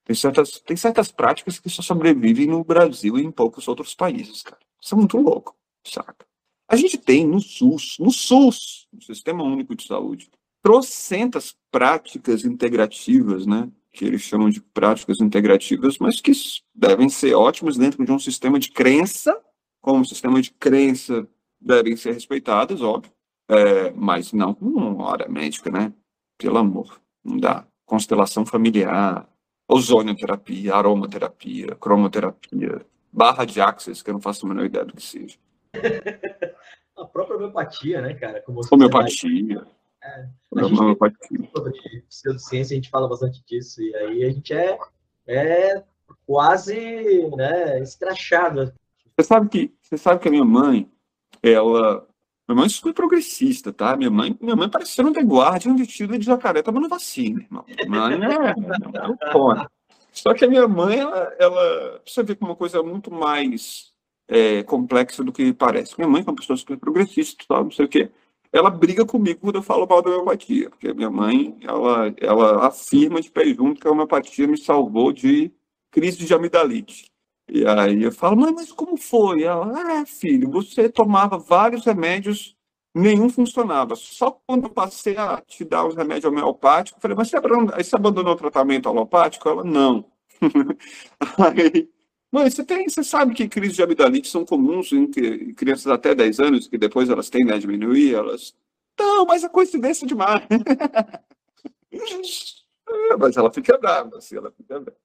Tem 0.04 0.14
certas, 0.14 0.60
tem 0.60 0.76
certas 0.76 1.10
práticas 1.10 1.58
que 1.58 1.70
só 1.70 1.80
sobrevivem 1.80 2.46
no 2.46 2.62
Brasil 2.62 3.16
e 3.16 3.22
em 3.22 3.30
poucos 3.30 3.66
outros 3.68 3.94
países, 3.94 4.42
cara. 4.42 4.60
Isso 4.80 4.94
é 4.94 4.98
muito 4.98 5.16
louco, 5.16 5.56
saca? 5.82 6.26
A 6.68 6.74
gente 6.74 6.98
tem 6.98 7.26
no 7.26 7.40
SUS, 7.40 7.96
no 8.00 8.10
SUS, 8.10 8.88
no 8.92 9.00
Sistema 9.00 9.44
Único 9.44 9.74
de 9.74 9.86
Saúde, 9.86 10.30
trocentas 10.62 11.56
práticas 11.70 12.44
integrativas, 12.44 13.46
né? 13.46 13.70
Que 13.92 14.04
eles 14.04 14.22
chamam 14.22 14.50
de 14.50 14.60
práticas 14.60 15.20
integrativas, 15.20 15.96
mas 15.98 16.20
que 16.20 16.32
devem 16.74 17.08
ser 17.08 17.34
ótimas 17.34 17.76
dentro 17.76 18.04
de 18.04 18.10
um 18.10 18.18
sistema 18.18 18.58
de 18.58 18.70
crença, 18.70 19.40
como 19.80 20.04
sistema 20.04 20.42
de 20.42 20.50
crença 20.50 21.26
devem 21.60 21.96
ser 21.96 22.12
respeitadas, 22.12 22.82
óbvio, 22.82 23.12
é, 23.48 23.92
mas 23.92 24.32
não 24.32 24.52
com 24.52 24.98
hora 24.98 25.28
médica, 25.28 25.70
né? 25.70 25.92
Pelo 26.36 26.58
amor, 26.58 27.00
não 27.24 27.38
dá. 27.38 27.64
Constelação 27.84 28.44
familiar, 28.44 29.28
ozonioterapia, 29.68 30.74
aromaterapia, 30.74 31.76
cromoterapia, 31.76 32.84
barra 33.12 33.44
de 33.44 33.60
axis, 33.60 34.02
que 34.02 34.10
eu 34.10 34.14
não 34.14 34.20
faço 34.20 34.44
a 34.44 34.48
menor 34.48 34.64
ideia 34.66 34.84
do 34.84 34.94
que 34.94 35.02
seja. 35.02 35.38
A 36.96 37.04
própria 37.04 37.36
homeopatia, 37.36 38.00
né, 38.00 38.14
cara? 38.14 38.42
Como 38.42 38.60
homeopatia. 38.70 39.66
É, 40.02 40.28
a 40.56 40.62
gente 40.62 40.80
homeopatia. 40.80 41.50
sobre 41.54 41.72
pseudociência, 42.08 42.74
a 42.74 42.76
gente 42.76 42.90
fala 42.90 43.08
bastante 43.08 43.44
disso, 43.46 43.82
e 43.82 43.94
aí 43.96 44.24
a 44.24 44.30
gente 44.30 44.52
é, 44.52 44.78
é 45.26 45.84
quase 46.26 47.28
né, 47.36 47.80
escrachado. 47.80 48.72
Você 49.18 49.26
sabe, 49.26 49.48
que, 49.48 49.74
você 49.80 49.96
sabe 49.96 50.20
que 50.20 50.28
a 50.28 50.30
minha 50.30 50.44
mãe, 50.44 50.90
ela 51.42 52.06
minha 52.48 52.56
mãe 52.56 52.66
é 52.66 52.68
super 52.68 52.94
progressista, 52.94 53.72
tá? 53.72 53.96
Minha 53.96 54.10
mãe, 54.10 54.36
minha 54.40 54.54
mãe 54.54 54.68
parecia 54.68 55.04
um 55.04 55.12
The 55.12 55.20
Guardian 55.20 55.74
vestido 55.74 56.16
de 56.16 56.24
jacaré 56.24 56.62
tomando 56.62 56.88
vacina, 56.88 57.42
irmão. 57.42 57.64
Mãe 57.88 58.14
é, 58.22 58.36
é, 58.36 59.62
é 59.62 59.66
Só 60.12 60.32
que 60.32 60.44
a 60.44 60.48
minha 60.48 60.68
mãe, 60.68 61.00
ela, 61.00 61.34
ela 61.40 61.98
precisa 62.00 62.22
ver 62.22 62.36
como 62.36 62.52
uma 62.52 62.56
coisa 62.56 62.80
muito 62.84 63.10
mais 63.10 63.92
é, 64.28 64.62
complexa 64.62 65.22
do 65.22 65.32
que 65.32 65.52
parece. 65.52 65.94
Minha 65.96 66.08
mãe 66.08 66.22
é 66.22 66.30
uma 66.30 66.36
pessoa 66.36 66.56
super 66.56 66.78
progressista, 66.78 67.44
tal, 67.48 67.64
não 67.64 67.70
sei 67.70 67.84
o 67.84 67.88
quê. 67.88 68.10
Ela 68.52 68.70
briga 68.70 69.04
comigo 69.04 69.40
quando 69.40 69.56
eu 69.56 69.62
falo 69.62 69.86
mal 69.86 70.00
da 70.00 70.10
homeopatia, 70.10 70.70
porque 70.70 70.92
minha 70.94 71.10
mãe, 71.10 71.56
ela, 71.62 72.14
ela 72.18 72.66
afirma 72.66 73.20
de 73.20 73.30
pé 73.30 73.44
junto 73.46 73.80
que 73.80 73.86
a 73.86 73.90
homeopatia 73.90 74.46
me 74.46 74.56
salvou 74.56 75.12
de 75.12 75.52
crise 75.90 76.24
de 76.24 76.34
amidalite. 76.34 77.10
E 77.48 77.66
aí 77.66 78.02
eu 78.02 78.12
falo, 78.12 78.36
mãe, 78.36 78.52
mas 78.52 78.72
como 78.72 78.96
foi? 78.96 79.44
Ela, 79.44 80.00
ah, 80.00 80.06
filho, 80.06 80.50
você 80.50 80.88
tomava 80.88 81.38
vários 81.38 81.84
remédios, 81.84 82.56
nenhum 82.94 83.28
funcionava. 83.28 83.94
Só 83.94 84.30
quando 84.46 84.64
eu 84.64 84.70
passei 84.70 85.16
a 85.16 85.40
te 85.40 85.64
dar 85.64 85.86
os 85.86 85.94
remédios 85.94 86.24
homeopáticos, 86.24 86.98
eu 86.98 87.02
falei, 87.02 87.16
mas 87.16 87.28
você 87.28 87.96
abandonou, 87.96 88.32
o 88.34 88.36
tratamento 88.36 88.88
alopático? 88.88 89.48
Ela, 89.48 89.62
não. 89.64 90.04
aí, 91.38 91.88
mãe, 92.32 92.50
você, 92.50 92.64
tem, 92.64 92.88
você 92.88 93.02
sabe 93.02 93.34
que 93.34 93.48
crises 93.48 93.76
de 93.76 93.82
amidalite 93.82 94.28
são 94.28 94.44
comuns 94.44 94.92
em 94.92 95.10
crianças 95.54 95.86
até 95.86 96.14
10 96.14 96.40
anos, 96.40 96.68
que 96.68 96.78
depois 96.78 97.08
elas 97.08 97.30
tendem 97.30 97.54
a 97.54 97.58
diminuir, 97.58 98.14
elas... 98.14 98.54
Não, 98.98 99.26
mas 99.26 99.44
a 99.44 99.48
coincidência 99.48 100.04
é 100.04 100.08
demais. 100.08 100.42
é, 101.92 103.16
mas 103.18 103.36
ela 103.36 103.52
fica 103.52 103.76
brava, 103.78 104.16
assim, 104.16 104.36
ela 104.36 104.50
fica 104.50 104.80
brava. 104.80 104.96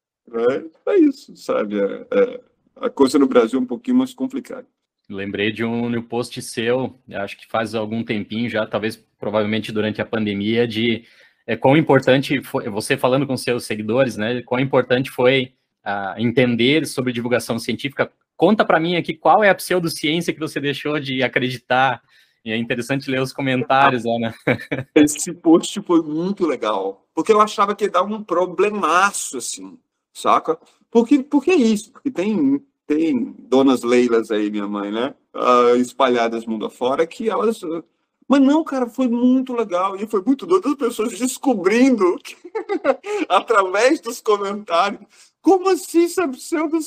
É, 0.85 0.93
é 0.93 0.99
isso, 0.99 1.35
sabe? 1.35 1.79
É, 1.79 2.07
é, 2.11 2.41
a 2.77 2.89
coisa 2.89 3.19
no 3.19 3.27
Brasil 3.27 3.59
é 3.59 3.61
um 3.61 3.65
pouquinho 3.65 3.97
mais 3.97 4.13
complicada. 4.13 4.65
Lembrei 5.09 5.51
de 5.51 5.63
um 5.65 6.01
post 6.01 6.41
seu, 6.41 6.97
acho 7.13 7.37
que 7.37 7.45
faz 7.47 7.75
algum 7.75 8.03
tempinho 8.03 8.49
já, 8.49 8.65
talvez 8.65 8.95
provavelmente 9.19 9.71
durante 9.71 10.01
a 10.01 10.05
pandemia, 10.05 10.65
de 10.65 11.03
é, 11.45 11.57
quão 11.57 11.75
importante 11.75 12.41
foi, 12.41 12.69
você 12.69 12.95
falando 12.95 13.27
com 13.27 13.35
seus 13.35 13.65
seguidores, 13.65 14.15
né? 14.15 14.41
Quão 14.43 14.59
importante 14.59 15.11
foi 15.11 15.53
uh, 15.85 16.19
entender 16.19 16.85
sobre 16.85 17.13
divulgação 17.13 17.59
científica. 17.59 18.11
Conta 18.35 18.65
para 18.65 18.79
mim 18.79 18.95
aqui 18.95 19.13
qual 19.13 19.43
é 19.43 19.49
a 19.49 19.55
pseudociência 19.55 20.33
que 20.33 20.39
você 20.39 20.59
deixou 20.59 20.99
de 20.99 21.23
acreditar. 21.23 22.01
E 22.43 22.51
é 22.51 22.57
interessante 22.57 23.09
ler 23.09 23.21
os 23.21 23.31
comentários 23.31 24.03
né? 24.03 24.33
Esse 24.95 25.31
post 25.31 25.79
foi 25.81 26.01
muito 26.01 26.47
legal, 26.47 27.05
porque 27.13 27.31
eu 27.31 27.39
achava 27.39 27.75
que 27.75 27.85
ia 27.85 27.91
dar 27.91 28.01
um 28.01 28.23
problemaço, 28.23 29.37
assim 29.37 29.77
saca? 30.13 30.57
Porque, 30.89 31.23
porque 31.23 31.51
é 31.51 31.55
isso, 31.55 31.91
porque 31.91 32.11
tem, 32.11 32.63
tem 32.85 33.35
donas 33.39 33.83
Leilas 33.83 34.31
aí, 34.31 34.49
minha 34.49 34.67
mãe, 34.67 34.91
né? 34.91 35.15
Uh, 35.33 35.75
espalhadas 35.77 36.45
mundo 36.45 36.65
afora, 36.65 37.07
que 37.07 37.29
elas. 37.29 37.61
Mas 38.27 38.41
não, 38.41 38.63
cara, 38.63 38.87
foi 38.87 39.07
muito 39.07 39.53
legal. 39.53 39.95
E 39.95 40.05
foi 40.05 40.21
muito 40.21 40.45
doido 40.45 40.69
as 40.69 40.75
pessoas 40.75 41.17
descobrindo 41.17 42.17
através 43.29 44.01
dos 44.01 44.19
comentários. 44.21 45.01
Como 45.41 45.69
assim, 45.69 46.07
sabe 46.07 46.37
pseudo 46.37 46.77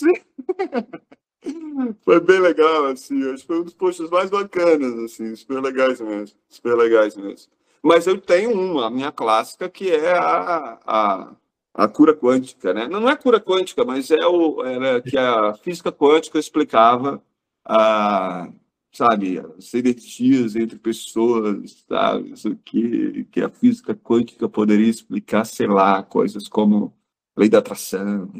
Foi 2.03 2.21
bem 2.21 2.41
legal, 2.41 2.87
assim. 2.87 3.23
Acho 3.31 3.43
que 3.43 3.47
foi 3.47 3.61
um 3.61 3.65
dos 3.65 3.75
posts 3.75 4.09
mais 4.11 4.31
bacanas, 4.31 4.99
assim. 4.99 5.35
Super 5.37 5.61
legais 5.61 6.01
mesmo. 6.01 6.39
Super 6.49 6.75
legais 6.77 7.17
mesmo. 7.17 7.51
Mas 7.83 8.07
eu 8.07 8.19
tenho 8.21 8.53
uma, 8.53 8.87
a 8.87 8.91
minha 8.91 9.13
clássica, 9.13 9.69
que 9.69 9.91
é 9.91 10.13
a, 10.13 10.79
a 10.87 11.37
a 11.75 11.89
cura 11.89 12.15
quântica, 12.15 12.73
né? 12.73 12.87
Não 12.87 13.09
é 13.09 13.17
cura 13.17 13.41
quântica, 13.41 13.85
mas 13.85 14.11
é 14.11 14.25
o 14.27 14.65
era 14.65 15.03
que 15.03 15.19
a 15.19 15.55
física 15.55 15.91
quântica 15.91 16.39
explicava 16.39 17.23
a 17.65 18.49
sabe, 18.93 19.41
as 19.59 19.75
energias 19.75 20.55
entre 20.55 20.79
pessoas, 20.79 21.85
sabe, 21.89 22.31
isso 22.31 22.57
que 22.65 23.25
que 23.25 23.41
a 23.43 23.49
física 23.51 23.95
quântica 23.95 24.49
poderia 24.49 24.89
explicar, 24.89 25.45
sei 25.45 25.67
lá, 25.67 26.03
coisas 26.03 26.49
como 26.49 26.95
lei 27.37 27.49
da 27.49 27.59
atração 27.59 28.31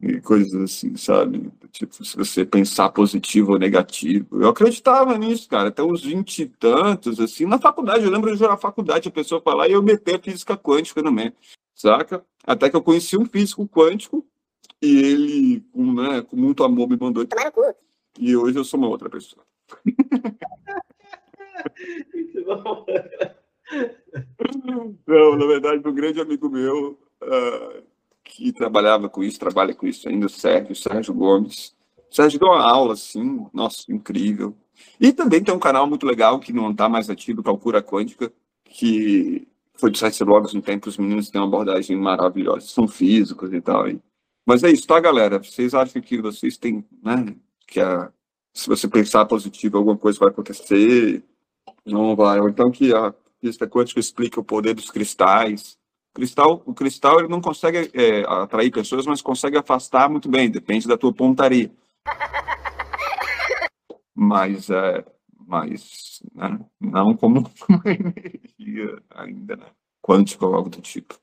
e 0.00 0.20
coisas 0.20 0.54
assim, 0.54 0.96
sabe? 0.96 1.50
Tipo, 1.70 2.04
se 2.04 2.16
você 2.16 2.44
pensar 2.44 2.90
positivo 2.90 3.52
ou 3.52 3.58
negativo. 3.58 4.42
Eu 4.42 4.48
acreditava 4.48 5.16
nisso, 5.16 5.48
cara, 5.48 5.68
até 5.68 5.82
uns 5.82 6.02
vinte 6.02 6.40
e 6.40 6.46
tantos, 6.46 7.20
assim, 7.20 7.46
na 7.46 7.58
faculdade, 7.58 8.04
eu 8.04 8.10
lembro 8.10 8.36
de 8.36 8.42
na 8.42 8.56
faculdade, 8.56 9.08
a 9.08 9.12
pessoa 9.12 9.40
falar 9.40 9.68
e 9.68 9.72
eu 9.72 9.82
meter 9.82 10.16
a 10.16 10.22
física 10.22 10.56
quântica 10.56 11.02
no 11.02 11.12
meio 11.12 11.32
saca? 11.74 12.24
Até 12.46 12.70
que 12.70 12.76
eu 12.76 12.82
conheci 12.82 13.18
um 13.18 13.26
físico 13.26 13.68
quântico 13.68 14.24
e 14.80 14.98
ele, 14.98 15.60
com, 15.72 15.92
né, 15.92 16.22
com 16.22 16.36
muito 16.36 16.62
amor, 16.62 16.88
me 16.88 16.96
mandou 16.96 17.26
tomar 17.26 17.46
no 17.46 17.52
cu. 17.52 17.62
E 18.18 18.36
hoje 18.36 18.58
eu 18.58 18.64
sou 18.64 18.78
uma 18.78 18.88
outra 18.88 19.10
pessoa. 19.10 19.44
Não, 25.06 25.36
na 25.36 25.46
verdade, 25.46 25.88
um 25.88 25.94
grande 25.94 26.20
amigo 26.20 26.48
meu 26.48 26.98
uh, 27.22 27.82
que 28.24 28.52
trabalhava 28.52 29.08
com 29.08 29.22
isso, 29.22 29.38
trabalha 29.38 29.74
com 29.74 29.86
isso 29.86 30.08
ainda, 30.08 30.26
o 30.26 30.30
Sérgio, 30.30 30.74
Sérgio 30.74 31.14
Gomes. 31.14 31.74
O 32.10 32.14
Sérgio 32.14 32.40
deu 32.40 32.48
uma 32.48 32.62
aula, 32.62 32.94
assim, 32.94 33.46
nossa, 33.52 33.84
incrível. 33.92 34.56
E 34.98 35.12
também 35.12 35.42
tem 35.42 35.54
um 35.54 35.58
canal 35.58 35.86
muito 35.86 36.06
legal 36.06 36.40
que 36.40 36.52
não 36.52 36.70
está 36.70 36.88
mais 36.88 37.10
ativo, 37.10 37.42
que 37.42 37.48
é 37.48 37.52
o 37.52 37.58
Cura 37.58 37.82
Quântica, 37.82 38.32
que 38.64 39.46
foi 39.74 39.90
de 39.90 39.98
sete 39.98 40.22
logs 40.24 40.54
no 40.54 40.62
tempo, 40.62 40.88
os 40.88 40.98
meninos 40.98 41.28
têm 41.28 41.40
uma 41.40 41.46
abordagem 41.46 41.96
maravilhosa, 41.96 42.66
são 42.66 42.88
físicos 42.88 43.52
e 43.52 43.60
tal. 43.60 43.84
Mas 44.46 44.62
é 44.62 44.70
isso, 44.70 44.86
tá, 44.86 44.98
galera? 45.00 45.38
Vocês 45.38 45.74
acham 45.74 46.00
que 46.00 46.20
vocês 46.20 46.56
têm, 46.56 46.84
né? 47.02 47.34
Que 47.66 47.80
a, 47.80 48.10
se 48.52 48.68
você 48.68 48.88
pensar 48.88 49.26
positivo, 49.26 49.78
alguma 49.78 49.96
coisa 49.96 50.18
vai 50.18 50.28
acontecer, 50.28 51.22
não 51.84 52.14
vai. 52.14 52.40
Ou 52.40 52.48
então 52.48 52.70
que 52.70 52.94
a 52.94 53.12
física 53.40 53.66
quântica 53.66 54.00
explica 54.00 54.40
o 54.40 54.44
poder 54.44 54.74
dos 54.74 54.90
cristais. 54.90 55.76
Cristal, 56.14 56.62
o 56.64 56.72
cristal 56.72 57.18
ele 57.18 57.28
não 57.28 57.40
consegue 57.40 57.90
é, 57.92 58.22
atrair 58.26 58.70
pessoas, 58.70 59.04
mas 59.04 59.20
consegue 59.20 59.58
afastar 59.58 60.08
muito 60.08 60.28
bem, 60.28 60.48
depende 60.48 60.86
da 60.86 60.96
tua 60.96 61.12
pontaria. 61.12 61.70
Mas 64.14 64.70
é, 64.70 65.04
mas 65.46 66.22
né, 66.32 66.58
não 66.80 67.16
como 67.16 67.50
uma 67.68 67.82
energia 67.86 69.02
ainda 69.10 69.56
né, 69.56 69.66
quântica 70.00 70.46
ou 70.46 70.54
algo 70.54 70.70
do 70.70 70.80
tipo. 70.80 71.18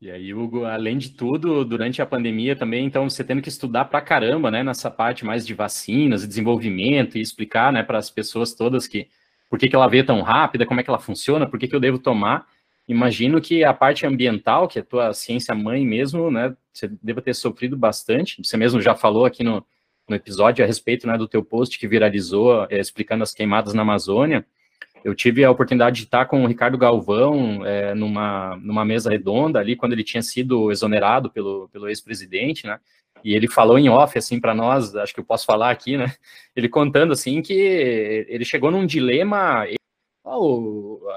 E 0.00 0.10
aí, 0.10 0.32
Hugo, 0.34 0.64
além 0.64 0.98
de 0.98 1.10
tudo, 1.10 1.64
durante 1.64 2.02
a 2.02 2.06
pandemia 2.06 2.54
também, 2.54 2.84
então, 2.84 3.08
você 3.08 3.24
tendo 3.24 3.40
que 3.40 3.48
estudar 3.48 3.86
pra 3.86 4.02
caramba, 4.02 4.50
né, 4.50 4.62
nessa 4.62 4.90
parte 4.90 5.24
mais 5.24 5.46
de 5.46 5.54
vacinas 5.54 6.22
e 6.22 6.28
desenvolvimento 6.28 7.16
e 7.16 7.20
explicar, 7.20 7.72
né, 7.72 7.82
para 7.82 7.98
as 7.98 8.10
pessoas 8.10 8.54
todas 8.54 8.86
que 8.86 9.08
por 9.48 9.58
que, 9.58 9.68
que 9.68 9.76
ela 9.76 9.88
veio 9.88 10.04
tão 10.04 10.20
rápida, 10.22 10.66
como 10.66 10.80
é 10.80 10.82
que 10.82 10.90
ela 10.90 10.98
funciona, 10.98 11.48
por 11.48 11.58
que, 11.58 11.66
que 11.66 11.74
eu 11.74 11.80
devo 11.80 11.98
tomar. 11.98 12.46
Imagino 12.88 13.40
que 13.40 13.64
a 13.64 13.74
parte 13.74 14.06
ambiental, 14.06 14.68
que 14.68 14.78
é 14.78 14.82
a 14.82 14.84
tua 14.84 15.12
ciência 15.12 15.54
mãe 15.54 15.84
mesmo, 15.84 16.30
né, 16.30 16.54
você 16.72 16.88
deva 17.02 17.20
ter 17.20 17.34
sofrido 17.34 17.76
bastante. 17.76 18.42
Você 18.42 18.56
mesmo 18.56 18.80
já 18.80 18.94
falou 18.94 19.24
aqui 19.24 19.42
no, 19.42 19.64
no 20.08 20.14
episódio 20.14 20.64
a 20.64 20.66
respeito 20.66 21.06
né, 21.06 21.18
do 21.18 21.26
teu 21.26 21.42
post 21.42 21.78
que 21.78 21.88
viralizou 21.88 22.66
é, 22.70 22.78
explicando 22.78 23.22
as 23.22 23.32
queimadas 23.32 23.74
na 23.74 23.82
Amazônia. 23.82 24.46
Eu 25.04 25.14
tive 25.14 25.44
a 25.44 25.50
oportunidade 25.50 25.96
de 25.96 26.04
estar 26.04 26.26
com 26.26 26.44
o 26.44 26.46
Ricardo 26.46 26.78
Galvão 26.78 27.64
é, 27.64 27.94
numa, 27.94 28.56
numa 28.56 28.84
mesa 28.84 29.10
redonda 29.10 29.58
ali, 29.58 29.76
quando 29.76 29.92
ele 29.92 30.04
tinha 30.04 30.22
sido 30.22 30.70
exonerado 30.70 31.30
pelo, 31.30 31.68
pelo 31.68 31.88
ex-presidente, 31.88 32.66
né? 32.66 32.78
E 33.24 33.34
ele 33.34 33.48
falou 33.48 33.78
em 33.78 33.88
off, 33.88 34.16
assim, 34.18 34.38
para 34.38 34.54
nós, 34.54 34.94
acho 34.94 35.12
que 35.14 35.20
eu 35.20 35.24
posso 35.24 35.46
falar 35.46 35.70
aqui, 35.70 35.96
né? 35.96 36.12
Ele 36.54 36.68
contando, 36.68 37.12
assim, 37.12 37.42
que 37.42 37.52
ele 38.28 38.44
chegou 38.44 38.70
num 38.70 38.86
dilema, 38.86 39.66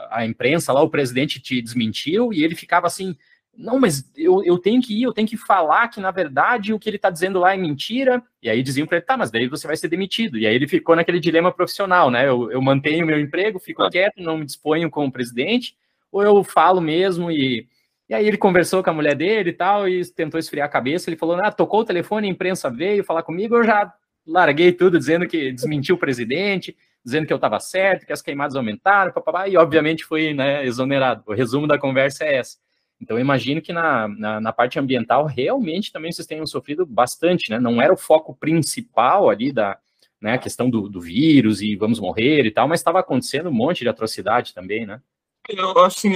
a 0.09 0.25
imprensa 0.25 0.71
lá, 0.71 0.81
o 0.81 0.89
presidente 0.89 1.39
te 1.39 1.61
desmentiu, 1.61 2.31
e 2.31 2.43
ele 2.43 2.55
ficava 2.55 2.87
assim, 2.87 3.15
não, 3.59 3.77
mas 3.77 4.09
eu, 4.15 4.41
eu 4.45 4.57
tenho 4.57 4.81
que 4.81 4.97
ir, 4.97 5.03
eu 5.03 5.11
tenho 5.11 5.27
que 5.27 5.35
falar 5.35 5.89
que, 5.89 5.99
na 5.99 6.11
verdade, 6.11 6.73
o 6.73 6.79
que 6.79 6.89
ele 6.89 6.95
está 6.95 7.09
dizendo 7.09 7.39
lá 7.39 7.53
é 7.53 7.57
mentira. 7.57 8.23
E 8.41 8.49
aí 8.49 8.63
diziam 8.63 8.87
para 8.87 8.97
ele, 8.97 9.05
tá, 9.05 9.17
mas 9.17 9.31
daí 9.31 9.49
você 9.49 9.67
vai 9.67 9.75
ser 9.75 9.89
demitido. 9.89 10.37
E 10.37 10.47
aí 10.47 10.55
ele 10.55 10.67
ficou 10.67 10.95
naquele 10.95 11.19
dilema 11.19 11.51
profissional, 11.51 12.09
né? 12.09 12.25
Eu, 12.25 12.49
eu 12.51 12.61
mantenho 12.61 13.05
meu 13.05 13.19
emprego, 13.19 13.59
fico 13.59 13.83
ah. 13.83 13.89
quieto, 13.89 14.21
não 14.21 14.37
me 14.37 14.45
disponho 14.45 14.89
como 14.89 15.11
presidente, 15.11 15.75
ou 16.09 16.23
eu 16.23 16.43
falo 16.43 16.79
mesmo 16.79 17.29
e... 17.29 17.67
E 18.07 18.13
aí 18.13 18.27
ele 18.27 18.37
conversou 18.37 18.81
com 18.81 18.89
a 18.89 18.93
mulher 18.93 19.13
dele 19.13 19.51
e 19.51 19.53
tal, 19.53 19.87
e 19.87 20.03
tentou 20.03 20.39
esfriar 20.39 20.65
a 20.65 20.71
cabeça. 20.71 21.07
Ele 21.07 21.17
falou, 21.17 21.35
ah, 21.35 21.51
tocou 21.51 21.81
o 21.81 21.85
telefone, 21.85 22.27
a 22.27 22.31
imprensa 22.31 22.67
veio 22.67 23.03
falar 23.03 23.21
comigo, 23.21 23.55
eu 23.57 23.63
já 23.63 23.93
larguei 24.25 24.71
tudo, 24.71 24.97
dizendo 24.97 25.27
que 25.27 25.51
desmentiu 25.51 25.93
o 25.95 25.99
presidente, 25.99 26.75
dizendo 27.03 27.25
que 27.25 27.33
eu 27.33 27.37
estava 27.37 27.59
certo, 27.59 28.05
que 28.05 28.13
as 28.13 28.21
queimadas 28.21 28.55
aumentaram, 28.55 29.11
papapá, 29.11 29.47
e 29.47 29.57
obviamente 29.57 30.05
foi 30.05 30.33
né, 30.33 30.65
exonerado. 30.65 31.23
O 31.25 31.33
resumo 31.33 31.67
da 31.67 31.77
conversa 31.77 32.23
é 32.25 32.37
essa. 32.37 32.57
Então, 33.01 33.17
imagino 33.17 33.61
que 33.61 33.71
na, 33.71 34.07
na, 34.07 34.41
na, 34.41 34.51
parte 34.51 34.77
ambiental, 34.77 35.25
realmente 35.25 35.91
também 35.91 36.11
vocês 36.11 36.27
tenham 36.27 36.45
sofrido 36.45 36.85
bastante, 36.85 37.49
né? 37.49 37.57
Não 37.57 37.81
era 37.81 37.93
o 37.93 37.97
foco 37.97 38.35
principal 38.35 39.29
ali 39.29 39.53
da 39.53 39.77
né, 40.21 40.37
questão 40.37 40.69
do, 40.69 40.89
do 40.89 40.99
vírus 40.99 41.61
e 41.61 41.75
vamos 41.75 41.99
morrer 41.99 42.45
e 42.45 42.51
tal, 42.51 42.67
mas 42.67 42.81
estava 42.81 42.99
acontecendo 42.99 43.49
um 43.49 43.53
monte 43.53 43.79
de 43.79 43.89
atrocidade 43.89 44.53
também, 44.53 44.85
né? 44.85 45.01
Eu, 45.47 45.79
assim, 45.79 46.11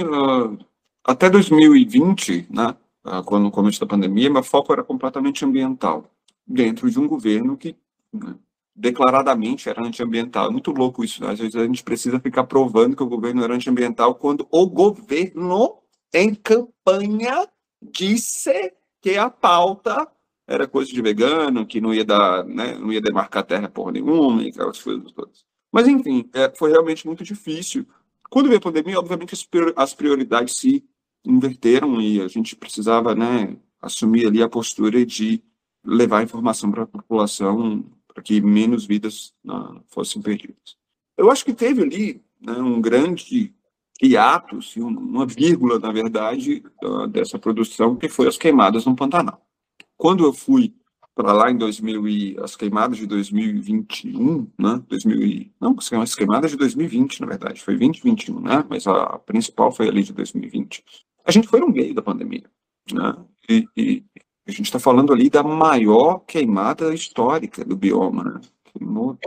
até 1.02 1.30
2020, 1.30 2.48
né, 2.50 2.76
quando 3.24 3.44
no 3.44 3.50
começo 3.50 3.80
da 3.80 3.86
pandemia, 3.86 4.30
meu 4.30 4.42
foco 4.42 4.72
era 4.72 4.84
completamente 4.84 5.44
ambiental, 5.44 6.04
dentro 6.46 6.90
de 6.90 6.98
um 7.00 7.08
governo 7.08 7.56
que, 7.56 7.74
né, 8.12 8.34
declaradamente 8.74 9.68
era 9.68 9.86
antiambiental. 9.86 10.48
É 10.48 10.50
muito 10.50 10.70
louco 10.72 11.04
isso, 11.04 11.22
né? 11.22 11.30
Às 11.30 11.38
vezes 11.38 11.54
a 11.54 11.64
gente 11.64 11.84
precisa 11.84 12.18
ficar 12.18 12.44
provando 12.44 12.96
que 12.96 13.02
o 13.02 13.08
governo 13.08 13.44
era 13.44 13.54
antiambiental 13.54 14.14
quando 14.14 14.46
o 14.50 14.66
governo, 14.66 15.78
em 16.12 16.34
campanha, 16.34 17.48
disse 17.80 18.72
que 19.00 19.16
a 19.16 19.30
pauta 19.30 20.08
era 20.46 20.66
coisa 20.66 20.92
de 20.92 21.00
vegano, 21.00 21.66
que 21.66 21.80
não 21.80 21.94
ia 21.94 22.04
dar, 22.04 22.44
né, 22.44 22.76
não 22.78 22.92
ia 22.92 23.00
demarcar 23.00 23.44
terra 23.44 23.68
porra 23.68 23.92
nenhuma, 23.92 24.42
e 24.42 24.48
aquelas 24.48 24.82
coisas 24.82 25.10
todas. 25.12 25.44
Mas, 25.72 25.88
enfim, 25.88 26.28
é, 26.34 26.52
foi 26.54 26.70
realmente 26.70 27.06
muito 27.06 27.24
difícil. 27.24 27.86
Quando 28.30 28.46
veio 28.46 28.58
a 28.58 28.62
pandemia, 28.62 28.98
obviamente 28.98 29.34
as 29.76 29.94
prioridades 29.94 30.56
se 30.56 30.84
inverteram 31.24 32.00
e 32.00 32.20
a 32.20 32.28
gente 32.28 32.54
precisava, 32.54 33.14
né, 33.14 33.56
assumir 33.80 34.26
ali 34.26 34.42
a 34.42 34.48
postura 34.48 35.04
de 35.04 35.42
levar 35.84 36.22
informação 36.22 36.70
para 36.70 36.82
a 36.82 36.86
população 36.86 37.84
para 38.14 38.22
que 38.22 38.40
menos 38.40 38.86
vidas 38.86 39.34
né, 39.44 39.54
fossem 39.88 40.22
perdidas. 40.22 40.76
Eu 41.16 41.30
acho 41.30 41.44
que 41.44 41.52
teve 41.52 41.82
ali 41.82 42.22
né, 42.40 42.54
um 42.54 42.80
grande 42.80 43.52
hiato, 44.00 44.58
assim, 44.58 44.80
uma 44.80 45.26
vírgula, 45.26 45.78
na 45.78 45.92
verdade, 45.92 46.62
dessa 47.10 47.38
produção, 47.38 47.96
que 47.96 48.08
foi 48.08 48.28
as 48.28 48.38
queimadas 48.38 48.84
no 48.86 48.96
Pantanal. 48.96 49.44
Quando 49.96 50.24
eu 50.24 50.32
fui 50.32 50.74
para 51.14 51.32
lá 51.32 51.50
em 51.50 51.56
2000 51.56 52.08
e 52.08 52.36
as 52.40 52.56
queimadas 52.56 52.98
de 52.98 53.06
2021, 53.06 54.50
né? 54.58 54.82
2000 54.88 55.22
e, 55.22 55.52
não, 55.60 55.76
as 56.02 56.14
queimadas 56.14 56.50
de 56.50 56.56
2020, 56.56 57.20
na 57.20 57.26
verdade, 57.28 57.62
foi 57.62 57.76
2021, 57.76 58.40
né? 58.40 58.64
Mas 58.68 58.86
a 58.86 59.18
principal 59.20 59.70
foi 59.70 59.88
ali 59.88 60.02
de 60.02 60.12
2020. 60.12 60.84
A 61.24 61.30
gente 61.30 61.46
foi 61.46 61.60
no 61.60 61.68
meio 61.68 61.94
da 61.94 62.02
pandemia, 62.02 62.44
né? 62.92 63.16
E, 63.48 63.68
e 63.76 64.04
a 64.46 64.50
gente 64.50 64.66
está 64.66 64.78
falando 64.78 65.12
ali 65.12 65.30
da 65.30 65.42
maior 65.42 66.18
queimada 66.26 66.94
histórica 66.94 67.64
do 67.64 67.76
bioma, 67.76 68.24
né? 68.24 68.40
Queimou 68.64 69.18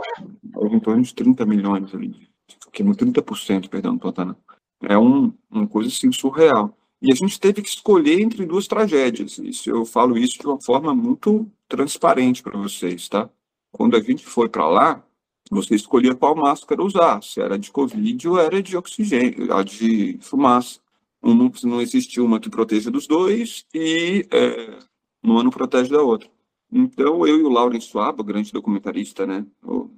em 0.70 0.80
torno 0.80 1.02
de 1.02 1.14
30 1.14 1.44
milhões 1.44 1.94
ali, 1.94 2.28
queimou 2.72 2.94
30%, 2.94 3.68
perdão, 3.68 3.94
no 3.94 3.98
Pantanal. 3.98 4.36
É 4.82 4.96
um, 4.96 5.32
uma 5.50 5.66
coisa 5.66 5.88
assim 5.88 6.12
surreal. 6.12 6.76
E 7.00 7.12
a 7.12 7.14
gente 7.14 7.38
teve 7.38 7.62
que 7.62 7.68
escolher 7.68 8.20
entre 8.20 8.44
duas 8.44 8.66
tragédias. 8.66 9.38
Isso 9.38 9.70
eu 9.70 9.84
falo 9.84 10.18
isso 10.18 10.38
de 10.38 10.46
uma 10.46 10.60
forma 10.60 10.94
muito 10.94 11.50
transparente 11.68 12.42
para 12.42 12.58
vocês, 12.58 13.08
tá? 13.08 13.28
Quando 13.72 13.96
a 13.96 14.00
gente 14.00 14.24
foi 14.24 14.48
para 14.48 14.68
lá, 14.68 15.04
você 15.50 15.74
escolhia 15.74 16.14
qual 16.14 16.34
máscara 16.34 16.82
usar, 16.82 17.22
se 17.22 17.40
era 17.40 17.58
de 17.58 17.70
Covid 17.70 18.28
ou 18.28 18.38
era 18.38 18.62
de 18.62 18.76
oxigênio, 18.76 19.54
a 19.54 19.62
de 19.62 20.18
fumaça. 20.20 20.80
Um, 21.22 21.50
não 21.64 21.80
existiu 21.80 22.24
uma 22.24 22.38
que 22.38 22.48
proteja 22.48 22.90
dos 22.90 23.06
dois 23.06 23.66
e 23.74 24.26
é, 24.30 24.78
uma 25.22 25.42
não 25.42 25.50
protege 25.50 25.90
da 25.90 26.02
outra. 26.02 26.28
Então, 26.70 27.26
eu 27.26 27.40
e 27.40 27.42
o 27.42 27.48
Lauren 27.48 27.80
Swab, 27.80 28.20
o 28.20 28.24
grande 28.24 28.52
documentarista, 28.52 29.26
né, 29.26 29.46
eu, 29.62 29.90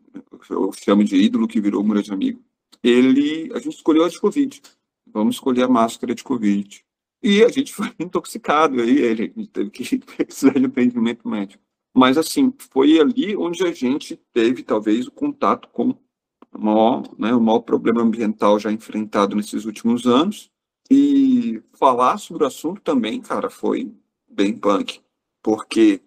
eu 0.49 0.73
chamo 0.73 1.03
de 1.03 1.17
ídolo 1.17 1.49
que 1.49 1.61
virou 1.61 1.83
um 1.83 1.89
grande 1.89 2.13
amigo, 2.13 2.41
ele, 2.83 3.51
a 3.55 3.59
gente 3.59 3.77
escolheu 3.77 4.05
a 4.05 4.09
de 4.09 4.21
Covid. 4.21 4.63
Vamos 5.07 5.37
escolher 5.37 5.65
a 5.65 5.69
máscara 5.69 6.15
de 6.15 6.23
Covid. 6.23 6.85
E 7.23 7.43
a 7.45 7.49
gente 7.49 7.73
foi 7.75 7.93
intoxicado, 7.99 8.81
aí 8.81 8.99
ele, 8.99 9.29
teve 9.49 9.71
que 9.71 9.99
precisar 10.17 10.59
de 10.59 10.67
atendimento 10.67 11.29
médico. 11.29 11.63
Mas, 11.95 12.17
assim, 12.17 12.53
foi 12.57 13.01
ali 13.01 13.37
onde 13.37 13.65
a 13.65 13.73
gente 13.73 14.17
teve, 14.33 14.63
talvez, 14.63 15.07
o 15.07 15.11
contato 15.11 15.69
com 15.69 15.91
o 15.91 16.59
maior, 16.59 17.03
né, 17.19 17.35
o 17.35 17.41
maior 17.41 17.61
problema 17.61 18.01
ambiental 18.01 18.59
já 18.59 18.71
enfrentado 18.71 19.35
nesses 19.35 19.65
últimos 19.65 20.07
anos. 20.07 20.51
E 20.91 21.63
falar 21.73 22.19
sobre 22.19 22.45
o 22.45 22.47
assunto 22.47 22.81
também, 22.81 23.21
cara, 23.21 23.51
foi 23.51 23.93
bem 24.29 24.57
punk. 24.57 25.01
Porque 25.43 26.01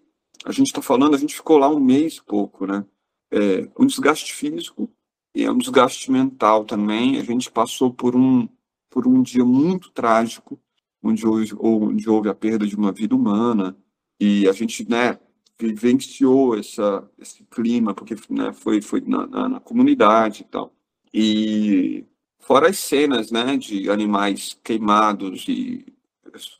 a 0.44 0.52
gente 0.52 0.68
está 0.68 0.82
falando, 0.82 1.14
a 1.14 1.18
gente 1.18 1.34
ficou 1.34 1.58
lá 1.58 1.68
um 1.68 1.80
mês 1.80 2.20
pouco, 2.20 2.66
né? 2.66 2.84
É, 3.30 3.68
um 3.78 3.86
desgaste 3.86 4.32
físico 4.32 4.90
e 5.34 5.44
é 5.44 5.50
um 5.50 5.58
desgaste 5.58 6.10
mental 6.10 6.64
também. 6.64 7.18
A 7.18 7.24
gente 7.24 7.50
passou 7.50 7.92
por 7.92 8.14
um, 8.14 8.48
por 8.90 9.06
um 9.08 9.22
dia 9.22 9.44
muito 9.44 9.90
trágico 9.90 10.60
onde 11.04 11.26
houve, 11.26 11.54
onde 11.60 12.08
houve 12.08 12.28
a 12.30 12.34
perda 12.34 12.66
de 12.66 12.74
uma 12.74 12.90
vida 12.90 13.14
humana, 13.14 13.76
e 14.18 14.48
a 14.48 14.52
gente 14.52 14.88
né, 14.88 15.18
vivenciou 15.58 16.56
essa, 16.56 17.08
esse 17.18 17.44
clima, 17.44 17.94
porque 17.94 18.16
né, 18.30 18.52
foi, 18.52 18.80
foi 18.80 19.02
na, 19.02 19.26
na, 19.26 19.48
na, 19.50 19.60
comunidade 19.60 20.42
e 20.42 20.44
tal. 20.44 20.74
E 21.12 22.06
fora 22.38 22.70
as 22.70 22.78
cenas 22.78 23.30
né, 23.30 23.56
de 23.56 23.90
animais 23.90 24.58
queimados, 24.64 25.44
e 25.46 25.84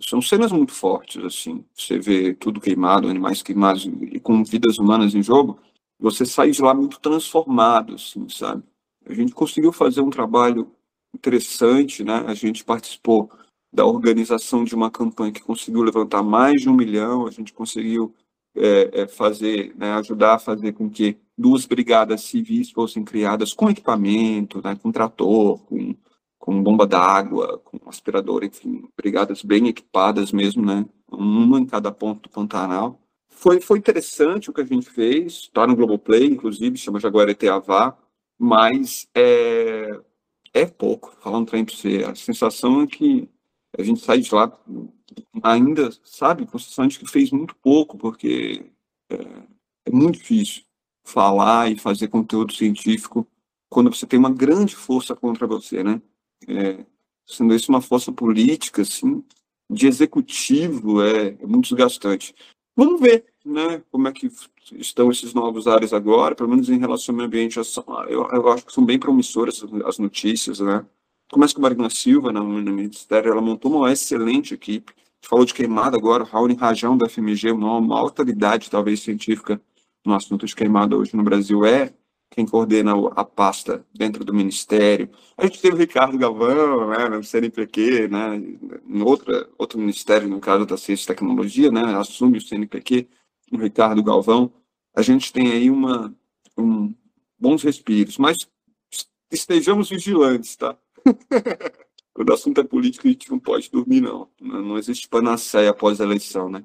são 0.00 0.20
cenas 0.20 0.52
muito 0.52 0.72
fortes, 0.72 1.22
assim, 1.24 1.64
você 1.74 1.98
vê 1.98 2.34
tudo 2.34 2.60
queimado, 2.60 3.08
animais 3.08 3.42
queimados 3.42 3.84
e 3.84 4.20
com 4.20 4.44
vidas 4.44 4.78
humanas 4.78 5.14
em 5.14 5.22
jogo, 5.22 5.58
você 5.98 6.24
sai 6.24 6.50
de 6.50 6.62
lá 6.62 6.74
muito 6.74 7.00
transformado, 7.00 7.94
assim, 7.94 8.28
sabe? 8.28 8.62
A 9.06 9.14
gente 9.14 9.32
conseguiu 9.32 9.72
fazer 9.72 10.00
um 10.00 10.10
trabalho 10.10 10.70
interessante, 11.14 12.02
né? 12.02 12.24
A 12.26 12.34
gente 12.34 12.64
participou 12.64 13.30
da 13.72 13.84
organização 13.84 14.64
de 14.64 14.74
uma 14.74 14.90
campanha 14.90 15.32
que 15.32 15.42
conseguiu 15.42 15.82
levantar 15.82 16.22
mais 16.22 16.60
de 16.60 16.68
um 16.68 16.74
milhão, 16.74 17.26
a 17.26 17.30
gente 17.30 17.52
conseguiu 17.52 18.14
é, 18.56 19.02
é, 19.02 19.06
fazer, 19.08 19.74
né, 19.76 19.92
ajudar 19.94 20.34
a 20.34 20.38
fazer 20.38 20.72
com 20.72 20.88
que 20.88 21.16
duas 21.36 21.66
brigadas 21.66 22.22
civis 22.22 22.70
fossem 22.70 23.04
criadas 23.04 23.52
com 23.52 23.68
equipamento, 23.68 24.62
né, 24.62 24.76
com 24.80 24.92
trator, 24.92 25.58
com, 25.64 25.94
com 26.44 26.62
bomba 26.62 26.86
d'água, 26.86 27.58
com 27.64 27.88
aspirador, 27.88 28.44
enfim, 28.44 28.86
brigadas 28.94 29.42
bem 29.42 29.66
equipadas 29.66 30.30
mesmo, 30.30 30.62
né, 30.62 30.84
uma 31.10 31.58
em 31.58 31.64
cada 31.64 31.90
ponto 31.90 32.20
do 32.20 32.28
Pantanal. 32.28 33.00
Foi, 33.30 33.62
foi 33.62 33.78
interessante 33.78 34.50
o 34.50 34.52
que 34.52 34.60
a 34.60 34.66
gente 34.66 34.90
fez, 34.90 35.32
está 35.44 35.66
no 35.66 35.74
Globoplay, 35.74 36.26
inclusive, 36.26 36.76
chama 36.76 37.00
Jaguareteavá, 37.00 37.96
mas 38.38 39.08
é, 39.14 39.98
é 40.52 40.66
pouco, 40.66 41.16
falando 41.18 41.48
para 41.48 41.62
você, 41.62 42.04
a 42.06 42.14
sensação 42.14 42.82
é 42.82 42.86
que 42.88 43.26
a 43.78 43.82
gente 43.82 44.00
sai 44.00 44.18
de 44.18 44.34
lá 44.34 44.52
ainda, 45.42 45.90
sabe, 46.04 46.44
com 46.44 46.58
a 46.58 46.60
sensação 46.60 46.86
de 46.86 46.98
que 46.98 47.10
fez 47.10 47.30
muito 47.30 47.56
pouco, 47.56 47.96
porque 47.96 48.66
é, 49.08 49.16
é 49.86 49.90
muito 49.90 50.18
difícil 50.18 50.62
falar 51.02 51.72
e 51.72 51.78
fazer 51.78 52.08
conteúdo 52.08 52.52
científico 52.52 53.26
quando 53.70 53.90
você 53.90 54.06
tem 54.06 54.18
uma 54.18 54.30
grande 54.30 54.76
força 54.76 55.16
contra 55.16 55.46
você, 55.46 55.82
né? 55.82 56.02
É, 56.48 56.84
sendo 57.26 57.54
isso 57.54 57.70
uma 57.70 57.80
força 57.80 58.12
política, 58.12 58.82
assim, 58.82 59.24
de 59.70 59.86
executivo, 59.86 61.02
é, 61.02 61.28
é, 61.40 61.46
muito 61.46 61.68
desgastante. 61.68 62.34
Vamos 62.76 63.00
ver, 63.00 63.24
né, 63.44 63.82
como 63.90 64.08
é 64.08 64.12
que 64.12 64.30
estão 64.72 65.10
esses 65.10 65.32
novos 65.32 65.66
áreas 65.66 65.92
agora, 65.92 66.34
pelo 66.34 66.48
menos 66.48 66.68
em 66.68 66.78
relação 66.78 67.12
ao 67.12 67.16
meio 67.16 67.28
ambiente, 67.28 67.56
eu, 68.08 68.28
eu 68.30 68.48
acho 68.48 68.66
que 68.66 68.72
são 68.72 68.84
bem 68.84 68.98
promissoras 68.98 69.62
as 69.84 69.98
notícias, 69.98 70.60
né? 70.60 70.84
Começa 71.30 71.54
com 71.54 71.62
Marina 71.62 71.88
Silva 71.88 72.32
no, 72.32 72.60
no 72.60 72.72
Ministério, 72.72 73.32
ela 73.32 73.40
montou 73.40 73.72
uma 73.72 73.92
excelente 73.92 74.54
equipe. 74.54 74.92
falou 75.22 75.44
de 75.44 75.54
queimada 75.54 75.96
agora, 75.96 76.24
Raul 76.24 76.54
Rajão 76.54 76.96
da 76.96 77.08
FMG, 77.08 77.52
uma, 77.52 77.78
uma 77.78 77.98
autoridade 77.98 78.70
talvez 78.70 79.00
científica 79.00 79.60
no 80.04 80.14
assunto 80.14 80.46
de 80.46 80.54
queimada 80.54 80.96
hoje 80.96 81.16
no 81.16 81.22
Brasil, 81.22 81.64
é 81.64 81.94
quem 82.34 82.44
coordena 82.44 82.94
a 83.14 83.24
pasta 83.24 83.86
dentro 83.94 84.24
do 84.24 84.34
Ministério. 84.34 85.08
A 85.36 85.46
gente 85.46 85.60
teve 85.60 85.76
o 85.76 85.78
Ricardo 85.78 86.18
Galvão, 86.18 86.88
né, 86.88 87.08
no 87.08 87.22
CNPq, 87.22 88.08
né, 88.08 88.36
em 88.88 89.02
outra, 89.02 89.48
outro 89.56 89.78
ministério, 89.78 90.28
no 90.28 90.40
caso 90.40 90.66
da 90.66 90.76
Ciência 90.76 91.04
e 91.04 91.06
Tecnologia, 91.06 91.70
né, 91.70 91.94
assume 91.94 92.38
o 92.38 92.40
CNPq, 92.40 93.08
o 93.52 93.56
Ricardo 93.56 94.02
Galvão. 94.02 94.52
A 94.96 95.00
gente 95.00 95.32
tem 95.32 95.52
aí 95.52 95.70
uma, 95.70 96.12
um, 96.58 96.92
bons 97.38 97.62
respiros, 97.62 98.18
mas 98.18 98.48
estejamos 99.30 99.88
vigilantes, 99.88 100.56
tá? 100.56 100.76
Quando 102.12 102.30
o 102.30 102.34
assunto 102.34 102.60
é 102.60 102.64
político, 102.64 103.06
a 103.06 103.10
gente 103.12 103.30
não 103.30 103.38
pode 103.38 103.70
dormir, 103.70 104.00
não. 104.00 104.28
Não 104.40 104.76
existe 104.76 105.08
panaceia 105.08 105.70
após 105.70 106.00
a 106.00 106.04
eleição, 106.04 106.48
né? 106.48 106.64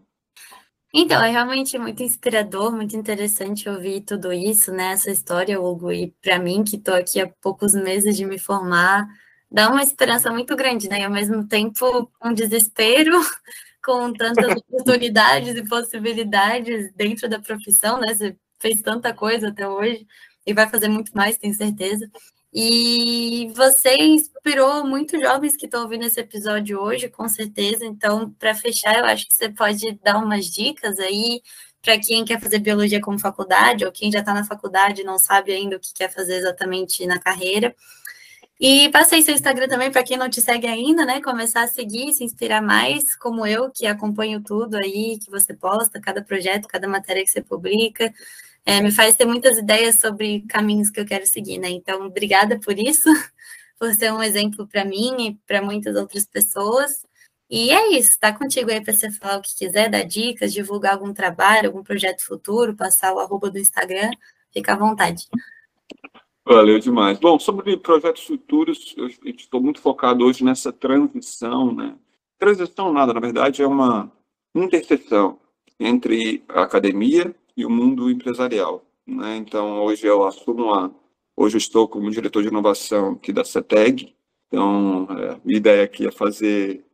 Então, 0.94 1.22
é 1.24 1.30
realmente 1.30 1.78
muito 1.78 2.02
inspirador, 2.02 2.72
muito 2.72 2.96
interessante 2.98 3.70
ouvir 3.70 4.02
tudo 4.02 4.34
isso, 4.34 4.72
né? 4.72 4.94
Essa 4.94 5.12
história, 5.12 5.62
Hugo, 5.62 5.92
e 5.92 6.12
para 6.22 6.40
mim, 6.40 6.64
que 6.64 6.78
estou 6.78 6.96
aqui 6.96 7.22
há 7.22 7.28
poucos 7.42 7.74
meses 7.76 8.18
de 8.18 8.26
me 8.26 8.40
formar, 8.40 9.08
dá 9.52 9.70
uma 9.70 9.84
esperança 9.84 10.32
muito 10.32 10.56
grande, 10.56 10.90
né? 10.90 11.02
E 11.02 11.04
ao 11.04 11.12
mesmo 11.12 11.48
tempo, 11.48 12.12
um 12.24 12.34
desespero 12.34 13.12
com 13.86 14.12
tantas 14.14 14.48
oportunidades 14.58 15.56
e 15.56 15.64
possibilidades 15.68 16.92
dentro 16.94 17.30
da 17.30 17.40
profissão, 17.40 18.00
né? 18.00 18.16
Você 18.16 18.36
fez 18.60 18.82
tanta 18.82 19.14
coisa 19.14 19.50
até 19.50 19.68
hoje 19.68 20.08
e 20.46 20.54
vai 20.56 20.68
fazer 20.70 20.88
muito 20.88 21.12
mais, 21.16 21.38
tenho 21.38 21.54
certeza. 21.54 22.10
E 22.52 23.52
você 23.56 23.96
inspirou 23.96 24.84
muitos 24.86 25.22
jovens 25.22 25.56
que 25.56 25.66
estão 25.66 25.84
ouvindo 25.84 26.06
esse 26.06 26.20
episódio 26.20 26.80
hoje, 26.80 27.08
com 27.08 27.28
certeza. 27.28 27.86
Então, 27.86 28.32
para 28.40 28.56
fechar, 28.56 28.98
eu 28.98 29.06
acho 29.06 29.28
que 29.28 29.36
você 29.36 29.50
pode 29.50 29.92
dar 30.04 30.18
umas 30.18 30.46
dicas 30.46 30.98
aí 31.00 31.42
para 31.82 31.98
quem 32.00 32.26
quer 32.26 32.42
fazer 32.42 32.60
biologia 32.60 33.00
como 33.00 33.20
faculdade, 33.20 33.86
ou 33.86 33.92
quem 33.92 34.12
já 34.12 34.20
está 34.20 34.34
na 34.34 34.44
faculdade 34.44 35.02
e 35.02 35.04
não 35.06 35.18
sabe 35.20 35.52
ainda 35.52 35.78
o 35.78 35.80
que 35.80 35.94
quer 35.94 36.12
fazer 36.12 36.36
exatamente 36.38 37.06
na 37.06 37.20
carreira. 37.20 37.76
E 38.60 38.90
passei 38.90 39.22
seu 39.22 39.34
Instagram 39.34 39.70
também 39.70 39.92
para 39.92 40.04
quem 40.04 40.18
não 40.18 40.30
te 40.30 40.42
segue 40.42 40.68
ainda, 40.68 41.06
né? 41.06 41.22
Começar 41.22 41.64
a 41.64 41.68
seguir, 41.68 42.12
se 42.14 42.24
inspirar 42.26 42.62
mais, 42.62 43.16
como 43.16 43.46
eu, 43.48 43.72
que 43.72 43.88
acompanho 43.88 44.42
tudo 44.44 44.76
aí 44.76 45.18
que 45.20 45.32
você 45.32 45.54
posta, 45.54 46.02
cada 46.02 46.22
projeto, 46.22 46.68
cada 46.68 46.88
matéria 46.88 47.24
que 47.24 47.32
você 47.32 47.42
publica 47.42 48.14
é, 48.66 48.82
me 48.82 48.92
faz 48.92 49.16
ter 49.16 49.26
muitas 49.26 49.58
ideias 49.58 50.00
sobre 50.00 50.42
caminhos 50.42 50.90
que 50.90 51.00
eu 51.00 51.06
quero 51.06 51.26
seguir, 51.26 51.58
né? 51.58 51.70
Então, 51.70 52.06
obrigada 52.06 52.60
por 52.60 52.78
isso, 52.78 53.10
por 53.80 53.94
ser 53.94 54.12
um 54.14 54.22
exemplo 54.22 54.68
para 54.68 54.86
mim 54.86 55.28
e 55.28 55.34
para 55.48 55.62
muitas 55.62 55.96
outras 55.96 56.26
pessoas. 56.26 57.06
E 57.50 57.72
é 57.72 57.98
isso, 57.98 58.20
tá 58.20 58.32
contigo 58.32 58.70
aí 58.70 58.80
para 58.80 58.94
você 58.94 59.10
falar 59.10 59.38
o 59.38 59.42
que 59.42 59.56
quiser, 59.58 59.90
dar 59.90 60.04
dicas, 60.04 60.54
divulgar 60.54 60.94
algum 60.94 61.12
trabalho, 61.12 61.70
algum 61.70 61.84
projeto 61.84 62.24
futuro, 62.24 62.76
passar 62.76 63.12
o 63.14 63.20
arroba 63.20 63.50
do 63.50 63.58
Instagram, 63.58 64.12
fica 64.54 64.74
à 64.74 64.78
vontade. 64.78 65.26
Valeu 66.46 66.80
demais. 66.80 67.20
Bom, 67.20 67.40
sobre 67.40 67.76
projetos 67.78 68.24
futuros, 68.24 68.94
eu 68.96 69.08
estou 69.36 69.62
muito 69.62 69.82
focado 69.82 70.26
hoje 70.26 70.44
nessa 70.44 70.72
transição, 70.72 71.74
né? 71.74 71.96
Transição 72.38 72.94
nada, 72.94 73.14
na 73.14 73.20
verdade, 73.20 73.62
é 73.62 73.68
uma 73.68 74.12
interseção 74.54 75.40
entre 75.80 76.44
a 76.50 76.64
academia 76.64 77.36
e 77.60 77.66
o 77.66 77.70
mundo 77.70 78.10
empresarial. 78.10 78.86
Né? 79.06 79.36
Então, 79.36 79.84
hoje 79.84 80.08
eu 80.08 80.26
assumo 80.26 80.74
a. 80.74 80.90
Hoje 81.36 81.56
eu 81.56 81.60
estou 81.60 81.90
como 81.90 82.10
diretor 82.10 82.42
de 82.42 82.48
inovação 82.48 83.14
aqui 83.14 83.34
da 83.34 83.44
CETEG. 83.44 84.16
Então, 84.48 85.06
é, 85.12 85.32
a 85.32 85.40
ideia 85.46 85.84
aqui 85.84 86.08
é 86.08 86.12
fazer. 86.12 86.86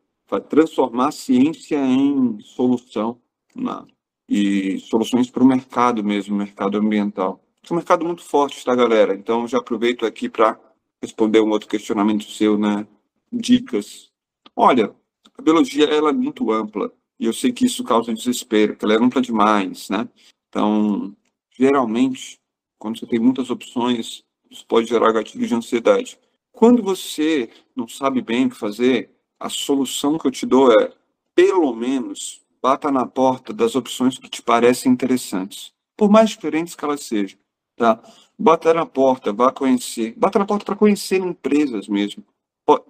transformar 0.49 1.09
a 1.09 1.11
ciência 1.11 1.77
em 1.77 2.39
solução 2.39 3.21
né? 3.55 3.85
e 4.27 4.79
soluções 4.79 5.29
para 5.29 5.43
o 5.43 5.47
mercado 5.47 6.03
mesmo, 6.03 6.35
mercado 6.35 6.79
ambiental. 6.79 7.39
É 7.63 7.71
um 7.71 7.77
mercado 7.77 8.03
muito 8.03 8.23
forte, 8.23 8.65
tá, 8.65 8.73
galera? 8.73 9.13
Então, 9.13 9.47
já 9.47 9.59
aproveito 9.59 10.03
aqui 10.03 10.27
para 10.27 10.59
responder 10.99 11.41
um 11.41 11.49
outro 11.51 11.69
questionamento 11.69 12.25
seu, 12.25 12.57
né? 12.57 12.87
Dicas. 13.31 14.11
Olha, 14.55 14.95
a 15.37 15.41
biologia 15.43 15.85
ela 15.85 16.09
é 16.09 16.13
muito 16.13 16.51
ampla 16.51 16.91
e 17.19 17.25
eu 17.25 17.33
sei 17.33 17.51
que 17.51 17.65
isso 17.65 17.83
causa 17.83 18.13
desespero, 18.13 18.75
que 18.75 18.83
ela 18.83 18.95
é 18.95 18.97
ampla 18.97 19.21
demais, 19.21 19.89
né? 19.89 20.09
Então, 20.55 21.13
geralmente, 21.51 22.39
quando 22.79 22.97
você 22.97 23.05
tem 23.05 23.19
muitas 23.19 23.49
opções, 23.49 24.23
isso 24.49 24.65
pode 24.65 24.87
gerar 24.87 25.11
gatilho 25.11 25.45
de 25.45 25.53
ansiedade. 25.53 26.17
Quando 26.53 26.81
você 26.81 27.49
não 27.75 27.89
sabe 27.89 28.21
bem 28.21 28.45
o 28.45 28.49
que 28.49 28.55
fazer, 28.55 29.09
a 29.37 29.49
solução 29.49 30.17
que 30.17 30.25
eu 30.25 30.31
te 30.31 30.45
dou 30.45 30.71
é, 30.71 30.93
pelo 31.35 31.75
menos, 31.75 32.41
bata 32.61 32.89
na 32.89 33.05
porta 33.05 33.51
das 33.51 33.75
opções 33.75 34.17
que 34.17 34.29
te 34.29 34.41
parecem 34.41 34.93
interessantes, 34.93 35.73
por 35.97 36.09
mais 36.09 36.29
diferentes 36.29 36.73
que 36.73 36.85
elas 36.85 37.01
sejam, 37.03 37.37
tá? 37.75 38.01
Bata 38.39 38.73
na 38.73 38.85
porta, 38.85 39.33
vá 39.33 39.51
conhecer, 39.51 40.13
bata 40.15 40.39
na 40.39 40.45
porta 40.45 40.63
para 40.63 40.77
conhecer 40.77 41.17
empresas 41.17 41.89
mesmo. 41.89 42.23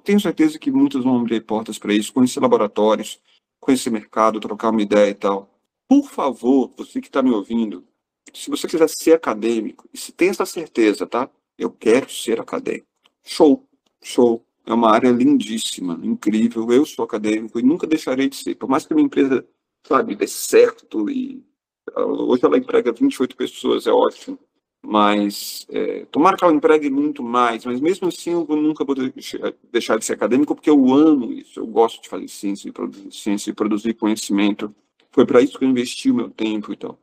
Tenho 0.03 0.19
certeza 0.19 0.59
que 0.59 0.69
muitos 0.69 1.03
vão 1.03 1.19
abrir 1.19 1.41
portas 1.41 1.79
para 1.79 1.95
isso, 1.95 2.13
conhecer 2.13 2.39
laboratórios, 2.39 3.19
conhecer 3.59 3.89
mercado, 3.89 4.39
trocar 4.39 4.69
uma 4.69 4.83
ideia 4.83 5.09
e 5.09 5.15
tal. 5.15 5.54
Por 5.87 6.09
favor, 6.09 6.73
você 6.75 6.99
que 6.99 7.07
está 7.07 7.21
me 7.21 7.31
ouvindo, 7.31 7.85
se 8.33 8.49
você 8.49 8.67
quiser 8.67 8.89
ser 8.89 9.13
acadêmico, 9.13 9.87
e 9.93 9.97
se 9.97 10.11
tem 10.11 10.29
essa 10.29 10.45
certeza, 10.45 11.05
tá? 11.05 11.29
Eu 11.57 11.71
quero 11.71 12.09
ser 12.09 12.39
acadêmico. 12.39 12.87
Show, 13.23 13.63
show. 14.03 14.43
É 14.65 14.73
uma 14.73 14.91
área 14.91 15.11
lindíssima, 15.11 15.99
incrível. 16.03 16.71
Eu 16.71 16.85
sou 16.85 17.05
acadêmico 17.05 17.59
e 17.59 17.63
nunca 17.63 17.85
deixarei 17.85 18.27
de 18.27 18.35
ser. 18.35 18.55
Por 18.55 18.67
mais 18.67 18.85
que 18.85 18.93
a 18.93 18.95
minha 18.95 19.05
empresa, 19.05 19.45
sabe, 19.87 20.15
dê 20.15 20.27
certo 20.27 21.09
e 21.09 21.43
hoje 21.95 22.43
ela 22.45 22.57
emprega 22.57 22.91
28 22.91 23.35
pessoas, 23.35 23.87
é 23.87 23.91
ótimo. 23.91 24.39
Mas, 24.87 25.65
é, 25.69 26.05
tomara 26.05 26.37
que 26.37 26.43
ela 26.43 26.53
empregue 26.53 26.89
muito 26.91 27.23
mais, 27.23 27.65
mas 27.65 27.79
mesmo 27.79 28.07
assim 28.07 28.31
eu 28.31 28.45
nunca 28.45 28.85
vou 28.85 28.95
deixar 29.71 29.97
de 29.97 30.05
ser 30.05 30.13
acadêmico, 30.13 30.53
porque 30.53 30.69
eu 30.69 30.93
amo 30.93 31.31
isso, 31.33 31.59
eu 31.59 31.65
gosto 31.65 32.03
de 32.03 32.09
fazer 32.09 32.27
ciência 32.27 32.69
e 32.69 32.71
produzir 32.71 33.11
ciência 33.11 33.49
e 33.49 33.53
produzir 33.53 33.95
conhecimento. 33.95 34.73
Foi 35.15 35.25
para 35.25 35.41
isso 35.41 35.57
que 35.57 35.63
eu 35.63 35.69
investi 35.69 36.11
o 36.11 36.13
meu 36.13 36.29
tempo 36.29 36.71
e 36.71 36.75
então. 36.75 36.97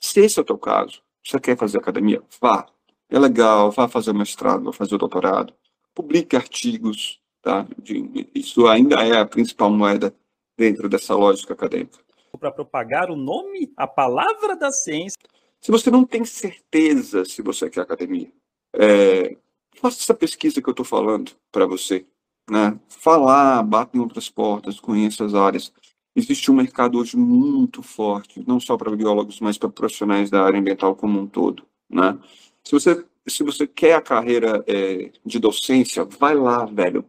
Se 0.00 0.20
esse 0.20 0.38
é 0.38 0.42
o 0.42 0.44
teu 0.44 0.56
caso, 0.56 1.02
você 1.22 1.38
quer 1.38 1.56
fazer 1.56 1.78
academia, 1.78 2.22
vá. 2.40 2.66
É 3.08 3.18
legal, 3.18 3.70
vá 3.70 3.86
fazer 3.86 4.12
o 4.12 4.14
mestrado, 4.14 4.64
vá 4.64 4.72
fazer 4.72 4.94
o 4.94 4.98
doutorado. 4.98 5.52
Publique 5.94 6.34
artigos, 6.34 7.20
tá? 7.42 7.66
Isso 8.34 8.66
ainda 8.66 9.06
é 9.06 9.18
a 9.18 9.26
principal 9.26 9.70
moeda 9.70 10.14
dentro 10.56 10.88
dessa 10.88 11.14
lógica 11.14 11.52
acadêmica. 11.52 11.98
Para 12.38 12.50
propagar 12.50 13.10
o 13.10 13.16
nome, 13.16 13.70
a 13.76 13.86
palavra 13.86 14.56
da 14.56 14.72
ciência 14.72 15.18
se 15.60 15.70
você 15.70 15.90
não 15.90 16.04
tem 16.04 16.24
certeza 16.24 17.24
se 17.24 17.42
você 17.42 17.68
quer 17.68 17.82
academia, 17.82 18.32
é, 18.72 19.36
faça 19.74 19.98
essa 20.00 20.14
pesquisa 20.14 20.62
que 20.62 20.68
eu 20.68 20.72
estou 20.72 20.86
falando 20.86 21.32
para 21.52 21.66
você. 21.66 22.06
Né? 22.50 22.78
Falar, 22.88 23.62
bata 23.62 23.96
em 23.96 24.00
outras 24.00 24.30
portas, 24.30 24.80
conheça 24.80 25.24
as 25.24 25.34
áreas. 25.34 25.70
Existe 26.14 26.50
um 26.50 26.54
mercado 26.54 26.98
hoje 26.98 27.16
muito 27.16 27.82
forte, 27.82 28.42
não 28.46 28.58
só 28.58 28.76
para 28.76 28.94
biólogos, 28.94 29.40
mas 29.40 29.56
para 29.56 29.68
profissionais 29.68 30.28
da 30.28 30.42
área 30.42 30.58
ambiental 30.58 30.96
como 30.96 31.20
um 31.20 31.26
todo. 31.26 31.64
Né? 31.88 32.18
Se, 32.64 32.72
você, 32.72 33.04
se 33.26 33.42
você 33.44 33.66
quer 33.66 33.94
a 33.94 34.02
carreira 34.02 34.64
é, 34.66 35.12
de 35.24 35.38
docência, 35.38 36.04
vai 36.04 36.34
lá, 36.34 36.64
velho. 36.64 37.04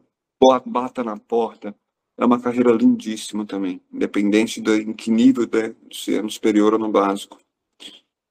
Bata 0.66 1.04
na 1.04 1.18
porta. 1.18 1.76
É 2.18 2.26
uma 2.26 2.40
carreira 2.40 2.72
lindíssima 2.72 3.46
também, 3.46 3.82
independente 3.92 4.62
de 4.62 4.82
em 4.82 4.94
que 4.94 5.10
nível, 5.10 5.46
de, 5.46 5.76
se 5.92 6.16
é 6.16 6.22
no 6.22 6.30
superior 6.30 6.74
ou 6.74 6.80
no 6.80 6.90
básico. 6.90 7.40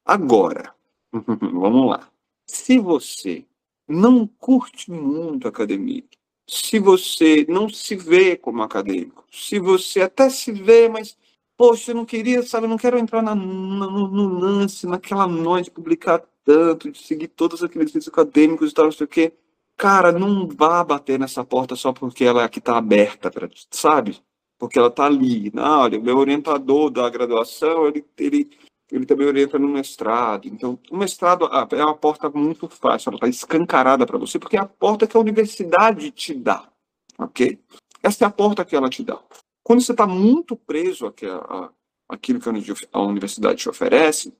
Agora, 0.05 0.75
vamos 1.13 1.91
lá. 1.91 2.09
Se 2.47 2.79
você 2.79 3.45
não 3.89 4.27
curte 4.27 4.91
muito 4.91 5.49
academia, 5.49 6.05
se 6.51 6.81
você 6.81 7.47
não 7.49 7.69
se 7.69 7.95
vê 7.95 8.37
como 8.37 8.61
acadêmico, 8.61 9.25
se 9.31 9.61
você 9.61 10.03
até 10.03 10.29
se 10.29 10.51
vê, 10.51 10.89
mas, 10.89 11.17
poxa, 11.57 11.93
eu 11.93 11.95
não 11.95 12.05
queria, 12.05 12.43
sabe, 12.43 12.67
eu 12.67 12.71
não 12.71 12.77
quero 12.77 12.99
entrar 12.99 13.23
na, 13.23 13.37
no, 13.37 14.09
no, 14.09 14.39
lance, 14.41 14.85
naquela 14.85 15.29
noite, 15.29 15.67
de 15.67 15.71
publicar 15.71 16.21
tanto, 16.45 16.91
de 16.91 16.99
seguir 16.99 17.29
todos 17.29 17.63
aqueles 17.63 17.93
vídeos 17.93 18.09
acadêmicos 18.09 18.73
e 18.73 18.75
tal, 18.75 18.87
não 18.87 18.93
sei 18.93 19.05
o 19.05 19.09
quê. 19.09 19.33
Cara, 19.77 20.11
não 20.11 20.49
vá 20.49 20.83
bater 20.83 21.21
nessa 21.21 21.45
porta 21.45 21.77
só 21.77 21.93
porque 21.93 22.25
ela 22.25 22.45
aqui 22.45 22.59
está 22.59 22.77
aberta, 22.77 23.31
pra, 23.31 23.49
sabe? 23.71 24.21
Porque 24.59 24.77
ela 24.77 24.89
está 24.89 25.07
ali. 25.07 25.53
Não, 25.55 25.83
olha, 25.83 26.01
o 26.01 26.03
meu 26.03 26.19
orientador 26.19 26.91
da 26.91 27.09
graduação, 27.09 27.87
ele, 27.87 28.05
ele 28.19 28.51
ele 28.91 29.07
também 29.07 29.27
orienta 29.27 29.59
no 29.59 29.69
mestrado. 29.69 30.49
Então, 30.49 30.79
o 30.91 30.97
mestrado 30.97 31.49
é 31.73 31.85
uma 31.85 31.97
porta 31.97 32.29
muito 32.29 32.69
fácil, 32.69 33.11
ela 33.11 33.17
está 33.17 33.29
escancarada 33.29 34.07
para 34.07 34.19
você, 34.19 34.39
porque 34.39 34.57
é 34.57 34.61
a 34.61 34.67
porta 34.67 35.07
que 35.07 35.17
a 35.17 35.21
universidade 35.21 36.11
te 36.11 36.35
dá, 36.35 36.69
ok? 37.19 37.59
Essa 38.03 38.25
é 38.25 38.27
a 38.27 38.31
porta 38.31 38.65
que 38.65 38.75
ela 38.75 38.89
te 38.89 39.05
dá. 39.05 39.19
Quando 39.63 39.81
você 39.81 39.93
está 39.93 40.07
muito 40.07 40.57
preso 40.57 41.07
àquilo 42.09 42.41
que 42.41 42.49
a 42.93 43.01
universidade 43.01 43.61
te 43.61 43.69
oferece, 43.69 44.35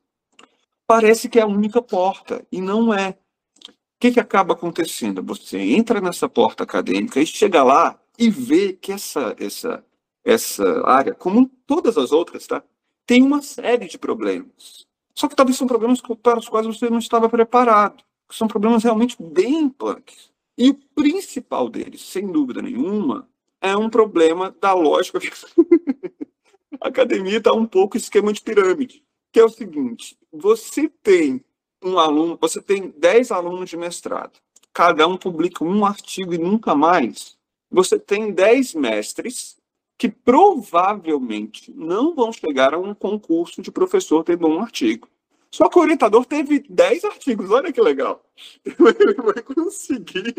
parece 0.87 1.29
que 1.29 1.39
é 1.39 1.43
a 1.43 1.47
única 1.47 1.81
porta, 1.81 2.45
e 2.51 2.61
não 2.61 2.93
é. 2.93 3.11
O 3.11 3.73
que, 4.01 4.13
que 4.13 4.21
acaba 4.21 4.55
acontecendo? 4.55 5.23
Você 5.25 5.59
entra 5.59 6.01
nessa 6.01 6.29
porta 6.29 6.65
acadêmica 6.65 7.21
e 7.21 7.27
chega 7.27 7.63
lá 7.63 8.01
e 8.19 8.31
vê 8.31 8.73
que 8.73 8.93
essa, 8.93 9.37
essa, 9.39 9.85
essa 10.25 10.87
área, 10.87 11.15
como 11.15 11.51
todas 11.67 11.99
as 11.99 12.11
outras, 12.11 12.47
tá? 12.47 12.65
Tem 13.07 13.23
uma 13.23 13.43
série 13.43 13.87
de 13.87 13.99
problemas. 13.99 14.87
Só 15.15 15.29
que 15.29 15.37
talvez 15.37 15.59
são 15.59 15.67
problemas 15.67 16.01
para 16.23 16.39
os 16.39 16.49
quais 16.49 16.67
você 16.67 16.89
não 16.89 16.99
estava 16.99 17.29
preparado. 17.29 18.03
São 18.31 18.49
problemas 18.49 18.85
realmente 18.85 19.17
bem 19.21 19.69
punks. 19.69 20.31
E 20.57 20.71
o 20.71 20.75
principal 20.95 21.69
deles, 21.69 22.03
sem 22.03 22.27
dúvida 22.31 22.63
nenhuma, 22.63 23.29
é 23.61 23.77
um 23.77 23.91
problema 23.91 24.55
da 24.61 24.73
lógica. 24.73 25.19
a 26.81 26.89
academia 26.89 27.39
está 27.39 27.53
um 27.53 27.67
pouco 27.67 27.97
esquema 27.97 28.33
de 28.33 28.41
pirâmide, 28.41 29.03
que 29.33 29.41
é 29.41 29.45
o 29.45 29.49
seguinte: 29.49 30.17
você 30.33 30.89
tem 31.03 31.45
um 31.83 31.99
aluno, 31.99 32.39
você 32.41 32.61
tem 32.61 32.91
10 32.91 33.31
alunos 33.31 33.69
de 33.71 33.77
mestrado, 33.77 34.39
cada 34.73 35.07
um 35.07 35.17
publica 35.17 35.65
um 35.65 35.85
artigo 35.85 36.35
e 36.35 36.39
nunca 36.39 36.75
mais. 36.75 37.39
Você 37.71 37.99
tem 37.99 38.33
10 38.33 38.75
mestres 38.75 39.57
que 40.01 40.09
provavelmente 40.09 41.71
não 41.75 42.15
vão 42.15 42.33
chegar 42.33 42.73
a 42.73 42.79
um 42.79 42.95
concurso 42.95 43.61
de 43.61 43.71
professor 43.71 44.25
tendo 44.25 44.47
um 44.47 44.59
artigo. 44.59 45.07
Só 45.51 45.69
que 45.69 45.79
o 45.79 45.83
orientador 45.83 46.25
teve 46.25 46.61
10 46.71 47.05
artigos, 47.05 47.51
olha 47.51 47.71
que 47.71 47.83
legal. 47.83 48.25
Ele 48.65 49.15
vai 49.21 49.43
conseguir, 49.43 50.35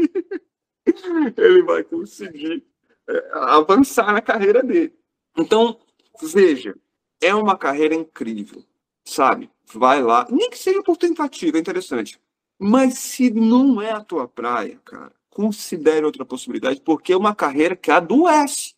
ele 1.37 1.61
vai 1.61 1.83
conseguir 1.83 2.65
é, 3.07 3.29
avançar 3.33 4.11
na 4.11 4.19
carreira 4.19 4.63
dele. 4.63 4.95
Então, 5.37 5.79
veja, 6.23 6.75
é 7.21 7.35
uma 7.35 7.55
carreira 7.55 7.93
incrível, 7.93 8.65
sabe? 9.05 9.47
Vai 9.71 10.01
lá, 10.01 10.25
nem 10.31 10.49
que 10.49 10.57
seja 10.57 10.81
por 10.81 10.97
tentativa, 10.97 11.57
é 11.57 11.61
interessante. 11.61 12.19
Mas 12.59 12.97
se 12.97 13.29
não 13.29 13.79
é 13.79 13.91
a 13.91 14.03
tua 14.03 14.27
praia, 14.27 14.81
cara, 14.83 15.13
considere 15.29 16.03
outra 16.03 16.25
possibilidade, 16.25 16.81
porque 16.81 17.13
é 17.13 17.17
uma 17.17 17.35
carreira 17.35 17.75
que 17.75 17.91
adoece. 17.91 18.73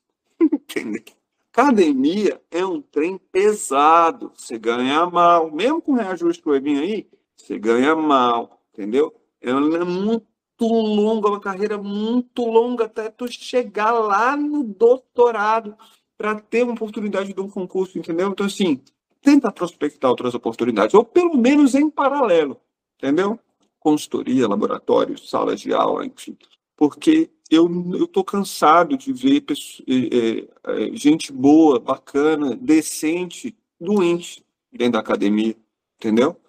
Academia 1.52 2.42
é 2.50 2.66
um 2.66 2.82
trem 2.82 3.18
pesado. 3.32 4.32
Você 4.36 4.58
ganha 4.58 5.06
mal. 5.06 5.52
Mesmo 5.52 5.82
com 5.82 5.94
reajuste 5.94 6.42
que 6.42 6.50
vai 6.50 6.60
vir 6.60 6.80
aí, 6.80 7.08
você 7.36 7.60
ganha 7.60 7.96
mal. 7.96 8.60
Entendeu? 8.74 9.14
É 9.42 9.54
muito 9.54 10.26
longa, 10.62 11.30
uma 11.30 11.40
carreira 11.40 11.78
muito 11.78 12.46
longa 12.46 12.86
até 12.86 13.10
tu 13.10 13.28
chegar 13.28 13.92
lá 13.92 14.38
no 14.38 14.64
doutorado 14.64 15.76
para 16.18 16.40
ter 16.40 16.64
uma 16.64 16.74
oportunidade 16.74 17.34
de 17.34 17.42
um 17.42 17.50
concurso, 17.50 18.00
entendeu? 18.00 18.30
Então, 18.30 18.46
assim, 18.46 18.80
tenta 19.22 19.52
prospectar 19.52 20.10
outras 20.10 20.34
oportunidades, 20.34 20.94
ou 20.94 21.04
pelo 21.04 21.36
menos 21.38 21.76
em 21.76 21.90
paralelo, 21.90 22.62
entendeu? 22.98 23.38
Consultoria, 23.80 24.48
laboratório, 24.48 25.18
salas 25.18 25.60
de 25.60 25.74
aula, 25.74 26.06
enfim. 26.06 26.38
Porque 26.78 27.30
eu 27.54 28.06
estou 28.06 28.24
cansado 28.24 28.98
de 28.98 29.14
ver 29.14 29.46
é, 29.88 30.48
é, 30.64 30.96
gente 30.96 31.32
boa, 31.32 31.80
bacana, 31.80 32.56
decente, 32.56 33.56
doente 33.80 34.44
dentro 34.72 34.94
da 34.94 35.00
academia, 35.00 35.56
entendeu? 35.98 36.40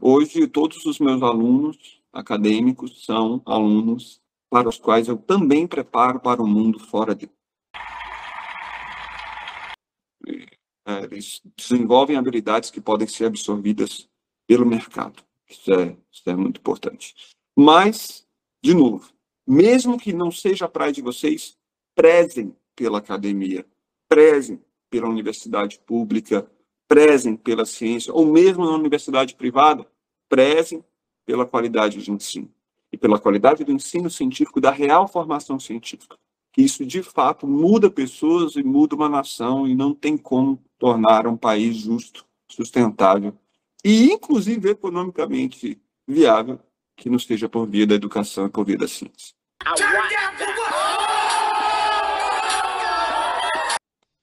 Hoje, 0.00 0.46
todos 0.46 0.84
os 0.86 0.98
meus 0.98 1.22
alunos 1.22 2.00
acadêmicos 2.12 3.04
são 3.04 3.42
alunos 3.44 4.20
para 4.48 4.68
os 4.68 4.78
quais 4.78 5.08
eu 5.08 5.16
também 5.16 5.66
preparo 5.66 6.20
para 6.20 6.42
o 6.42 6.46
mundo 6.46 6.78
fora 6.78 7.14
de. 7.14 7.28
É, 10.86 11.04
eles 11.04 11.42
desenvolvem 11.56 12.16
habilidades 12.16 12.70
que 12.70 12.80
podem 12.80 13.06
ser 13.06 13.26
absorvidas 13.26 14.08
pelo 14.46 14.66
mercado. 14.66 15.22
Isso 15.48 15.72
é, 15.72 15.96
isso 16.10 16.22
é 16.26 16.34
muito 16.34 16.58
importante. 16.58 17.14
Mas, 17.56 18.26
de 18.62 18.74
novo, 18.74 19.13
mesmo 19.46 19.98
que 19.98 20.12
não 20.12 20.30
seja 20.30 20.64
a 20.64 20.68
praia 20.68 20.92
de 20.92 21.02
vocês, 21.02 21.56
prezem 21.94 22.54
pela 22.74 22.98
academia, 22.98 23.66
prezem 24.08 24.60
pela 24.90 25.08
universidade 25.08 25.78
pública, 25.80 26.50
prezem 26.88 27.36
pela 27.36 27.64
ciência, 27.64 28.12
ou 28.12 28.26
mesmo 28.26 28.64
na 28.64 28.72
universidade 28.72 29.34
privada, 29.34 29.86
prezem 30.28 30.84
pela 31.26 31.46
qualidade 31.46 32.02
de 32.02 32.10
ensino 32.10 32.50
e 32.92 32.96
pela 32.96 33.18
qualidade 33.18 33.64
do 33.64 33.72
ensino 33.72 34.08
científico, 34.08 34.60
da 34.60 34.70
real 34.70 35.08
formação 35.08 35.58
científica. 35.58 36.16
Que 36.52 36.62
isso, 36.62 36.86
de 36.86 37.02
fato, 37.02 37.46
muda 37.46 37.90
pessoas 37.90 38.54
e 38.54 38.62
muda 38.62 38.94
uma 38.94 39.08
nação 39.08 39.66
e 39.66 39.74
não 39.74 39.92
tem 39.92 40.16
como 40.16 40.62
tornar 40.78 41.26
um 41.26 41.36
país 41.36 41.76
justo, 41.76 42.24
sustentável 42.48 43.34
e, 43.84 44.12
inclusive, 44.12 44.70
economicamente 44.70 45.80
viável 46.06 46.60
que 46.96 47.10
não 47.10 47.18
seja 47.18 47.48
por 47.48 47.66
via 47.66 47.86
da 47.86 47.94
educação 47.94 48.46
e 48.46 48.50
por 48.50 48.64
via 48.64 48.78
da 48.78 48.88
ciência. 48.88 49.34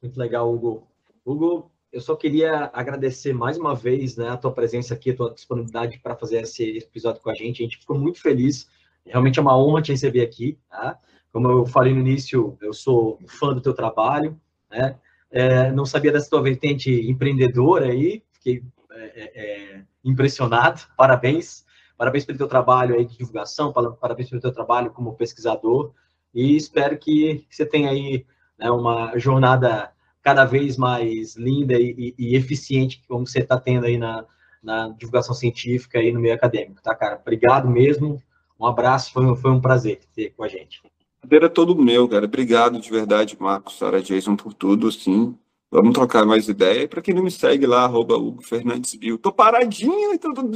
Muito 0.02 0.18
legal, 0.18 0.52
Hugo. 0.52 0.88
Hugo, 1.26 1.72
eu 1.92 2.02
só 2.02 2.16
queria 2.16 2.72
agradecer 2.74 3.34
mais 3.34 3.58
uma 3.58 3.76
vez 3.76 4.16
né, 4.16 4.30
a 4.30 4.38
tua 4.38 4.52
presença 4.52 4.94
aqui, 4.94 5.12
a 5.12 5.16
tua 5.16 5.34
disponibilidade 5.34 6.00
para 6.00 6.16
fazer 6.16 6.42
esse 6.42 6.78
episódio 6.78 7.22
com 7.22 7.30
a 7.30 7.36
gente. 7.36 7.62
A 7.62 7.66
gente 7.66 7.78
ficou 7.78 8.00
muito 8.00 8.22
feliz. 8.22 8.68
Realmente 9.06 9.40
é 9.40 9.42
uma 9.42 9.58
honra 9.58 9.82
te 9.82 9.92
receber 9.92 10.22
aqui. 10.22 10.58
Tá? 10.70 10.98
Como 11.32 11.50
eu 11.50 11.66
falei 11.66 11.94
no 11.94 12.00
início, 12.00 12.58
eu 12.62 12.74
sou 12.74 13.20
fã 13.28 13.54
do 13.54 13.62
teu 13.62 13.74
trabalho. 13.74 14.40
Né? 14.70 14.98
É, 15.30 15.72
não 15.72 15.86
sabia 15.86 16.12
dessa 16.12 16.30
tua 16.30 16.42
vertente 16.42 16.90
empreendedora 16.90 17.88
aí. 17.88 18.24
Fiquei 18.32 18.64
é, 18.92 19.04
é, 19.04 19.42
é 19.76 19.84
impressionado. 20.04 20.82
Parabéns. 20.96 21.66
Parabéns 22.02 22.26
pelo 22.26 22.40
teu 22.40 22.48
trabalho 22.48 22.96
aí 22.96 23.06
de 23.06 23.16
divulgação, 23.16 23.72
parabéns 23.72 24.28
pelo 24.28 24.42
teu 24.42 24.52
trabalho 24.52 24.90
como 24.90 25.14
pesquisador. 25.14 25.92
E 26.34 26.56
espero 26.56 26.98
que 26.98 27.46
você 27.48 27.64
tenha 27.64 27.92
aí 27.92 28.26
né, 28.58 28.72
uma 28.72 29.16
jornada 29.20 29.92
cada 30.24 30.44
vez 30.44 30.78
mais 30.78 31.36
linda 31.36 31.76
e, 31.76 32.16
e, 32.18 32.32
e 32.32 32.36
eficiente 32.36 33.04
como 33.08 33.28
você 33.28 33.42
está 33.42 33.60
tendo 33.60 33.86
aí 33.86 34.00
na, 34.00 34.26
na 34.64 34.88
divulgação 34.98 35.36
científica 35.36 36.02
e 36.02 36.12
no 36.12 36.20
meio 36.20 36.34
acadêmico, 36.34 36.82
tá, 36.82 36.96
cara? 36.96 37.20
Obrigado 37.22 37.70
mesmo, 37.70 38.20
um 38.60 38.66
abraço, 38.66 39.14
foi, 39.14 39.36
foi 39.36 39.52
um 39.52 39.62
prazer 39.62 40.00
ter 40.16 40.32
com 40.32 40.44
a 40.44 40.48
gente. 40.48 40.82
Prazer 41.22 41.44
é 41.44 41.50
todo 41.50 41.80
meu, 41.80 42.10
cara. 42.10 42.26
Obrigado 42.26 42.80
de 42.80 42.90
verdade, 42.90 43.38
Marcos, 43.40 43.78
Sara 43.78 44.02
Jason, 44.02 44.36
por 44.36 44.56
tudo, 44.56 44.92
sim. 44.92 45.38
Vamos 45.74 45.94
trocar 45.94 46.26
mais 46.26 46.50
ideia. 46.50 46.86
Para 46.86 47.02
quem 47.02 47.14
não 47.14 47.24
me 47.24 47.32
segue 47.32 47.66
lá, 47.66 47.86
arroba 47.86 48.18
Hugo 48.18 48.42
Fernandes. 48.44 49.00
Tô 49.22 49.32
paradinho, 49.32 50.20
tô 50.20 50.34
dando 50.34 50.52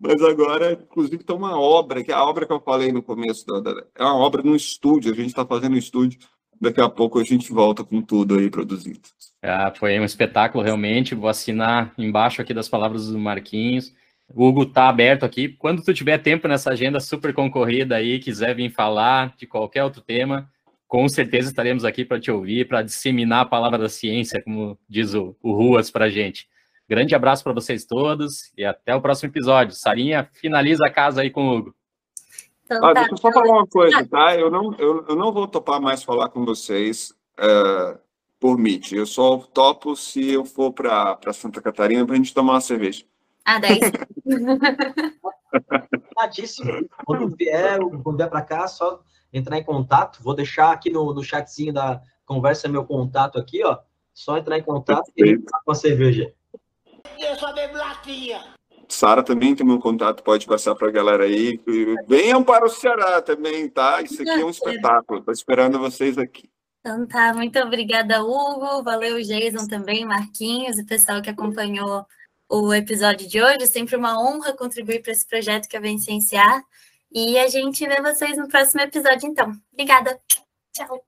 mas 0.00 0.22
agora, 0.22 0.72
inclusive, 0.72 1.22
tem 1.22 1.36
uma 1.36 1.60
obra, 1.60 2.02
que 2.02 2.10
é 2.10 2.14
a 2.14 2.24
obra 2.24 2.46
que 2.46 2.52
eu 2.52 2.60
falei 2.60 2.90
no 2.90 3.02
começo, 3.02 3.44
da, 3.46 3.60
da 3.60 3.84
é 3.94 4.02
uma 4.02 4.16
obra 4.16 4.42
no 4.42 4.56
estúdio, 4.56 5.12
a 5.12 5.14
gente 5.14 5.28
está 5.28 5.44
fazendo 5.44 5.74
um 5.74 5.78
estúdio 5.78 6.18
daqui 6.60 6.80
a 6.80 6.88
pouco 6.88 7.18
a 7.18 7.24
gente 7.24 7.50
volta 7.52 7.82
com 7.82 8.02
tudo 8.02 8.38
aí 8.38 8.50
produzido. 8.50 9.00
Ah, 9.42 9.72
foi 9.74 9.98
um 9.98 10.04
espetáculo 10.04 10.62
realmente. 10.62 11.14
Vou 11.14 11.28
assinar 11.28 11.94
embaixo 11.96 12.42
aqui 12.42 12.52
das 12.52 12.68
palavras 12.68 13.08
do 13.08 13.18
Marquinhos. 13.18 13.94
O 14.34 14.46
Hugo 14.46 14.66
tá 14.66 14.88
aberto 14.88 15.24
aqui. 15.24 15.48
Quando 15.48 15.82
tu 15.82 15.94
tiver 15.94 16.18
tempo 16.18 16.46
nessa 16.46 16.70
agenda 16.70 17.00
super 17.00 17.32
concorrida 17.32 17.96
aí, 17.96 18.18
quiser 18.18 18.54
vir 18.54 18.70
falar 18.70 19.34
de 19.36 19.46
qualquer 19.46 19.82
outro 19.82 20.02
tema, 20.02 20.48
com 20.86 21.08
certeza 21.08 21.48
estaremos 21.48 21.84
aqui 21.84 22.04
para 22.04 22.20
te 22.20 22.30
ouvir, 22.30 22.68
para 22.68 22.82
disseminar 22.82 23.40
a 23.40 23.48
palavra 23.48 23.78
da 23.78 23.88
ciência, 23.88 24.42
como 24.42 24.78
diz 24.88 25.14
o, 25.14 25.34
o 25.42 25.52
Ruas 25.52 25.90
para 25.90 26.10
gente. 26.10 26.46
Grande 26.90 27.14
abraço 27.14 27.44
para 27.44 27.52
vocês 27.52 27.84
todos 27.84 28.52
e 28.58 28.64
até 28.64 28.92
o 28.96 29.00
próximo 29.00 29.30
episódio. 29.30 29.76
Sarinha, 29.76 30.28
finaliza 30.32 30.84
a 30.84 30.90
casa 30.90 31.20
aí 31.20 31.30
com 31.30 31.46
o 31.46 31.56
Hugo. 31.56 31.74
Então, 32.64 32.84
ah, 32.84 32.92
tá. 32.92 33.00
Deixa 33.02 33.12
eu 33.12 33.16
só 33.16 33.30
falar 33.30 33.52
uma 33.52 33.66
coisa, 33.68 34.04
tá? 34.08 34.36
Eu 34.36 34.50
não, 34.50 34.74
eu, 34.76 35.06
eu 35.08 35.14
não 35.14 35.32
vou 35.32 35.46
topar 35.46 35.80
mais 35.80 36.02
falar 36.02 36.30
com 36.30 36.44
vocês 36.44 37.14
uh, 37.38 37.96
por 38.40 38.58
Meet. 38.58 38.90
Eu 38.90 39.06
só 39.06 39.38
topo 39.38 39.94
se 39.94 40.32
eu 40.32 40.44
for 40.44 40.72
para 40.72 41.32
Santa 41.32 41.62
Catarina 41.62 42.04
para 42.04 42.14
a 42.14 42.16
gente 42.16 42.34
tomar 42.34 42.54
uma 42.54 42.60
cerveja. 42.60 43.04
Ah, 43.44 43.60
10. 43.60 43.78
Tadíssimo. 46.16 46.72
Quando 47.06 47.36
vier, 47.36 47.78
quando 48.02 48.16
vier 48.16 48.28
para 48.28 48.42
cá, 48.42 48.66
só 48.66 49.00
entrar 49.32 49.56
em 49.58 49.62
contato. 49.62 50.20
Vou 50.24 50.34
deixar 50.34 50.72
aqui 50.72 50.90
no, 50.90 51.14
no 51.14 51.22
chatzinho 51.22 51.72
da 51.72 52.02
conversa 52.26 52.66
meu 52.66 52.84
contato 52.84 53.38
aqui, 53.38 53.64
ó. 53.64 53.78
Só 54.12 54.36
entrar 54.36 54.58
em 54.58 54.62
contato 54.62 55.08
Perfeito. 55.14 55.44
e 55.44 55.64
com 55.64 55.70
a 55.70 55.74
cerveja. 55.76 56.34
Eu 57.18 57.36
só 57.36 57.52
bebo 57.52 57.76
latinha. 57.76 58.42
Sara 58.88 59.22
também 59.22 59.54
tem 59.54 59.64
meu 59.64 59.78
contato, 59.78 60.22
pode 60.22 60.46
passar 60.46 60.74
para 60.74 60.88
a 60.88 60.92
galera 60.92 61.24
aí. 61.24 61.60
Venham 62.08 62.42
para 62.42 62.64
o 62.64 62.68
Ceará 62.68 63.22
também, 63.22 63.68
tá? 63.68 64.02
Isso 64.02 64.20
aqui 64.20 64.30
é 64.30 64.44
um 64.44 64.50
espetáculo. 64.50 65.20
Estou 65.20 65.32
esperando 65.32 65.78
vocês 65.78 66.18
aqui. 66.18 66.50
Então 66.80 67.06
tá, 67.06 67.32
muito 67.34 67.58
obrigada, 67.60 68.22
Hugo. 68.22 68.82
Valeu, 68.82 69.20
Jason 69.22 69.66
também, 69.68 70.04
Marquinhos 70.04 70.78
e 70.78 70.84
pessoal 70.84 71.22
que 71.22 71.30
acompanhou 71.30 72.04
o 72.48 72.74
episódio 72.74 73.28
de 73.28 73.40
hoje. 73.40 73.66
Sempre 73.66 73.96
uma 73.96 74.20
honra 74.20 74.56
contribuir 74.56 75.02
para 75.02 75.12
esse 75.12 75.26
projeto 75.26 75.68
que 75.68 75.76
é 75.76 75.80
Vencenciar. 75.80 76.62
E 77.12 77.38
a 77.38 77.48
gente 77.48 77.86
vê 77.86 78.00
vocês 78.00 78.36
no 78.36 78.48
próximo 78.48 78.80
episódio, 78.80 79.28
então. 79.28 79.52
Obrigada. 79.72 80.18
Tchau. 80.72 81.04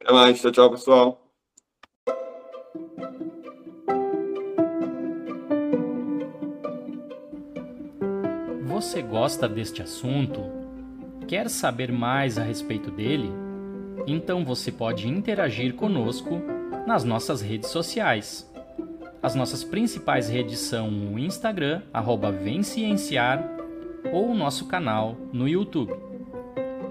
Até 0.00 0.12
mais. 0.12 0.40
Tchau, 0.40 0.50
tchau, 0.50 0.70
pessoal. 0.70 1.29
Você 8.80 9.02
gosta 9.02 9.46
deste 9.46 9.82
assunto? 9.82 10.40
Quer 11.28 11.50
saber 11.50 11.92
mais 11.92 12.38
a 12.38 12.42
respeito 12.42 12.90
dele? 12.90 13.30
Então 14.06 14.42
você 14.42 14.72
pode 14.72 15.06
interagir 15.06 15.74
conosco 15.74 16.40
nas 16.86 17.04
nossas 17.04 17.42
redes 17.42 17.68
sociais. 17.68 18.50
As 19.22 19.34
nossas 19.34 19.62
principais 19.62 20.30
redes 20.30 20.60
são 20.60 20.88
o 20.88 21.18
Instagram, 21.18 21.82
Vencienciar, 22.42 23.46
ou 24.14 24.30
o 24.30 24.34
nosso 24.34 24.64
canal 24.64 25.14
no 25.30 25.46
YouTube. 25.46 25.92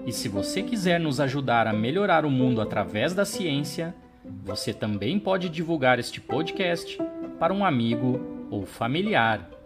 E 0.06 0.12
se 0.12 0.28
você 0.28 0.62
quiser 0.62 1.00
nos 1.00 1.18
ajudar 1.18 1.66
a 1.66 1.72
melhorar 1.72 2.24
o 2.24 2.30
mundo 2.30 2.60
através 2.60 3.14
da 3.14 3.24
ciência, 3.24 3.96
você 4.44 4.72
também 4.72 5.18
pode 5.18 5.48
divulgar 5.48 5.98
este 5.98 6.20
podcast 6.20 6.96
para 7.40 7.52
um 7.52 7.64
amigo 7.64 8.46
ou 8.48 8.64
familiar. 8.64 9.59